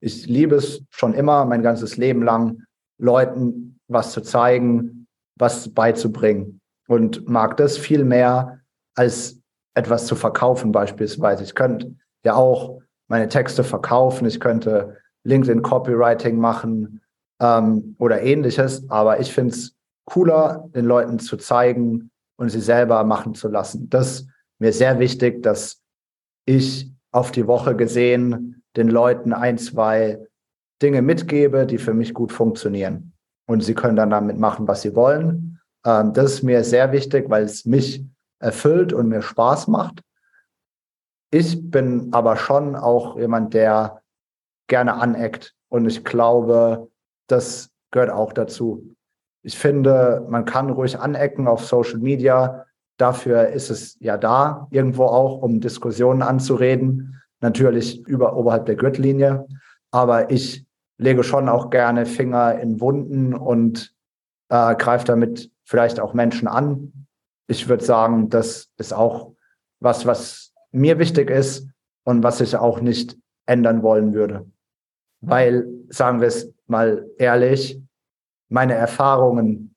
Ich 0.00 0.26
liebe 0.26 0.56
es 0.56 0.82
schon 0.90 1.14
immer, 1.14 1.44
mein 1.44 1.62
ganzes 1.62 1.96
Leben 1.96 2.22
lang, 2.22 2.64
Leuten 2.98 3.78
was 3.88 4.12
zu 4.12 4.20
zeigen, 4.20 5.06
was 5.36 5.72
beizubringen 5.72 6.60
und 6.88 7.28
mag 7.28 7.56
das 7.56 7.78
viel 7.78 8.04
mehr 8.04 8.60
als 8.94 9.40
etwas 9.74 10.06
zu 10.06 10.16
verkaufen 10.16 10.72
beispielsweise. 10.72 11.44
Ich 11.44 11.54
könnte 11.54 11.94
ja 12.24 12.34
auch 12.34 12.80
meine 13.08 13.28
Texte 13.28 13.64
verkaufen, 13.64 14.26
ich 14.26 14.40
könnte 14.40 14.98
LinkedIn 15.24 15.62
Copywriting 15.62 16.38
machen 16.38 17.00
ähm, 17.40 17.96
oder 17.98 18.22
ähnliches, 18.22 18.88
aber 18.90 19.20
ich 19.20 19.32
finde 19.32 19.54
es 19.54 19.74
cooler, 20.04 20.68
den 20.74 20.84
Leuten 20.84 21.18
zu 21.18 21.36
zeigen 21.36 22.10
und 22.36 22.50
sie 22.50 22.60
selber 22.60 23.04
machen 23.04 23.34
zu 23.34 23.48
lassen. 23.48 23.88
Das 23.88 24.20
ist 24.20 24.28
mir 24.58 24.72
sehr 24.72 24.98
wichtig, 24.98 25.42
dass 25.42 25.80
ich 26.44 26.90
auf 27.12 27.30
die 27.30 27.46
Woche 27.46 27.76
gesehen 27.76 28.57
den 28.78 28.88
Leuten 28.88 29.32
ein, 29.32 29.58
zwei 29.58 30.24
Dinge 30.80 31.02
mitgebe, 31.02 31.66
die 31.66 31.78
für 31.78 31.92
mich 31.92 32.14
gut 32.14 32.32
funktionieren. 32.32 33.12
Und 33.46 33.62
sie 33.62 33.74
können 33.74 33.96
dann 33.96 34.10
damit 34.10 34.38
machen, 34.38 34.68
was 34.68 34.82
sie 34.82 34.94
wollen. 34.94 35.60
Ähm, 35.84 36.12
das 36.12 36.34
ist 36.34 36.42
mir 36.42 36.64
sehr 36.64 36.92
wichtig, 36.92 37.28
weil 37.28 37.44
es 37.44 37.64
mich 37.64 38.04
erfüllt 38.40 38.92
und 38.92 39.08
mir 39.08 39.22
Spaß 39.22 39.68
macht. 39.68 40.02
Ich 41.30 41.70
bin 41.70 42.08
aber 42.12 42.36
schon 42.36 42.76
auch 42.76 43.18
jemand, 43.18 43.52
der 43.52 44.00
gerne 44.68 44.94
aneckt. 44.94 45.54
Und 45.68 45.86
ich 45.86 46.04
glaube, 46.04 46.88
das 47.26 47.70
gehört 47.90 48.10
auch 48.10 48.32
dazu. 48.32 48.94
Ich 49.42 49.58
finde, 49.58 50.24
man 50.28 50.44
kann 50.44 50.70
ruhig 50.70 50.98
anecken 50.98 51.48
auf 51.48 51.64
Social 51.64 51.98
Media. 51.98 52.66
Dafür 52.96 53.48
ist 53.48 53.70
es 53.70 53.96
ja 54.00 54.16
da, 54.16 54.68
irgendwo 54.70 55.04
auch, 55.04 55.42
um 55.42 55.60
Diskussionen 55.60 56.22
anzureden. 56.22 57.20
Natürlich 57.40 58.06
über 58.06 58.36
oberhalb 58.36 58.66
der 58.66 58.76
Gürtellinie. 58.76 59.46
Aber 59.90 60.30
ich 60.30 60.66
lege 60.98 61.22
schon 61.22 61.48
auch 61.48 61.70
gerne 61.70 62.06
Finger 62.06 62.58
in 62.58 62.80
Wunden 62.80 63.34
und 63.34 63.94
äh, 64.48 64.74
greife 64.74 65.04
damit 65.04 65.50
vielleicht 65.64 66.00
auch 66.00 66.14
Menschen 66.14 66.48
an. 66.48 67.06
Ich 67.46 67.68
würde 67.68 67.84
sagen, 67.84 68.28
das 68.28 68.70
ist 68.76 68.92
auch 68.92 69.34
was, 69.80 70.06
was 70.06 70.52
mir 70.72 70.98
wichtig 70.98 71.30
ist 71.30 71.66
und 72.04 72.22
was 72.22 72.40
ich 72.40 72.56
auch 72.56 72.80
nicht 72.80 73.16
ändern 73.46 73.82
wollen 73.82 74.12
würde. 74.12 74.50
Weil, 75.20 75.66
sagen 75.88 76.20
wir 76.20 76.28
es 76.28 76.52
mal 76.66 77.08
ehrlich, 77.18 77.80
meine 78.48 78.74
Erfahrungen 78.74 79.74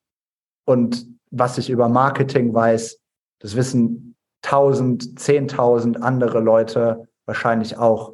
und 0.66 1.08
was 1.30 1.58
ich 1.58 1.70
über 1.70 1.90
Marketing 1.90 2.54
weiß, 2.54 3.00
das 3.40 3.56
wissen 3.56 4.16
tausend, 4.42 5.20
zehntausend 5.20 6.02
andere 6.02 6.40
Leute 6.40 7.08
wahrscheinlich 7.26 7.78
auch. 7.78 8.14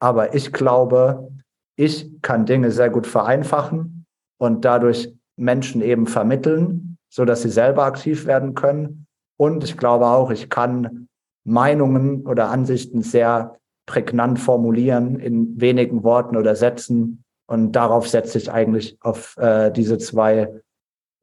Aber 0.00 0.34
ich 0.34 0.52
glaube, 0.52 1.30
ich 1.76 2.10
kann 2.22 2.46
Dinge 2.46 2.70
sehr 2.70 2.90
gut 2.90 3.06
vereinfachen 3.06 4.06
und 4.38 4.64
dadurch 4.64 5.12
Menschen 5.36 5.82
eben 5.82 6.06
vermitteln, 6.06 6.96
so 7.08 7.24
dass 7.24 7.42
sie 7.42 7.50
selber 7.50 7.84
aktiv 7.84 8.26
werden 8.26 8.54
können. 8.54 9.06
Und 9.36 9.64
ich 9.64 9.76
glaube 9.76 10.06
auch, 10.06 10.30
ich 10.30 10.50
kann 10.50 11.08
Meinungen 11.44 12.26
oder 12.26 12.50
Ansichten 12.50 13.02
sehr 13.02 13.58
prägnant 13.86 14.38
formulieren 14.38 15.18
in 15.18 15.60
wenigen 15.60 16.04
Worten 16.04 16.36
oder 16.36 16.56
Sätzen, 16.56 17.24
und 17.46 17.72
darauf 17.72 18.08
setze 18.08 18.38
ich 18.38 18.50
eigentlich 18.50 18.96
auf 19.02 19.36
äh, 19.36 19.70
diese 19.70 19.98
zwei 19.98 20.62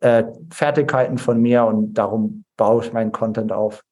äh, 0.01 0.23
Fertigkeiten 0.51 1.17
von 1.17 1.41
mir 1.41 1.65
und 1.65 1.93
darum 1.93 2.43
baue 2.57 2.83
ich 2.83 2.93
meinen 2.93 3.11
Content 3.11 3.51
auf. 3.51 3.83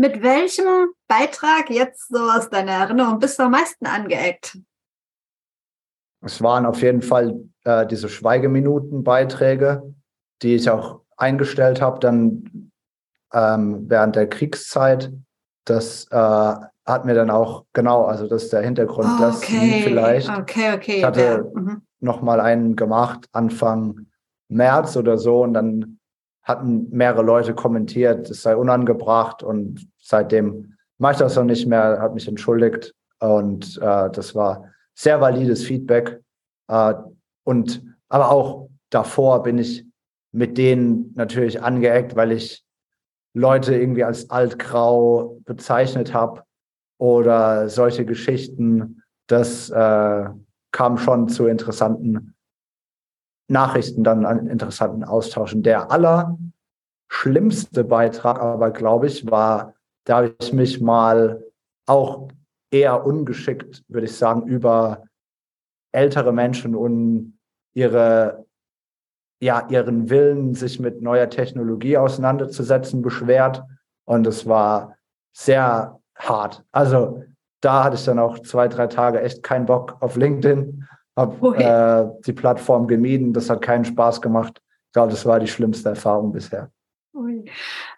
Mit 0.00 0.22
welchem 0.22 0.92
Beitrag 1.06 1.70
jetzt 1.70 2.08
so 2.08 2.18
aus 2.18 2.50
deiner 2.50 2.72
Erinnerung 2.72 3.18
bist 3.18 3.38
du 3.38 3.44
am 3.44 3.52
meisten 3.52 3.86
angeeckt? 3.86 4.58
Es 6.24 6.42
waren 6.42 6.66
auf 6.66 6.82
jeden 6.82 7.02
Fall 7.02 7.40
äh, 7.64 7.86
diese 7.86 8.08
Schweigeminuten-Beiträge, 8.08 9.94
die 10.42 10.54
ich 10.54 10.70
auch 10.70 11.00
eingestellt 11.16 11.80
habe, 11.80 12.00
dann 12.00 12.70
ähm, 13.32 13.88
während 13.88 14.16
der 14.16 14.28
Kriegszeit. 14.28 15.12
Das 15.64 16.06
äh, 16.10 16.54
hat 16.84 17.04
mir 17.04 17.14
dann 17.14 17.30
auch, 17.30 17.64
genau, 17.72 18.04
also 18.04 18.26
das 18.26 18.44
ist 18.44 18.52
der 18.52 18.62
Hintergrund, 18.62 19.08
oh, 19.16 19.20
das 19.20 19.38
okay. 19.38 19.82
vielleicht. 19.84 20.28
Okay, 20.28 20.74
okay. 20.74 20.98
Ich 20.98 21.04
hatte 21.04 21.22
ja. 21.22 21.60
mhm. 21.60 21.82
noch 22.00 22.22
mal 22.22 22.40
einen 22.40 22.74
gemacht, 22.76 23.28
Anfang 23.32 24.06
März 24.48 24.96
oder 24.96 25.18
so, 25.18 25.42
und 25.42 25.54
dann 25.54 25.98
hatten 26.42 26.88
mehrere 26.90 27.22
Leute 27.22 27.54
kommentiert, 27.54 28.28
es 28.30 28.42
sei 28.42 28.56
unangebracht 28.56 29.42
und 29.42 29.88
seitdem 29.98 30.76
mache 30.98 31.12
ich 31.12 31.18
das 31.18 31.36
noch 31.36 31.44
nicht 31.44 31.66
mehr, 31.66 32.00
hat 32.00 32.14
mich 32.14 32.28
entschuldigt 32.28 32.94
und 33.20 33.78
äh, 33.78 34.10
das 34.10 34.34
war 34.34 34.64
sehr 34.94 35.20
valides 35.20 35.64
Feedback. 35.64 36.20
Äh, 36.68 36.94
und 37.44 37.82
aber 38.08 38.30
auch 38.30 38.68
davor 38.90 39.42
bin 39.42 39.58
ich 39.58 39.84
mit 40.32 40.58
denen 40.58 41.12
natürlich 41.14 41.62
angeeckt, 41.62 42.16
weil 42.16 42.32
ich 42.32 42.64
Leute 43.34 43.74
irgendwie 43.74 44.04
als 44.04 44.30
altgrau 44.30 45.38
bezeichnet 45.44 46.12
habe 46.12 46.42
oder 46.98 47.68
solche 47.68 48.04
Geschichten. 48.04 49.02
Das 49.26 49.70
äh, 49.70 50.24
kam 50.72 50.98
schon 50.98 51.28
zu 51.28 51.46
interessanten 51.46 52.34
Nachrichten, 53.48 54.04
dann 54.04 54.24
an 54.24 54.46
interessanten 54.46 55.04
Austauschen. 55.04 55.62
Der 55.62 55.90
allerschlimmste 55.90 57.84
Beitrag 57.84 58.40
aber, 58.40 58.70
glaube 58.70 59.06
ich, 59.06 59.30
war, 59.30 59.74
da 60.04 60.16
habe 60.18 60.34
ich 60.40 60.52
mich 60.52 60.80
mal 60.80 61.44
auch 61.86 62.28
eher 62.70 63.04
ungeschickt, 63.04 63.84
würde 63.88 64.06
ich 64.06 64.16
sagen, 64.16 64.46
über 64.46 65.04
ältere 65.92 66.32
Menschen 66.32 66.74
und 66.74 67.38
ihre, 67.74 68.46
ja, 69.40 69.66
ihren 69.68 70.08
Willen, 70.08 70.54
sich 70.54 70.80
mit 70.80 71.02
neuer 71.02 71.28
Technologie 71.28 71.98
auseinanderzusetzen, 71.98 73.02
beschwert. 73.02 73.62
Und 74.04 74.26
es 74.26 74.46
war 74.46 74.96
sehr 75.32 76.00
hart. 76.16 76.64
Also 76.72 77.22
da 77.60 77.84
hatte 77.84 77.96
ich 77.96 78.04
dann 78.04 78.18
auch 78.18 78.38
zwei, 78.40 78.68
drei 78.68 78.86
Tage 78.86 79.20
echt 79.20 79.42
keinen 79.42 79.66
Bock 79.66 79.96
auf 80.00 80.16
LinkedIn, 80.16 80.81
habe 81.16 81.36
okay. 81.40 81.62
äh, 81.62 82.10
die 82.26 82.32
Plattform 82.32 82.86
gemieden. 82.86 83.32
Das 83.32 83.50
hat 83.50 83.62
keinen 83.62 83.84
Spaß 83.84 84.20
gemacht. 84.20 84.60
Ich 84.86 84.92
glaube, 84.92 85.10
das 85.10 85.24
war 85.24 85.40
die 85.40 85.48
schlimmste 85.48 85.90
Erfahrung 85.90 86.32
bisher. 86.32 86.70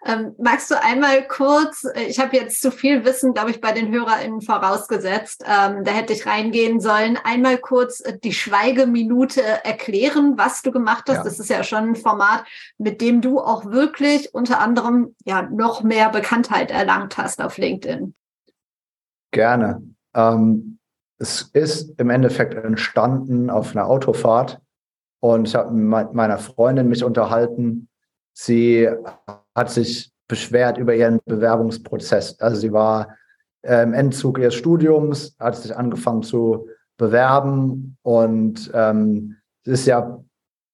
Ähm, 0.05 0.35
magst 0.37 0.69
du 0.69 0.81
einmal 0.81 1.25
kurz, 1.27 1.85
äh, 1.85 2.03
ich 2.03 2.19
habe 2.19 2.35
jetzt 2.35 2.61
zu 2.61 2.69
viel 2.69 3.05
Wissen, 3.05 3.33
glaube 3.33 3.51
ich, 3.51 3.61
bei 3.61 3.71
den 3.71 3.91
HörerInnen 3.91 4.41
vorausgesetzt, 4.41 5.43
ähm, 5.45 5.83
da 5.83 5.91
hätte 5.91 6.13
ich 6.13 6.25
reingehen 6.25 6.79
sollen, 6.79 7.17
einmal 7.23 7.57
kurz 7.57 8.01
äh, 8.01 8.17
die 8.21 8.33
Schweigeminute 8.33 9.41
erklären, 9.41 10.37
was 10.37 10.61
du 10.61 10.71
gemacht 10.71 11.05
hast. 11.07 11.17
Ja. 11.17 11.23
Das 11.23 11.39
ist 11.39 11.49
ja 11.49 11.63
schon 11.63 11.89
ein 11.89 11.95
Format, 11.95 12.43
mit 12.77 12.99
dem 12.99 13.21
du 13.21 13.39
auch 13.39 13.65
wirklich 13.65 14.33
unter 14.33 14.59
anderem 14.59 15.15
ja 15.23 15.43
noch 15.43 15.81
mehr 15.81 16.09
Bekanntheit 16.09 16.69
erlangt 16.69 17.17
hast 17.17 17.41
auf 17.41 17.57
LinkedIn. 17.57 18.13
Gerne. 19.31 19.81
Ähm, 20.13 20.77
es 21.17 21.43
ist 21.53 21.99
im 21.99 22.09
Endeffekt 22.09 22.53
entstanden 22.53 23.49
auf 23.49 23.75
einer 23.75 23.87
Autofahrt 23.87 24.59
und 25.19 25.47
ich 25.47 25.55
habe 25.55 25.71
mit 25.71 26.13
meiner 26.13 26.37
Freundin 26.37 26.89
mich 26.89 27.03
unterhalten, 27.03 27.87
Sie 28.37 28.89
hat 29.55 29.69
sich 29.69 30.11
beschwert 30.27 30.77
über 30.77 30.93
ihren 30.93 31.19
Bewerbungsprozess. 31.25 32.39
Also 32.39 32.57
sie 32.57 32.73
war 32.73 33.15
äh, 33.61 33.81
im 33.83 33.93
Endzug 33.93 34.39
ihres 34.39 34.55
Studiums, 34.55 35.35
hat 35.39 35.55
sich 35.55 35.75
angefangen 35.75 36.23
zu 36.23 36.67
bewerben 36.97 37.97
und 38.01 38.69
ähm, 38.73 39.37
es 39.63 39.81
ist 39.81 39.85
ja 39.85 40.21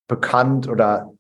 bekannt 0.08 0.68
oder 0.68 1.14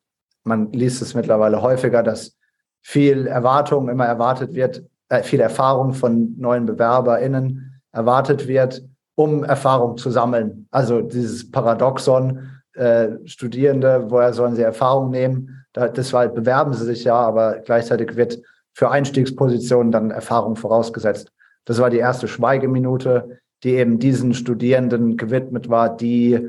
man 0.44 0.72
liest 0.74 1.02
es 1.02 1.14
mittlerweile 1.14 1.62
häufiger, 1.62 2.04
dass 2.04 2.36
viel 2.82 3.28
Erwartung 3.28 3.90
immer 3.90 4.06
erwartet 4.06 4.56
wird, 4.56 4.84
äh, 5.10 5.22
viel 5.22 5.40
Erfahrung 5.40 5.94
von 5.94 6.36
neuen 6.38 6.66
BewerberInnen 6.66 7.82
erwartet 7.92 8.48
wird, 8.48 8.84
um 9.16 9.44
Erfahrung 9.44 9.98
zu 9.98 10.10
sammeln. 10.10 10.68
Also 10.72 11.02
dieses 11.02 11.50
Paradoxon, 11.52 12.50
äh, 12.74 13.10
Studierende, 13.26 14.06
woher 14.10 14.34
sollen 14.34 14.56
sie 14.56 14.64
Erfahrung 14.64 15.10
nehmen? 15.10 15.58
das 15.74 16.12
war, 16.12 16.28
bewerben 16.28 16.74
sie 16.74 16.84
sich 16.84 17.06
ja, 17.06 17.16
aber 17.16 17.60
gleichzeitig 17.60 18.18
wird 18.18 18.42
für 18.74 18.92
Einstiegspositionen 18.92 19.92
dann 19.92 20.12
Erfahrung 20.12 20.56
vorausgesetzt. 20.56 21.32
Das 21.66 21.80
war 21.80 21.90
die 21.90 21.98
erste 21.98 22.28
Schweigeminute, 22.28 23.40
die 23.64 23.76
eben 23.76 24.00
diesen 24.00 24.34
Studierenden 24.34 25.18
gewidmet 25.18 25.70
war, 25.70 25.96
die 25.96 26.46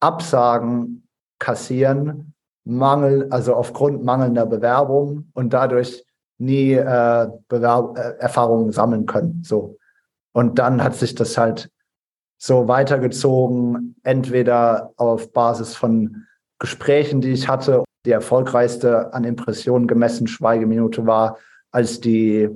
Absagen 0.00 1.06
kassieren, 1.38 2.34
Mangel, 2.64 3.28
also 3.30 3.54
aufgrund 3.54 4.04
mangelnder 4.04 4.46
Bewerbung 4.46 5.28
und 5.34 5.52
dadurch 5.52 6.04
nie 6.38 6.72
äh, 6.72 7.28
Bewerb 7.48 7.98
äh, 7.98 8.14
Erfahrungen 8.18 8.72
sammeln 8.72 9.06
können. 9.06 9.42
So. 9.44 9.76
Und 10.32 10.58
dann 10.58 10.82
hat 10.82 10.94
sich 10.94 11.14
das 11.14 11.36
halt 11.36 11.70
so 12.44 12.68
weitergezogen, 12.68 13.96
entweder 14.02 14.92
auf 14.96 15.32
Basis 15.32 15.74
von 15.74 16.26
Gesprächen, 16.58 17.22
die 17.22 17.32
ich 17.32 17.48
hatte 17.48 17.84
die 18.04 18.10
erfolgreichste 18.10 19.14
an 19.14 19.24
Impressionen 19.24 19.86
gemessen 19.86 20.26
Schweigeminute 20.26 21.06
war, 21.06 21.38
als 21.70 22.00
die, 22.00 22.50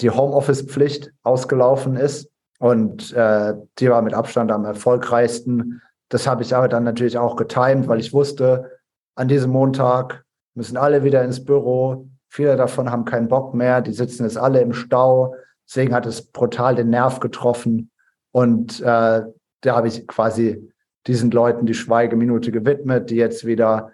die 0.00 0.10
Homeoffice-Pflicht 0.10 1.12
ausgelaufen 1.24 1.96
ist. 1.96 2.30
Und 2.60 3.12
äh, 3.12 3.54
die 3.80 3.90
war 3.90 4.02
mit 4.02 4.14
Abstand 4.14 4.52
am 4.52 4.64
erfolgreichsten. 4.64 5.82
Das 6.08 6.28
habe 6.28 6.44
ich 6.44 6.54
aber 6.54 6.68
dann 6.68 6.84
natürlich 6.84 7.18
auch 7.18 7.34
getimt, 7.34 7.88
weil 7.88 7.98
ich 7.98 8.12
wusste, 8.12 8.70
an 9.16 9.26
diesem 9.26 9.50
Montag 9.50 10.24
müssen 10.54 10.76
alle 10.76 11.02
wieder 11.02 11.24
ins 11.24 11.44
Büro. 11.44 12.08
Viele 12.28 12.54
davon 12.54 12.92
haben 12.92 13.04
keinen 13.04 13.26
Bock 13.26 13.52
mehr. 13.52 13.80
Die 13.80 13.92
sitzen 13.92 14.22
jetzt 14.22 14.38
alle 14.38 14.60
im 14.60 14.72
Stau. 14.72 15.34
Deswegen 15.66 15.92
hat 15.92 16.06
es 16.06 16.22
brutal 16.22 16.76
den 16.76 16.90
Nerv 16.90 17.18
getroffen. 17.18 17.90
Und 18.36 18.82
äh, 18.82 19.22
da 19.62 19.76
habe 19.76 19.88
ich 19.88 20.06
quasi 20.06 20.70
diesen 21.06 21.30
Leuten 21.30 21.64
die 21.64 21.72
Schweigeminute 21.72 22.52
gewidmet, 22.52 23.08
die 23.08 23.16
jetzt 23.16 23.46
wieder 23.46 23.92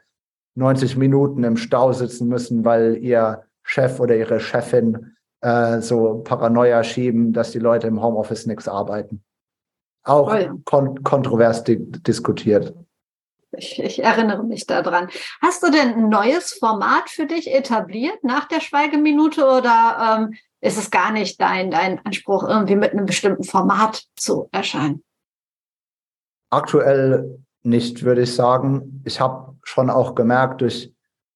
90 0.57 0.97
Minuten 0.97 1.45
im 1.45 1.57
Stau 1.57 1.93
sitzen 1.93 2.27
müssen, 2.27 2.65
weil 2.65 2.97
ihr 2.97 3.45
Chef 3.63 4.01
oder 4.01 4.17
ihre 4.17 4.41
Chefin 4.41 5.15
äh, 5.43 5.81
so 5.81 6.23
Paranoia 6.25 6.83
schieben, 6.83 7.33
dass 7.33 7.53
die 7.53 7.61
Leute 7.61 7.87
im 7.87 8.03
Homeoffice 8.03 8.47
nichts 8.47 8.67
arbeiten. 8.67 9.23
Auch 10.03 10.37
kon 10.65 11.05
kontrovers 11.05 11.63
di 11.63 11.77
diskutiert. 11.79 12.75
Ich, 13.53 13.81
ich, 13.81 14.03
erinnere 14.03 14.43
mich 14.43 14.67
daran. 14.67 15.09
Hast 15.41 15.63
du 15.63 15.71
denn 15.71 15.95
ein 15.95 16.09
neues 16.09 16.55
Format 16.55 17.11
für 17.11 17.27
dich 17.27 17.55
etabliert 17.55 18.25
nach 18.25 18.49
der 18.49 18.61
Schweigeminute 18.61 19.45
oder 19.45 20.19
ähm, 20.19 20.35
ist 20.63 20.79
es 20.79 20.91
gar 20.91 21.13
nicht 21.13 21.41
dein, 21.41 21.71
dein 21.71 21.99
Anspruch, 22.07 22.45
irgendwie 22.45 22.77
mit 22.77 22.93
einem 22.93 23.05
bestimmten 23.05 23.43
Format 23.43 24.05
zu 24.17 24.49
erscheinen? 24.53 25.03
Aktuell 26.51 27.41
nicht, 27.63 28.05
würde 28.05 28.23
ich 28.23 28.35
sagen. 28.35 29.03
Ich 29.05 29.21
habe 29.21 29.57
schon 29.65 29.91
auch 29.91 30.15
gemerkt, 30.15 30.61
durch 30.61 30.93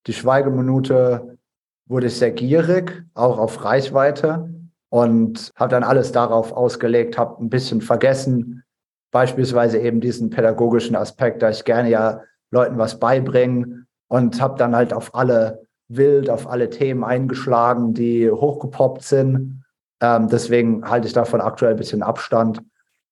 die 0.06 0.12
Schweigeminute 0.12 1.38
wurde 1.86 2.06
ich 2.06 2.16
sehr 2.16 2.30
gierig, 2.30 3.04
auch 3.14 3.38
auf 3.38 3.64
Reichweite 3.64 4.48
und 4.90 5.50
habe 5.56 5.70
dann 5.70 5.84
alles 5.84 6.12
darauf 6.12 6.52
ausgelegt, 6.52 7.18
habe 7.18 7.42
ein 7.42 7.50
bisschen 7.50 7.80
vergessen, 7.80 8.64
beispielsweise 9.10 9.78
eben 9.78 10.00
diesen 10.00 10.30
pädagogischen 10.30 10.94
Aspekt, 10.94 11.42
da 11.42 11.50
ich 11.50 11.64
gerne 11.64 11.90
ja 11.90 12.20
Leuten 12.50 12.78
was 12.78 13.00
beibringen 13.00 13.88
und 14.08 14.40
habe 14.40 14.58
dann 14.58 14.76
halt 14.76 14.92
auf 14.92 15.14
alle 15.14 15.65
wild, 15.88 16.30
auf 16.30 16.48
alle 16.48 16.70
Themen 16.70 17.04
eingeschlagen, 17.04 17.94
die 17.94 18.30
hochgepoppt 18.30 19.02
sind. 19.02 19.64
Ähm, 20.00 20.28
deswegen 20.28 20.88
halte 20.88 21.06
ich 21.06 21.12
davon 21.12 21.40
aktuell 21.40 21.72
ein 21.72 21.78
bisschen 21.78 22.02
Abstand. 22.02 22.62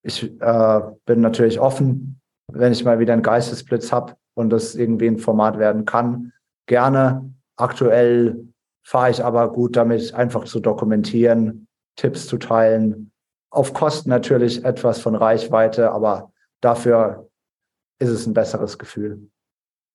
Ich 0.03 0.23
äh, 0.41 0.81
bin 1.07 1.21
natürlich 1.21 1.61
offen 1.61 2.21
wenn 2.55 2.73
ich 2.73 2.85
mal 2.85 2.99
wieder 2.99 3.13
einen 3.13 3.23
Geistesblitz 3.23 3.93
habe 3.93 4.17
und 4.35 4.51
das 4.51 4.75
irgendwie 4.75 5.07
ein 5.07 5.19
Format 5.19 5.59
werden 5.59 5.85
kann, 5.85 6.33
gerne. 6.67 7.33
Aktuell 7.57 8.49
fahre 8.83 9.11
ich 9.11 9.25
aber 9.25 9.53
gut 9.53 9.77
damit, 9.77 10.15
einfach 10.15 10.45
zu 10.45 10.61
dokumentieren, 10.61 11.67
Tipps 11.97 12.27
zu 12.27 12.39
teilen. 12.39 13.13
Auf 13.51 13.73
Kosten 13.73 14.11
natürlich 14.11 14.65
etwas 14.65 15.01
von 15.01 15.15
Reichweite, 15.15 15.93
aber 15.93 16.33
dafür 16.61 17.31
ist 17.99 18.11
es 18.11 18.27
ein 18.27 18.35
besseres 18.35 18.79
Gefühl. 18.79 19.31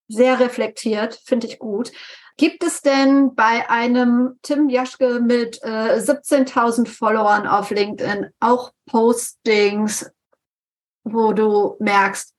Sehr 0.08 0.40
reflektiert, 0.40 1.20
finde 1.24 1.48
ich 1.48 1.60
gut. 1.60 1.92
Gibt 2.40 2.64
es 2.64 2.82
denn 2.82 3.36
bei 3.36 3.70
einem 3.70 4.40
Tim 4.44 4.70
Jaschke 4.70 5.20
mit 5.20 5.62
äh, 5.62 5.98
17.000 5.98 6.88
Followern 6.88 7.46
auf 7.46 7.70
LinkedIn 7.70 8.28
auch 8.40 8.72
Postings, 8.86 10.10
wo 11.04 11.34
du 11.34 11.76
merkst, 11.80 12.34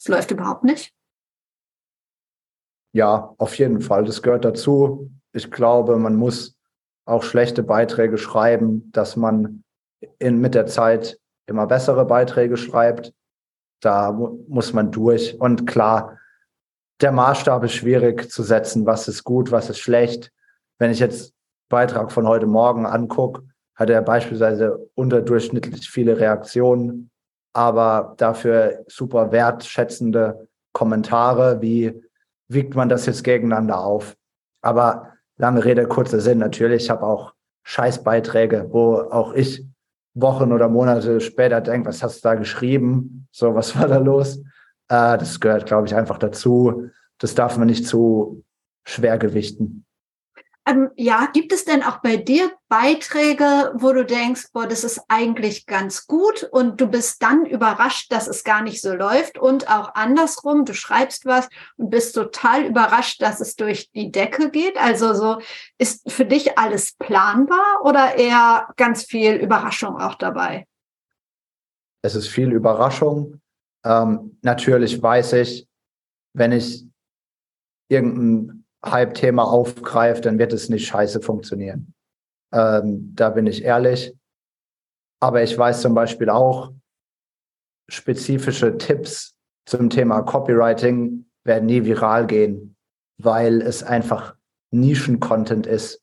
es 0.00 0.08
läuft 0.08 0.32
überhaupt 0.32 0.64
nicht? 0.64 0.92
Ja, 2.94 3.32
auf 3.38 3.56
jeden 3.56 3.80
Fall. 3.80 4.02
Das 4.02 4.22
gehört 4.22 4.44
dazu. 4.44 5.12
Ich 5.32 5.52
glaube, 5.52 5.98
man 5.98 6.16
muss 6.16 6.56
auch 7.04 7.22
schlechte 7.22 7.62
Beiträge 7.62 8.18
schreiben, 8.18 8.90
dass 8.90 9.14
man 9.14 9.62
in, 10.18 10.40
mit 10.40 10.56
der 10.56 10.66
Zeit 10.66 11.20
immer 11.46 11.68
bessere 11.68 12.04
Beiträge 12.04 12.56
schreibt. 12.56 13.14
Da 13.80 14.10
mu 14.10 14.36
muss 14.48 14.72
man 14.72 14.90
durch. 14.90 15.40
Und 15.40 15.64
klar, 15.64 16.18
der 17.00 17.12
Maßstab 17.12 17.64
ist 17.64 17.74
schwierig 17.74 18.30
zu 18.30 18.42
setzen. 18.42 18.86
Was 18.86 19.08
ist 19.08 19.24
gut, 19.24 19.50
was 19.50 19.70
ist 19.70 19.78
schlecht? 19.78 20.30
Wenn 20.78 20.90
ich 20.90 21.00
jetzt 21.00 21.32
Beitrag 21.68 22.12
von 22.12 22.26
heute 22.26 22.46
Morgen 22.46 22.86
angucke, 22.86 23.42
hat 23.74 23.90
er 23.90 24.02
beispielsweise 24.02 24.88
unterdurchschnittlich 24.94 25.90
viele 25.90 26.18
Reaktionen 26.18 27.10
aber 27.54 28.14
dafür 28.18 28.84
super 28.88 29.32
wertschätzende 29.32 30.48
Kommentare, 30.72 31.62
wie 31.62 32.02
wiegt 32.48 32.74
man 32.74 32.88
das 32.88 33.06
jetzt 33.06 33.24
gegeneinander 33.24 33.78
auf. 33.78 34.16
Aber 34.60 35.12
lange 35.38 35.64
Rede, 35.64 35.86
kurzer 35.86 36.20
Sinn, 36.20 36.38
natürlich, 36.38 36.84
ich 36.84 36.90
habe 36.90 37.06
auch 37.06 37.32
Scheißbeiträge, 37.62 38.66
wo 38.70 38.96
auch 38.96 39.32
ich 39.32 39.64
Wochen 40.14 40.52
oder 40.52 40.68
Monate 40.68 41.20
später 41.20 41.60
denke, 41.60 41.88
was 41.88 42.02
hast 42.02 42.24
du 42.24 42.28
da 42.28 42.34
geschrieben? 42.34 43.28
So, 43.30 43.54
was 43.54 43.78
war 43.78 43.88
da 43.88 43.98
los? 43.98 44.40
Äh, 44.88 45.18
das 45.18 45.40
gehört, 45.40 45.66
glaube 45.66 45.86
ich, 45.86 45.94
einfach 45.94 46.18
dazu. 46.18 46.90
Das 47.18 47.34
darf 47.34 47.56
man 47.56 47.66
nicht 47.66 47.86
zu 47.86 48.44
schwer 48.84 49.18
gewichten. 49.18 49.84
Ähm, 50.66 50.90
ja, 50.96 51.28
gibt 51.30 51.52
es 51.52 51.66
denn 51.66 51.82
auch 51.82 51.98
bei 51.98 52.16
dir 52.16 52.50
Beiträge, 52.68 53.72
wo 53.74 53.92
du 53.92 54.02
denkst, 54.02 54.46
boah, 54.54 54.66
das 54.66 54.82
ist 54.82 54.98
eigentlich 55.08 55.66
ganz 55.66 56.06
gut 56.06 56.48
und 56.52 56.80
du 56.80 56.86
bist 56.86 57.22
dann 57.22 57.44
überrascht, 57.44 58.10
dass 58.10 58.28
es 58.28 58.44
gar 58.44 58.62
nicht 58.62 58.80
so 58.80 58.94
läuft 58.94 59.36
und 59.36 59.68
auch 59.70 59.94
andersrum, 59.94 60.64
du 60.64 60.72
schreibst 60.72 61.26
was 61.26 61.50
und 61.76 61.90
bist 61.90 62.14
total 62.14 62.64
überrascht, 62.64 63.20
dass 63.20 63.42
es 63.42 63.56
durch 63.56 63.90
die 63.90 64.10
Decke 64.10 64.50
geht? 64.50 64.78
Also 64.78 65.12
so 65.12 65.38
ist 65.76 66.10
für 66.10 66.24
dich 66.24 66.56
alles 66.56 66.94
planbar 66.98 67.82
oder 67.82 68.16
eher 68.16 68.68
ganz 68.76 69.04
viel 69.04 69.34
Überraschung 69.34 70.00
auch 70.00 70.14
dabei? 70.14 70.66
Es 72.00 72.14
ist 72.14 72.28
viel 72.28 72.50
Überraschung. 72.50 73.42
Ähm, 73.84 74.38
natürlich 74.42 75.00
weiß 75.02 75.34
ich, 75.34 75.68
wenn 76.34 76.52
ich 76.52 76.86
irgendein 77.88 78.64
Hype-Thema 78.84 79.44
aufgreift, 79.44 80.26
dann 80.26 80.38
wird 80.38 80.52
es 80.52 80.68
nicht 80.68 80.86
scheiße 80.86 81.20
funktionieren. 81.20 81.94
Ähm, 82.52 83.14
da 83.14 83.30
bin 83.30 83.46
ich 83.46 83.62
ehrlich. 83.62 84.14
Aber 85.20 85.42
ich 85.42 85.56
weiß 85.56 85.80
zum 85.80 85.94
Beispiel 85.94 86.28
auch, 86.28 86.72
spezifische 87.88 88.76
Tipps 88.78 89.34
zum 89.66 89.90
Thema 89.90 90.22
Copywriting 90.22 91.26
werden 91.44 91.66
nie 91.66 91.84
viral 91.84 92.26
gehen, 92.26 92.76
weil 93.18 93.62
es 93.62 93.82
einfach 93.82 94.36
Nischen-Content 94.70 95.66
ist. 95.66 96.02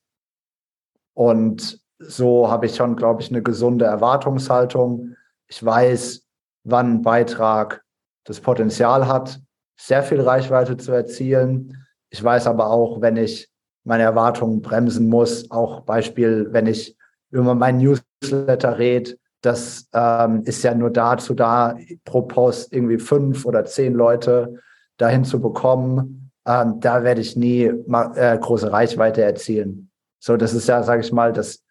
Und 1.13 1.81
so 1.99 2.49
habe 2.49 2.65
ich 2.65 2.75
schon, 2.75 2.95
glaube 2.95 3.21
ich, 3.21 3.29
eine 3.29 3.43
gesunde 3.43 3.85
Erwartungshaltung. 3.85 5.15
Ich 5.47 5.63
weiß, 5.63 6.25
wann 6.63 6.95
ein 6.95 7.01
Beitrag 7.01 7.83
das 8.25 8.39
Potenzial 8.39 9.07
hat, 9.07 9.39
sehr 9.77 10.03
viel 10.03 10.21
Reichweite 10.21 10.77
zu 10.77 10.91
erzielen 10.91 11.81
ich 12.11 12.21
weiß 12.23 12.45
aber 12.47 12.69
auch, 12.69 13.01
wenn 13.01 13.17
ich 13.17 13.49
meine 13.83 14.03
Erwartungen 14.03 14.61
bremsen 14.61 15.09
muss, 15.09 15.49
auch 15.49 15.81
Beispiel, 15.81 16.49
wenn 16.51 16.67
ich 16.67 16.95
über 17.31 17.55
mein 17.55 17.77
Newsletter 17.77 18.77
rede, 18.77 19.15
das 19.41 19.87
ähm, 19.93 20.43
ist 20.43 20.61
ja 20.63 20.75
nur 20.75 20.91
dazu 20.91 21.33
da, 21.33 21.75
pro 22.03 22.21
Post 22.23 22.73
irgendwie 22.73 22.99
fünf 22.99 23.45
oder 23.45 23.65
zehn 23.65 23.93
Leute 23.93 24.59
dahin 24.97 25.23
zu 25.23 25.41
bekommen. 25.41 26.31
Ähm, 26.45 26.79
da 26.79 27.03
werde 27.03 27.21
ich 27.21 27.35
nie 27.35 27.63
äh, 27.63 28.37
große 28.37 28.71
Reichweite 28.71 29.23
erzielen. 29.23 29.89
So, 30.19 30.37
das 30.37 30.53
ist 30.53 30.67
ja, 30.67 30.83
sage 30.83 31.01
ich 31.01 31.11
mal, 31.11 31.33
das 31.33 31.63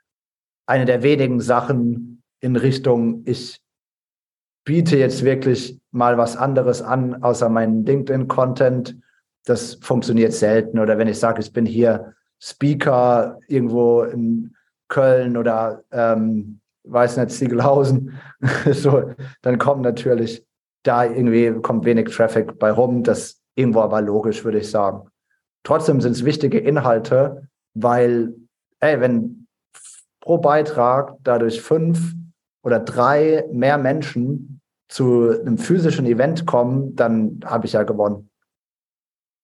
eine 0.66 0.86
der 0.86 1.02
wenigen 1.02 1.40
Sachen 1.40 2.22
in 2.40 2.56
Richtung, 2.56 3.22
ich 3.26 3.60
biete 4.64 4.96
jetzt 4.96 5.24
wirklich 5.24 5.80
mal 5.90 6.18
was 6.18 6.36
anderes 6.36 6.82
an, 6.82 7.22
außer 7.22 7.48
meinen 7.48 7.84
LinkedIn-Content 7.84 8.96
das 9.44 9.74
funktioniert 9.82 10.32
selten. 10.32 10.78
Oder 10.78 10.98
wenn 10.98 11.08
ich 11.08 11.18
sage, 11.18 11.40
ich 11.40 11.52
bin 11.52 11.66
hier 11.66 12.14
Speaker 12.38 13.38
irgendwo 13.48 14.02
in 14.02 14.54
Köln 14.88 15.36
oder 15.36 15.82
ähm, 15.90 16.60
weiß 16.84 17.16
nicht, 17.16 17.30
Ziegelhausen, 17.30 18.18
so, 18.72 19.12
dann 19.42 19.58
kommt 19.58 19.82
natürlich 19.82 20.44
da 20.82 21.04
irgendwie 21.04 21.60
kommt 21.60 21.84
wenig 21.84 22.08
Traffic 22.08 22.58
bei 22.58 22.70
rum. 22.70 23.02
Das 23.02 23.40
irgendwo 23.54 23.80
aber 23.80 24.00
logisch, 24.00 24.44
würde 24.44 24.58
ich 24.58 24.70
sagen. 24.70 25.08
Trotzdem 25.62 26.00
sind 26.00 26.12
es 26.12 26.24
wichtige 26.24 26.58
Inhalte, 26.58 27.48
weil, 27.74 28.34
ey, 28.80 29.00
wenn 29.00 29.46
pro 30.20 30.38
Beitrag 30.38 31.16
dadurch 31.22 31.60
fünf 31.60 32.14
oder 32.62 32.80
drei 32.80 33.44
mehr 33.52 33.78
Menschen 33.78 34.60
zu 34.88 35.30
einem 35.30 35.58
physischen 35.58 36.06
Event 36.06 36.46
kommen, 36.46 36.96
dann 36.96 37.40
habe 37.44 37.66
ich 37.66 37.72
ja 37.72 37.84
gewonnen. 37.84 38.30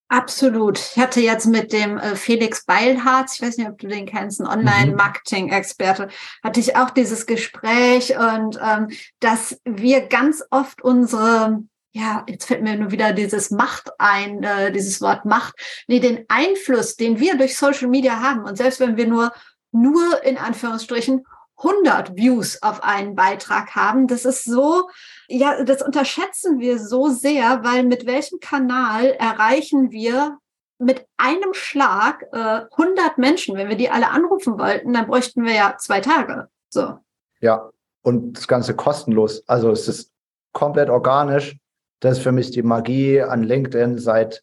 Absolut. 0.09 0.79
Ich 0.79 0.99
hatte 0.99 1.21
jetzt 1.21 1.47
mit 1.47 1.73
dem 1.73 1.99
äh, 1.99 2.15
Felix 2.15 2.65
Beilharz, 2.65 3.35
ich 3.35 3.43
weiß 3.43 3.59
nicht, 3.59 3.69
ob 3.69 3.79
du 3.79 3.89
den 3.89 4.07
kennst, 4.07 4.41
ein 4.41 4.47
Online-Marketing-Experte, 4.47 6.09
hatte 6.45 6.61
ich 6.61 6.77
auch 6.77 6.91
dieses 6.91 7.27
Gespräch 7.27 8.17
und 8.17 8.59
ähm, 8.63 8.89
dass 9.19 9.61
wir 9.65 10.07
ganz 10.07 10.45
oft 10.51 10.83
unsere 10.83 11.65
ja, 11.93 12.25
jetzt 12.29 12.45
fällt 12.45 12.63
mir 12.63 12.77
nur 12.77 12.91
wieder 12.91 13.15
dieses 13.15 13.51
Macht 13.51 13.91
ein, 13.99 14.43
äh, 14.43 14.71
dieses 14.71 15.01
Wort 15.01 15.25
Macht, 15.25 15.55
nee, 15.89 15.99
den 15.99 16.27
Einfluss, 16.29 16.97
den 16.97 17.19
wir 17.19 17.39
durch 17.39 17.57
Social 17.57 17.89
Media 17.89 18.21
haben. 18.21 18.45
Und 18.45 18.57
selbst 18.57 18.81
wenn 18.81 18.99
wir 18.99 19.07
nur, 19.07 19.33
nur 19.73 20.23
in 20.23 20.37
Anführungsstrichen 20.37 21.25
100 21.59 22.17
Views 22.17 22.63
auf 22.63 22.83
einen 22.83 23.15
Beitrag 23.15 23.75
haben, 23.75 24.07
das 24.07 24.25
ist 24.25 24.45
so, 24.45 24.89
ja, 25.29 25.65
das 25.65 25.83
unterschätzen 25.83 26.61
wir 26.61 26.79
so 26.79 27.09
sehr, 27.09 27.65
weil 27.65 27.85
mit 27.85 28.07
welchem 28.07 28.41
Kanal 28.41 29.07
erreichen 29.19 29.91
wir 29.91 30.39
mit 30.79 31.07
einem 31.17 31.55
Schlag 31.55 32.27
äh, 32.33 32.67
100 32.77 33.19
Menschen? 33.19 33.57
Wenn 33.57 33.69
wir 33.69 33.77
die 33.77 33.91
alle 33.91 34.11
anrufen 34.11 34.59
wollten, 34.59 34.93
dann 34.93 35.07
bräuchten 35.07 35.45
wir 35.45 35.55
ja 35.55 35.77
zwei 35.79 36.01
Tage. 36.01 36.49
So. 36.69 36.99
Ja, 37.41 37.71
und 38.03 38.37
das 38.37 38.47
Ganze 38.47 38.75
kostenlos. 38.75 39.43
Also 39.49 39.71
es 39.71 39.89
ist 39.89 40.13
komplett 40.53 40.91
organisch. 40.91 41.57
Das 42.01 42.19
ist 42.19 42.23
für 42.23 42.33
mich 42.33 42.51
die 42.51 42.63
Magie 42.63 43.23
an 43.23 43.43
LinkedIn. 43.43 43.99
Seit 43.99 44.43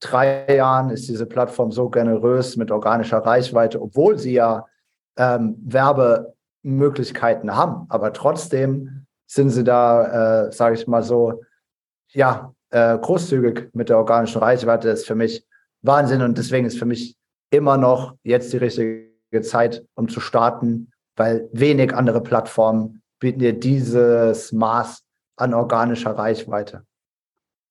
drei 0.00 0.56
Jahren 0.56 0.90
ist 0.90 1.08
diese 1.08 1.26
Plattform 1.26 1.72
so 1.72 1.88
generös 1.90 2.56
mit 2.56 2.70
organischer 2.70 3.18
Reichweite, 3.18 3.80
obwohl 3.80 4.18
sie 4.18 4.32
ja 4.32 4.66
ähm, 5.16 5.56
Werbemöglichkeiten 6.66 7.54
haben. 7.54 7.86
Aber 7.88 8.12
trotzdem 8.12 9.06
sind 9.26 9.50
sie 9.50 9.64
da, 9.64 10.46
äh, 10.46 10.52
sage 10.52 10.74
ich 10.74 10.86
mal 10.86 11.02
so, 11.02 11.42
ja, 12.12 12.52
äh, 12.70 12.98
großzügig 12.98 13.70
mit 13.72 13.88
der 13.88 13.98
organischen 13.98 14.40
Reichweite. 14.40 14.88
Das 14.88 15.00
ist 15.00 15.06
für 15.06 15.14
mich 15.14 15.46
Wahnsinn 15.82 16.22
und 16.22 16.36
deswegen 16.36 16.66
ist 16.66 16.78
für 16.78 16.84
mich 16.84 17.16
immer 17.50 17.76
noch 17.76 18.16
jetzt 18.22 18.52
die 18.52 18.56
richtige 18.58 19.40
Zeit, 19.42 19.84
um 19.94 20.08
zu 20.08 20.20
starten, 20.20 20.90
weil 21.16 21.48
wenig 21.52 21.94
andere 21.94 22.20
Plattformen 22.22 23.02
bieten 23.20 23.38
dir 23.38 23.52
dieses 23.52 24.52
Maß 24.52 25.02
an 25.36 25.54
organischer 25.54 26.12
Reichweite. 26.12 26.84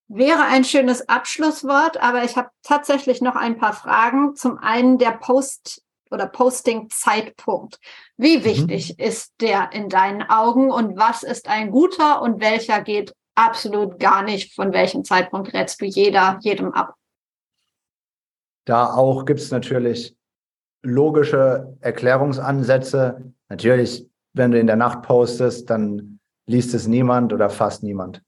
Wäre 0.08 0.44
ein 0.44 0.64
schönes 0.64 1.10
Abschlusswort, 1.10 2.02
aber 2.02 2.24
ich 2.24 2.38
habe 2.38 2.50
tatsächlich 2.62 3.22
noch 3.22 3.36
ein 3.36 3.58
paar 3.58 3.74
Fragen. 3.74 4.36
Zum 4.36 4.60
einen 4.60 4.98
der 4.98 5.12
Post 5.12 5.85
oder 6.12 6.28
Posting-Zeitpunkt. 6.28 7.80
Wie 8.18 8.38
mhm. 8.38 8.44
wichtig 8.44 8.98
mhm. 8.98 9.06
ist 9.06 9.34
der 9.42 9.72
in 9.74 9.90
deinen 9.90 10.24
Augen 10.24 10.72
und 10.72 10.98
was 10.98 11.24
ist 11.24 11.48
ein 11.48 11.72
guter 11.72 12.22
und 12.22 12.40
welcher 12.42 12.82
geht 12.82 13.14
absolut 13.36 14.00
gar 14.00 14.24
nicht? 14.24 14.54
Von 14.54 14.74
welchem 14.74 15.04
Zeitpunkt 15.04 15.54
rätst 15.54 15.82
du 15.82 15.86
jeder, 15.86 16.40
jedem 16.42 16.74
ab? 16.74 16.96
Da 18.66 18.94
auch 18.94 19.26
gibt 19.26 19.40
es 19.40 19.52
natürlich 19.52 20.16
logische 20.82 21.76
Erklärungsansätze. 21.82 23.34
Natürlich, 23.50 24.08
wenn 24.34 24.52
du 24.52 24.60
in 24.60 24.68
der 24.68 24.76
Nacht 24.76 25.04
postest, 25.04 25.70
dann 25.70 26.20
liest 26.48 26.74
es 26.74 26.88
niemand 26.88 27.34
oder 27.34 27.50
fast 27.50 27.84
niemand. 27.84 28.22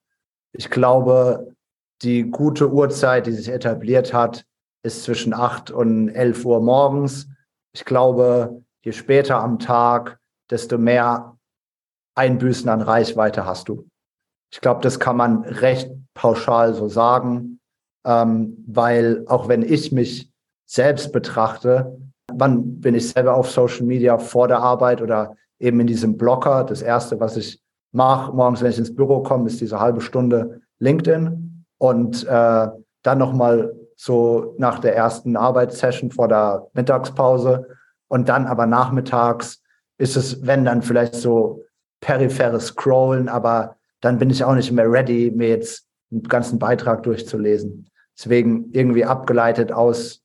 Ich 0.51 0.69
glaube, 0.69 1.55
die 2.01 2.23
gute 2.23 2.71
Uhrzeit, 2.71 3.27
die 3.27 3.31
sich 3.31 3.49
etabliert 3.49 4.13
hat, 4.13 4.45
ist 4.83 5.03
zwischen 5.03 5.33
8 5.33 5.71
und 5.71 6.09
11 6.09 6.45
Uhr 6.45 6.61
morgens. 6.61 7.27
Ich 7.77 7.85
glaube, 7.85 8.63
je 8.83 8.91
später 8.91 9.39
am 9.39 9.59
Tag, 9.59 10.17
desto 10.49 10.79
mehr 10.79 11.37
Einbüßen 12.15 12.67
an 12.69 12.81
Reichweite 12.81 13.45
hast 13.45 13.69
du. 13.69 13.87
Ich 14.51 14.61
glaube, 14.61 14.81
das 14.81 14.99
kann 14.99 15.15
man 15.15 15.43
recht 15.43 15.91
pauschal 16.15 16.73
so 16.73 16.87
sagen, 16.87 17.59
ähm, 18.03 18.65
weil 18.65 19.23
auch 19.27 19.47
wenn 19.47 19.61
ich 19.61 19.91
mich 19.91 20.31
selbst 20.65 21.11
betrachte, 21.11 21.95
wann 22.33 22.81
bin 22.81 22.95
ich 22.95 23.11
selber 23.11 23.35
auf 23.35 23.51
Social 23.51 23.85
Media 23.85 24.17
vor 24.17 24.47
der 24.47 24.57
Arbeit 24.57 24.99
oder 24.99 25.35
eben 25.59 25.79
in 25.79 25.85
diesem 25.85 26.17
Blocker. 26.17 26.63
Das 26.63 26.81
erste, 26.81 27.19
was 27.19 27.37
ich 27.37 27.61
mache 27.91 28.33
morgens, 28.33 28.63
wenn 28.63 28.71
ich 28.71 28.79
ins 28.79 28.95
Büro 28.95 29.21
komme, 29.21 29.45
ist 29.45 29.61
diese 29.61 29.79
halbe 29.79 30.01
Stunde 30.01 30.61
LinkedIn 30.79 31.63
und 31.77 32.23
äh, 32.23 32.67
dann 33.03 33.17
nochmal 33.19 33.71
so 33.97 34.55
nach 34.57 34.79
der 34.79 34.95
ersten 34.95 35.35
Arbeitssession 35.35 36.11
vor 36.11 36.29
der 36.29 36.67
Mittagspause. 36.73 37.67
Und 38.07 38.29
dann 38.29 38.45
aber 38.45 38.65
nachmittags 38.65 39.61
ist 39.97 40.15
es, 40.15 40.45
wenn 40.45 40.63
dann 40.63 40.83
vielleicht 40.83 41.15
so 41.15 41.63
peripheres 41.99 42.67
Scrollen, 42.67 43.27
aber 43.27 43.75
dann 43.99 44.19
bin 44.19 44.29
ich 44.29 44.43
auch 44.43 44.53
nicht 44.53 44.71
mehr 44.71 44.89
ready, 44.89 45.33
mir 45.35 45.49
jetzt 45.49 45.87
einen 46.11 46.23
ganzen 46.23 46.59
Beitrag 46.59 47.03
durchzulesen. 47.03 47.89
Deswegen 48.17 48.71
irgendwie 48.71 49.03
abgeleitet 49.03 49.71
aus 49.71 50.23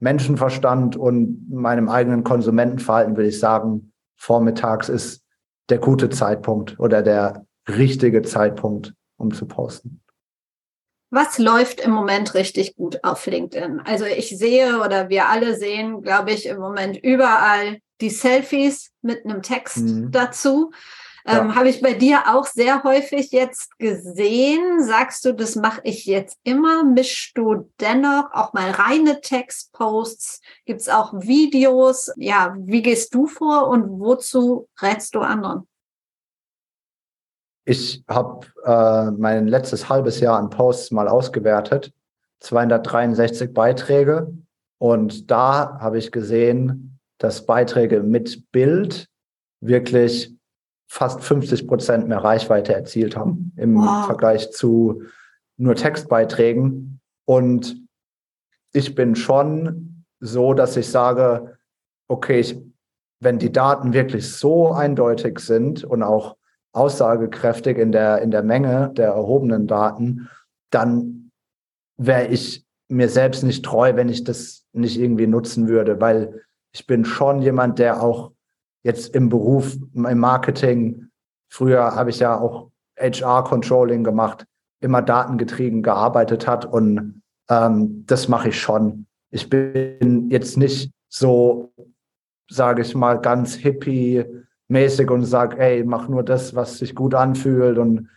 Menschenverstand 0.00 0.96
und 0.96 1.50
meinem 1.50 1.88
eigenen 1.88 2.24
Konsumentenverhalten 2.24 3.16
würde 3.16 3.28
ich 3.28 3.38
sagen, 3.38 3.92
vormittags 4.16 4.88
ist 4.88 5.22
der 5.68 5.78
gute 5.78 6.10
Zeitpunkt 6.10 6.80
oder 6.80 7.02
der 7.02 7.46
richtige 7.68 8.22
Zeitpunkt, 8.22 8.94
um 9.16 9.32
zu 9.32 9.46
posten. 9.46 10.01
Was 11.14 11.38
läuft 11.38 11.80
im 11.80 11.90
Moment 11.90 12.32
richtig 12.32 12.74
gut 12.74 13.04
auf 13.04 13.26
LinkedIn? 13.26 13.80
Also 13.84 14.06
ich 14.06 14.30
sehe 14.30 14.80
oder 14.80 15.10
wir 15.10 15.28
alle 15.28 15.54
sehen, 15.54 16.00
glaube 16.00 16.30
ich, 16.30 16.46
im 16.46 16.58
Moment 16.58 16.96
überall 16.96 17.80
die 18.00 18.08
Selfies 18.08 18.92
mit 19.02 19.26
einem 19.26 19.42
Text 19.42 19.76
mhm. 19.76 20.10
dazu. 20.10 20.70
Ähm, 21.26 21.48
ja. 21.48 21.54
Habe 21.54 21.68
ich 21.68 21.82
bei 21.82 21.92
dir 21.92 22.34
auch 22.34 22.46
sehr 22.46 22.82
häufig 22.82 23.30
jetzt 23.30 23.78
gesehen. 23.78 24.82
Sagst 24.82 25.26
du, 25.26 25.34
das 25.34 25.54
mache 25.54 25.82
ich 25.84 26.06
jetzt 26.06 26.38
immer? 26.44 26.82
Mischst 26.82 27.36
du 27.36 27.70
dennoch 27.78 28.32
auch 28.32 28.54
mal 28.54 28.70
reine 28.70 29.20
Textposts? 29.20 30.40
Gibt 30.64 30.80
es 30.80 30.88
auch 30.88 31.12
Videos? 31.12 32.10
Ja, 32.16 32.56
wie 32.58 32.80
gehst 32.80 33.14
du 33.14 33.26
vor 33.26 33.68
und 33.68 34.00
wozu 34.00 34.66
rätst 34.80 35.14
du 35.14 35.20
anderen? 35.20 35.68
Ich 37.64 38.04
habe 38.08 38.46
äh, 38.64 39.10
mein 39.12 39.46
letztes 39.46 39.88
halbes 39.88 40.20
Jahr 40.20 40.38
an 40.38 40.50
Posts 40.50 40.90
mal 40.90 41.08
ausgewertet. 41.08 41.92
263 42.40 43.54
Beiträge. 43.54 44.32
Und 44.78 45.30
da 45.30 45.78
habe 45.78 45.98
ich 45.98 46.10
gesehen, 46.10 46.98
dass 47.18 47.46
Beiträge 47.46 48.02
mit 48.02 48.50
Bild 48.50 49.08
wirklich 49.60 50.34
fast 50.88 51.22
50 51.22 51.68
Prozent 51.68 52.08
mehr 52.08 52.18
Reichweite 52.18 52.74
erzielt 52.74 53.16
haben 53.16 53.52
im 53.56 53.76
wow. 53.76 54.06
Vergleich 54.06 54.50
zu 54.50 55.04
nur 55.56 55.76
Textbeiträgen. 55.76 57.00
Und 57.24 57.76
ich 58.72 58.94
bin 58.94 59.14
schon 59.14 60.04
so, 60.18 60.52
dass 60.52 60.76
ich 60.76 60.90
sage, 60.90 61.58
okay, 62.08 62.40
ich, 62.40 62.60
wenn 63.20 63.38
die 63.38 63.52
Daten 63.52 63.92
wirklich 63.92 64.30
so 64.32 64.72
eindeutig 64.72 65.38
sind 65.38 65.84
und 65.84 66.02
auch 66.02 66.36
aussagekräftig 66.72 67.78
in 67.78 67.92
der, 67.92 68.22
in 68.22 68.30
der 68.30 68.42
Menge 68.42 68.90
der 68.96 69.08
erhobenen 69.08 69.66
Daten, 69.66 70.28
dann 70.70 71.30
wäre 71.96 72.26
ich 72.26 72.64
mir 72.88 73.08
selbst 73.08 73.42
nicht 73.42 73.64
treu, 73.64 73.94
wenn 73.94 74.08
ich 74.08 74.24
das 74.24 74.64
nicht 74.72 74.98
irgendwie 74.98 75.26
nutzen 75.26 75.68
würde, 75.68 76.00
weil 76.00 76.42
ich 76.72 76.86
bin 76.86 77.04
schon 77.04 77.42
jemand, 77.42 77.78
der 77.78 78.02
auch 78.02 78.32
jetzt 78.82 79.14
im 79.14 79.28
Beruf, 79.28 79.76
im 79.94 80.18
Marketing, 80.18 81.10
früher 81.50 81.94
habe 81.94 82.10
ich 82.10 82.18
ja 82.18 82.38
auch 82.38 82.70
HR-Controlling 82.98 84.04
gemacht, 84.04 84.46
immer 84.80 85.02
datengetrieben 85.02 85.82
gearbeitet 85.82 86.46
hat 86.46 86.64
und 86.64 87.22
ähm, 87.48 88.04
das 88.06 88.28
mache 88.28 88.48
ich 88.48 88.60
schon. 88.60 89.06
Ich 89.30 89.48
bin 89.48 90.30
jetzt 90.30 90.56
nicht 90.56 90.92
so, 91.08 91.72
sage 92.50 92.82
ich 92.82 92.94
mal, 92.94 93.20
ganz 93.20 93.54
hippie-mäßig 94.72 95.10
und 95.10 95.24
sage, 95.24 95.58
ey, 95.58 95.84
mach 95.84 96.08
nur 96.08 96.22
das, 96.22 96.54
was 96.54 96.78
sich 96.78 96.94
gut 96.94 97.14
anfühlt 97.14 97.78
und 97.78 98.08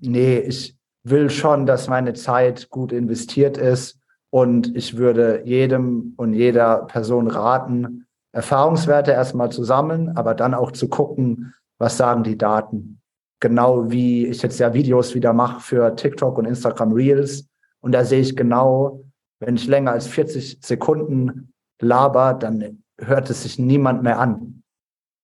nee, 0.00 0.38
ich 0.38 0.76
will 1.04 1.30
schon, 1.30 1.66
dass 1.66 1.88
meine 1.88 2.12
Zeit 2.12 2.70
gut 2.70 2.92
investiert 2.92 3.56
ist 3.56 3.98
und 4.30 4.74
ich 4.76 4.96
würde 4.96 5.42
jedem 5.44 6.14
und 6.16 6.34
jeder 6.34 6.86
Person 6.86 7.28
raten, 7.28 8.06
Erfahrungswerte 8.32 9.10
erstmal 9.10 9.50
zu 9.50 9.64
sammeln, 9.64 10.16
aber 10.16 10.34
dann 10.34 10.54
auch 10.54 10.70
zu 10.72 10.88
gucken, 10.88 11.54
was 11.78 11.96
sagen 11.96 12.22
die 12.22 12.38
Daten. 12.38 13.00
Genau 13.40 13.90
wie 13.90 14.26
ich 14.26 14.40
jetzt 14.42 14.60
ja 14.60 14.72
Videos 14.72 15.14
wieder 15.14 15.32
mache 15.32 15.60
für 15.60 15.96
TikTok 15.96 16.38
und 16.38 16.46
Instagram 16.46 16.92
Reels. 16.92 17.48
Und 17.80 17.92
da 17.92 18.04
sehe 18.04 18.20
ich 18.20 18.36
genau, 18.36 19.02
wenn 19.40 19.56
ich 19.56 19.66
länger 19.66 19.90
als 19.90 20.06
40 20.06 20.58
Sekunden 20.64 21.52
laber, 21.80 22.34
dann 22.34 22.84
hört 22.98 23.28
es 23.28 23.42
sich 23.42 23.58
niemand 23.58 24.04
mehr 24.04 24.20
an, 24.20 24.61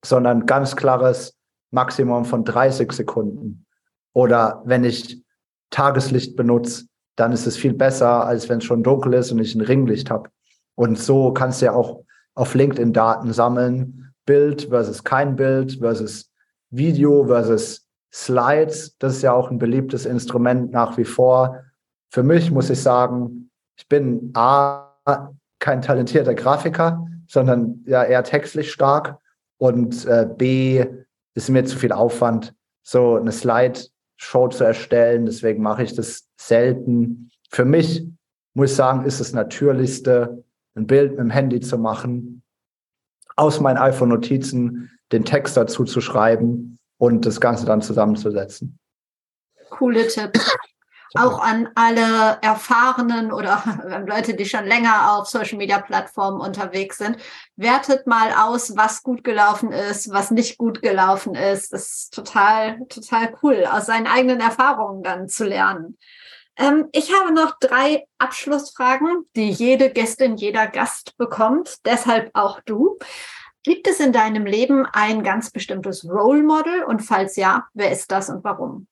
sondern 0.05 0.47
ganz 0.47 0.77
klares 0.77 1.37
Maximum 1.71 2.25
von 2.25 2.45
30 2.45 2.93
Sekunden. 2.93 3.67
Oder 4.13 4.63
wenn 4.65 4.85
ich 4.85 5.23
Tageslicht 5.71 6.37
benutze, 6.37 6.87
dann 7.17 7.33
ist 7.33 7.47
es 7.47 7.57
viel 7.57 7.75
besser, 7.75 8.25
als 8.25 8.49
wenn 8.49 8.59
es 8.59 8.65
schon 8.65 8.83
dunkel 8.83 9.15
ist 9.15 9.33
und 9.33 9.39
ich 9.39 9.55
ein 9.55 9.61
Ringlicht 9.61 10.11
habe. 10.11 10.31
Und 10.77 10.99
so 10.99 11.33
kannst 11.33 11.61
du 11.61 11.67
ja 11.67 11.73
auch 11.73 12.05
auf 12.35 12.55
LinkedIn 12.55 12.93
Daten 12.93 13.33
sammeln. 13.33 14.13
Bild 14.25 14.69
versus 14.71 15.03
kein 15.03 15.37
Bild 15.37 15.79
versus 15.81 16.31
Video 16.71 17.27
versus 17.27 17.87
Slides. 18.13 18.97
Das 18.99 19.17
ist 19.17 19.23
ja 19.23 19.33
auch 19.33 19.51
ein 19.51 19.59
beliebtes 19.59 20.07
Instrument 20.07 20.71
nach 20.71 20.97
wie 20.97 21.05
vor. 21.05 21.65
Für 22.11 22.23
mich 22.23 22.51
muss 22.51 22.71
ich 22.71 22.81
sagen, 22.81 23.51
ich 23.77 23.89
bin 23.89 24.31
A, 24.35 24.85
kein 25.59 25.83
talentierter 25.83 26.35
Grafiker, 26.35 27.07
sondern 27.27 27.83
ja 27.87 28.05
eher 28.05 28.23
textlich 28.23 28.71
stark. 28.73 29.19
Und 29.59 30.07
äh, 30.07 30.27
B, 30.37 30.87
ist 31.35 31.51
mir 31.51 31.65
zu 31.65 31.79
viel 31.79 31.93
Aufwand, 31.93 32.55
so 32.83 33.17
eine 33.17 33.33
Slide-Show 33.33 34.49
zu 34.49 34.65
erstellen. 34.65 35.27
Deswegen 35.27 35.63
mache 35.63 35.85
ich 35.85 35.95
das 35.95 36.29
selten. 36.37 37.31
Für 37.51 37.65
mich 37.65 38.07
muss 38.55 38.71
ich 38.71 38.77
sagen, 38.77 39.05
ist 39.05 39.21
das 39.21 39.33
Natürlichste, 39.33 40.45
ein 40.75 40.87
Bild 40.87 41.13
mit 41.13 41.21
dem 41.21 41.31
Handy 41.31 41.61
zu 41.61 41.79
machen, 41.79 42.43
aus 43.37 43.61
meinen 43.61 43.79
iPhone-Notizen 43.79 44.91
den 45.13 45.25
Text 45.25 45.57
dazu 45.57 45.85
zu 45.85 46.01
schreiben 46.01 46.79
und 46.99 47.25
das 47.25 47.41
Ganze 47.41 47.67
dann 47.67 47.83
zusammenzusetzen. 47.83 48.79
Coole 49.71 50.07
Tipps. 50.09 50.57
Auch 51.15 51.41
an 51.41 51.71
alle 51.75 52.39
erfahrenen 52.43 53.33
oder 53.33 54.05
Leute, 54.07 54.35
die 54.35 54.45
schon 54.45 54.67
länger 54.67 55.13
auf 55.13 55.29
Social 55.29 55.57
Media 55.57 55.81
Plattformen 55.81 56.41
unterwegs 56.41 56.99
sind. 56.99 57.17
Wertet 57.57 58.07
mal 58.07 58.33
aus, 58.33 58.77
was 58.77 59.03
gut 59.03 59.25
gelaufen 59.25 59.73
ist, 59.73 60.13
was 60.13 60.31
nicht 60.31 60.59
gut 60.59 60.83
gelaufen 60.83 61.35
ist. 61.35 61.73
Das 61.73 61.89
ist 61.89 62.15
total, 62.15 62.79
total 62.89 63.35
cool, 63.43 63.67
aus 63.71 63.87
seinen 63.87 64.07
eigenen 64.07 64.41
Erfahrungen 64.41 65.03
dann 65.03 65.29
zu 65.29 65.45
lernen. 65.45 65.97
Ähm, 66.59 66.89
ich 66.93 67.13
habe 67.15 67.33
noch 67.33 67.59
drei 67.59 68.07
Abschlussfragen, 68.19 69.25
die 69.37 69.51
jede 69.51 69.91
Gästin, 69.91 70.37
jeder 70.37 70.67
Gast 70.67 71.17
bekommt, 71.17 71.87
deshalb 71.87 72.31
auch 72.35 72.61
du. 72.67 72.99
Gibt 73.63 73.87
es 73.87 74.01
in 74.01 74.13
deinem 74.13 74.47
Leben 74.47 74.87
ein 74.93 75.23
ganz 75.23 75.51
bestimmtes 75.51 76.05
Role 76.05 76.43
Model 76.43 76.85
und 76.85 77.01
falls 77.01 77.37
ja, 77.37 77.67
wer 77.75 77.93
ist 77.93 78.11
das 78.11 78.29
und 78.29 78.43
warum? 78.45 78.89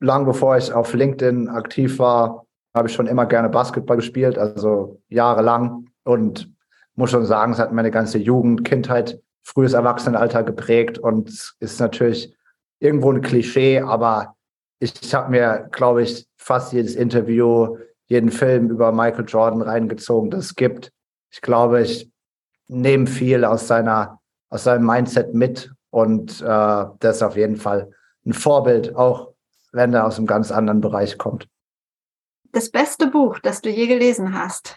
Lang 0.00 0.24
bevor 0.26 0.56
ich 0.56 0.72
auf 0.72 0.92
LinkedIn 0.92 1.48
aktiv 1.48 1.98
war, 1.98 2.46
habe 2.74 2.88
ich 2.88 2.94
schon 2.94 3.06
immer 3.06 3.26
gerne 3.26 3.48
Basketball 3.48 3.96
gespielt, 3.96 4.36
also 4.36 5.00
jahrelang. 5.08 5.86
Und 6.04 6.52
muss 6.96 7.10
schon 7.10 7.24
sagen, 7.24 7.52
es 7.52 7.58
hat 7.58 7.72
meine 7.72 7.90
ganze 7.90 8.18
Jugend, 8.18 8.64
Kindheit, 8.64 9.20
frühes 9.42 9.72
Erwachsenenalter 9.72 10.42
geprägt. 10.42 10.98
Und 10.98 11.54
ist 11.60 11.80
natürlich 11.80 12.34
irgendwo 12.80 13.12
ein 13.12 13.22
Klischee, 13.22 13.80
aber 13.80 14.36
ich 14.80 15.14
habe 15.14 15.30
mir, 15.30 15.68
glaube 15.72 16.02
ich, 16.02 16.26
fast 16.36 16.72
jedes 16.72 16.94
Interview, 16.94 17.78
jeden 18.06 18.30
Film 18.30 18.70
über 18.70 18.92
Michael 18.92 19.24
Jordan 19.26 19.62
reingezogen, 19.62 20.30
das 20.30 20.46
es 20.46 20.54
gibt. 20.54 20.92
Ich 21.30 21.40
glaube, 21.40 21.80
ich 21.80 22.10
nehme 22.68 23.06
viel 23.06 23.44
aus 23.44 23.66
seiner, 23.66 24.20
aus 24.50 24.64
seinem 24.64 24.86
Mindset 24.86 25.34
mit. 25.34 25.72
Und 25.90 26.40
äh, 26.40 26.44
das 26.44 27.16
ist 27.16 27.22
auf 27.22 27.36
jeden 27.36 27.56
Fall 27.56 27.90
ein 28.26 28.32
Vorbild, 28.32 28.94
auch 28.96 29.33
wenn 29.74 29.92
er 29.92 30.06
aus 30.06 30.18
einem 30.18 30.26
ganz 30.26 30.50
anderen 30.50 30.80
Bereich 30.80 31.18
kommt. 31.18 31.48
Das 32.52 32.70
beste 32.70 33.08
Buch, 33.08 33.40
das 33.40 33.60
du 33.60 33.68
je 33.68 33.86
gelesen 33.86 34.38
hast? 34.38 34.76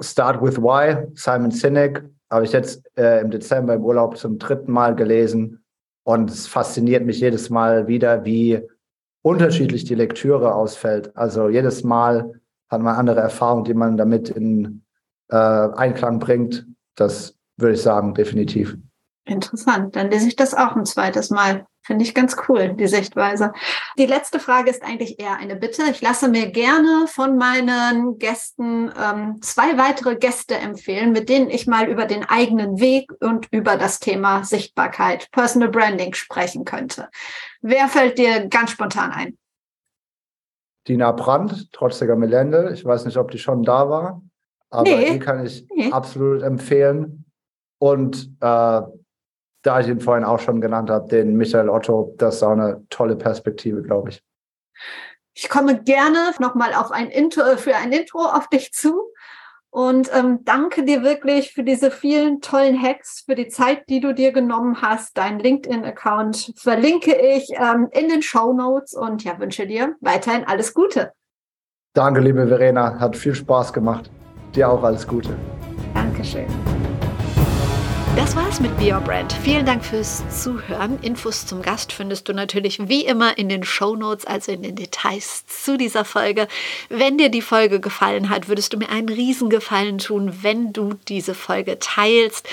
Start 0.00 0.42
with 0.42 0.58
Why, 0.58 1.06
Simon 1.14 1.50
Sinek, 1.50 2.02
habe 2.30 2.44
ich 2.44 2.52
jetzt 2.52 2.82
äh, 2.96 3.20
im 3.20 3.30
Dezember 3.30 3.74
im 3.74 3.84
Urlaub 3.84 4.16
zum 4.16 4.38
dritten 4.38 4.72
Mal 4.72 4.96
gelesen. 4.96 5.62
Und 6.04 6.30
es 6.30 6.46
fasziniert 6.46 7.04
mich 7.04 7.20
jedes 7.20 7.50
Mal 7.50 7.86
wieder, 7.86 8.24
wie 8.24 8.60
unterschiedlich 9.22 9.84
die 9.84 9.94
Lektüre 9.94 10.54
ausfällt. 10.54 11.14
Also 11.16 11.48
jedes 11.48 11.84
Mal 11.84 12.40
hat 12.68 12.80
man 12.80 12.96
andere 12.96 13.20
Erfahrungen, 13.20 13.64
die 13.64 13.74
man 13.74 13.96
damit 13.96 14.30
in 14.30 14.82
äh, 15.28 15.36
Einklang 15.36 16.18
bringt. 16.18 16.66
Das 16.96 17.36
würde 17.58 17.74
ich 17.74 17.82
sagen, 17.82 18.14
definitiv. 18.14 18.76
Interessant. 19.24 19.94
Dann 19.94 20.10
lese 20.10 20.26
ich 20.26 20.36
das 20.36 20.52
auch 20.54 20.74
ein 20.74 20.84
zweites 20.84 21.30
Mal. 21.30 21.66
Finde 21.84 22.04
ich 22.04 22.14
ganz 22.14 22.36
cool, 22.48 22.74
die 22.74 22.86
Sichtweise. 22.86 23.52
Die 23.98 24.06
letzte 24.06 24.38
Frage 24.38 24.70
ist 24.70 24.84
eigentlich 24.84 25.18
eher 25.18 25.36
eine 25.36 25.56
Bitte. 25.56 25.82
Ich 25.90 26.00
lasse 26.00 26.28
mir 26.28 26.50
gerne 26.50 27.06
von 27.08 27.36
meinen 27.36 28.18
Gästen 28.18 28.92
ähm, 28.96 29.42
zwei 29.42 29.76
weitere 29.78 30.16
Gäste 30.16 30.54
empfehlen, 30.56 31.10
mit 31.10 31.28
denen 31.28 31.50
ich 31.50 31.66
mal 31.66 31.88
über 31.88 32.06
den 32.06 32.24
eigenen 32.24 32.78
Weg 32.78 33.10
und 33.20 33.48
über 33.50 33.76
das 33.76 33.98
Thema 33.98 34.44
Sichtbarkeit, 34.44 35.28
Personal 35.32 35.70
Branding 35.70 36.14
sprechen 36.14 36.64
könnte. 36.64 37.08
Wer 37.62 37.88
fällt 37.88 38.18
dir 38.18 38.46
ganz 38.48 38.70
spontan 38.70 39.10
ein? 39.10 39.38
Dina 40.86 41.12
Brandt, 41.12 41.72
Trotziger 41.72 42.16
Melende. 42.16 42.72
Ich 42.74 42.84
weiß 42.84 43.04
nicht, 43.04 43.16
ob 43.16 43.30
die 43.30 43.38
schon 43.38 43.62
da 43.62 43.88
war, 43.88 44.22
aber 44.70 44.82
nee. 44.82 45.12
die 45.12 45.18
kann 45.18 45.44
ich 45.44 45.66
nee. 45.74 45.90
absolut 45.90 46.42
empfehlen. 46.42 47.24
Und 47.78 48.30
äh, 48.40 48.82
da 49.62 49.80
ich 49.80 49.88
ihn 49.88 50.00
vorhin 50.00 50.24
auch 50.24 50.38
schon 50.38 50.60
genannt 50.60 50.90
habe, 50.90 51.08
den 51.08 51.36
Michael 51.36 51.68
Otto, 51.68 52.14
das 52.18 52.36
ist 52.36 52.42
auch 52.42 52.52
eine 52.52 52.84
tolle 52.90 53.16
Perspektive, 53.16 53.82
glaube 53.82 54.10
ich. 54.10 54.22
Ich 55.34 55.48
komme 55.48 55.82
gerne 55.82 56.32
nochmal 56.40 56.74
auf 56.74 56.90
ein 56.90 57.08
Intro, 57.08 57.56
für 57.56 57.76
ein 57.76 57.92
Intro 57.92 58.18
auf 58.18 58.48
dich 58.48 58.72
zu 58.72 59.12
und 59.70 60.10
ähm, 60.12 60.40
danke 60.44 60.84
dir 60.84 61.02
wirklich 61.02 61.54
für 61.54 61.62
diese 61.62 61.90
vielen 61.90 62.42
tollen 62.42 62.80
Hacks, 62.80 63.22
für 63.24 63.34
die 63.34 63.48
Zeit, 63.48 63.88
die 63.88 64.00
du 64.00 64.12
dir 64.12 64.32
genommen 64.32 64.82
hast. 64.82 65.16
Dein 65.16 65.38
LinkedIn-Account 65.38 66.52
verlinke 66.56 67.14
ich 67.14 67.48
ähm, 67.58 67.88
in 67.92 68.10
den 68.10 68.20
Show 68.20 68.52
Notes 68.52 68.92
und 68.92 69.24
ja, 69.24 69.38
wünsche 69.38 69.66
dir 69.66 69.96
weiterhin 70.00 70.44
alles 70.44 70.74
Gute. 70.74 71.12
Danke, 71.94 72.20
liebe 72.20 72.46
Verena. 72.46 72.98
Hat 72.98 73.16
viel 73.16 73.34
Spaß 73.34 73.72
gemacht. 73.72 74.10
Dir 74.54 74.68
auch 74.68 74.82
alles 74.82 75.06
Gute. 75.06 75.30
Danke. 75.94 76.12
Dankeschön. 76.22 76.81
Das 78.14 78.36
war's 78.36 78.60
mit 78.60 78.76
Be 78.76 78.92
Your 78.92 79.00
Brand. 79.00 79.32
Vielen 79.32 79.64
Dank 79.64 79.82
fürs 79.82 80.22
Zuhören. 80.28 80.98
Infos 81.00 81.46
zum 81.46 81.62
Gast 81.62 81.94
findest 81.94 82.28
du 82.28 82.34
natürlich 82.34 82.88
wie 82.88 83.06
immer 83.06 83.38
in 83.38 83.48
den 83.48 83.64
Show 83.64 83.96
Notes, 83.96 84.26
also 84.26 84.52
in 84.52 84.62
den 84.62 84.76
Details 84.76 85.46
zu 85.46 85.78
dieser 85.78 86.04
Folge. 86.04 86.46
Wenn 86.90 87.16
dir 87.16 87.30
die 87.30 87.40
Folge 87.40 87.80
gefallen 87.80 88.28
hat, 88.28 88.48
würdest 88.48 88.74
du 88.74 88.76
mir 88.76 88.90
einen 88.90 89.08
Riesengefallen 89.08 89.96
tun, 89.96 90.42
wenn 90.42 90.74
du 90.74 90.92
diese 91.08 91.34
Folge 91.34 91.78
teilst 91.78 92.46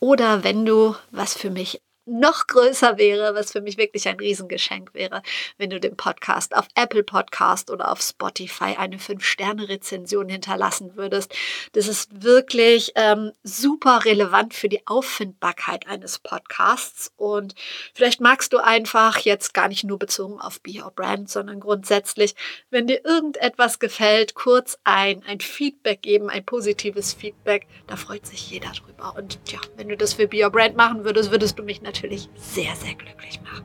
oder 0.00 0.44
wenn 0.44 0.66
du, 0.66 0.94
was 1.12 1.34
für 1.34 1.50
mich 1.50 1.80
noch 2.06 2.46
größer 2.46 2.98
wäre, 2.98 3.34
was 3.34 3.52
für 3.52 3.60
mich 3.60 3.76
wirklich 3.76 4.08
ein 4.08 4.16
Riesengeschenk 4.16 4.94
wäre, 4.94 5.22
wenn 5.58 5.70
du 5.70 5.80
dem 5.80 5.96
Podcast 5.96 6.56
auf 6.56 6.68
Apple 6.76 7.02
Podcast 7.02 7.70
oder 7.70 7.90
auf 7.90 8.00
Spotify 8.00 8.76
eine 8.78 8.98
5-Sterne-Rezension 8.98 10.28
hinterlassen 10.28 10.96
würdest. 10.96 11.34
Das 11.72 11.88
ist 11.88 12.22
wirklich 12.22 12.92
ähm, 12.94 13.32
super 13.42 14.04
relevant 14.04 14.54
für 14.54 14.68
die 14.68 14.86
Auffindbarkeit 14.86 15.88
eines 15.88 16.20
Podcasts 16.20 17.12
und 17.16 17.54
vielleicht 17.92 18.20
magst 18.20 18.52
du 18.52 18.58
einfach 18.58 19.18
jetzt 19.18 19.52
gar 19.52 19.66
nicht 19.66 19.82
nur 19.82 19.98
bezogen 19.98 20.40
auf 20.40 20.60
Be 20.60 20.80
Your 20.82 20.92
Brand, 20.92 21.28
sondern 21.28 21.58
grundsätzlich, 21.58 22.36
wenn 22.70 22.86
dir 22.86 23.04
irgendetwas 23.04 23.80
gefällt, 23.80 24.34
kurz 24.34 24.78
ein, 24.84 25.24
ein 25.26 25.40
Feedback 25.40 26.02
geben, 26.02 26.30
ein 26.30 26.44
positives 26.44 27.14
Feedback, 27.14 27.66
da 27.88 27.96
freut 27.96 28.26
sich 28.26 28.48
jeder 28.48 28.70
drüber. 28.70 29.14
Und 29.16 29.40
ja, 29.48 29.58
wenn 29.76 29.88
du 29.88 29.96
das 29.96 30.14
für 30.14 30.28
Be 30.28 30.44
Your 30.44 30.50
Brand 30.50 30.76
machen 30.76 31.04
würdest, 31.04 31.32
würdest 31.32 31.58
du 31.58 31.64
mich 31.64 31.82
natürlich 31.82 31.95
natürlich 31.96 32.28
sehr, 32.36 32.74
sehr 32.76 32.94
glücklich 32.94 33.40
machen. 33.42 33.64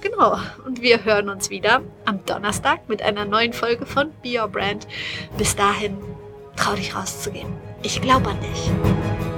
Genau, 0.00 0.38
und 0.66 0.82
wir 0.82 1.04
hören 1.04 1.28
uns 1.28 1.50
wieder 1.50 1.82
am 2.04 2.24
Donnerstag 2.26 2.88
mit 2.88 3.02
einer 3.02 3.24
neuen 3.24 3.52
Folge 3.52 3.86
von 3.86 4.10
Be 4.22 4.40
Your 4.40 4.48
Brand. 4.48 4.86
Bis 5.38 5.56
dahin, 5.56 5.96
trau 6.56 6.74
dich 6.74 6.94
rauszugehen. 6.94 7.52
Ich 7.82 8.00
glaube 8.00 8.30
an 8.30 8.40
dich. 8.40 9.29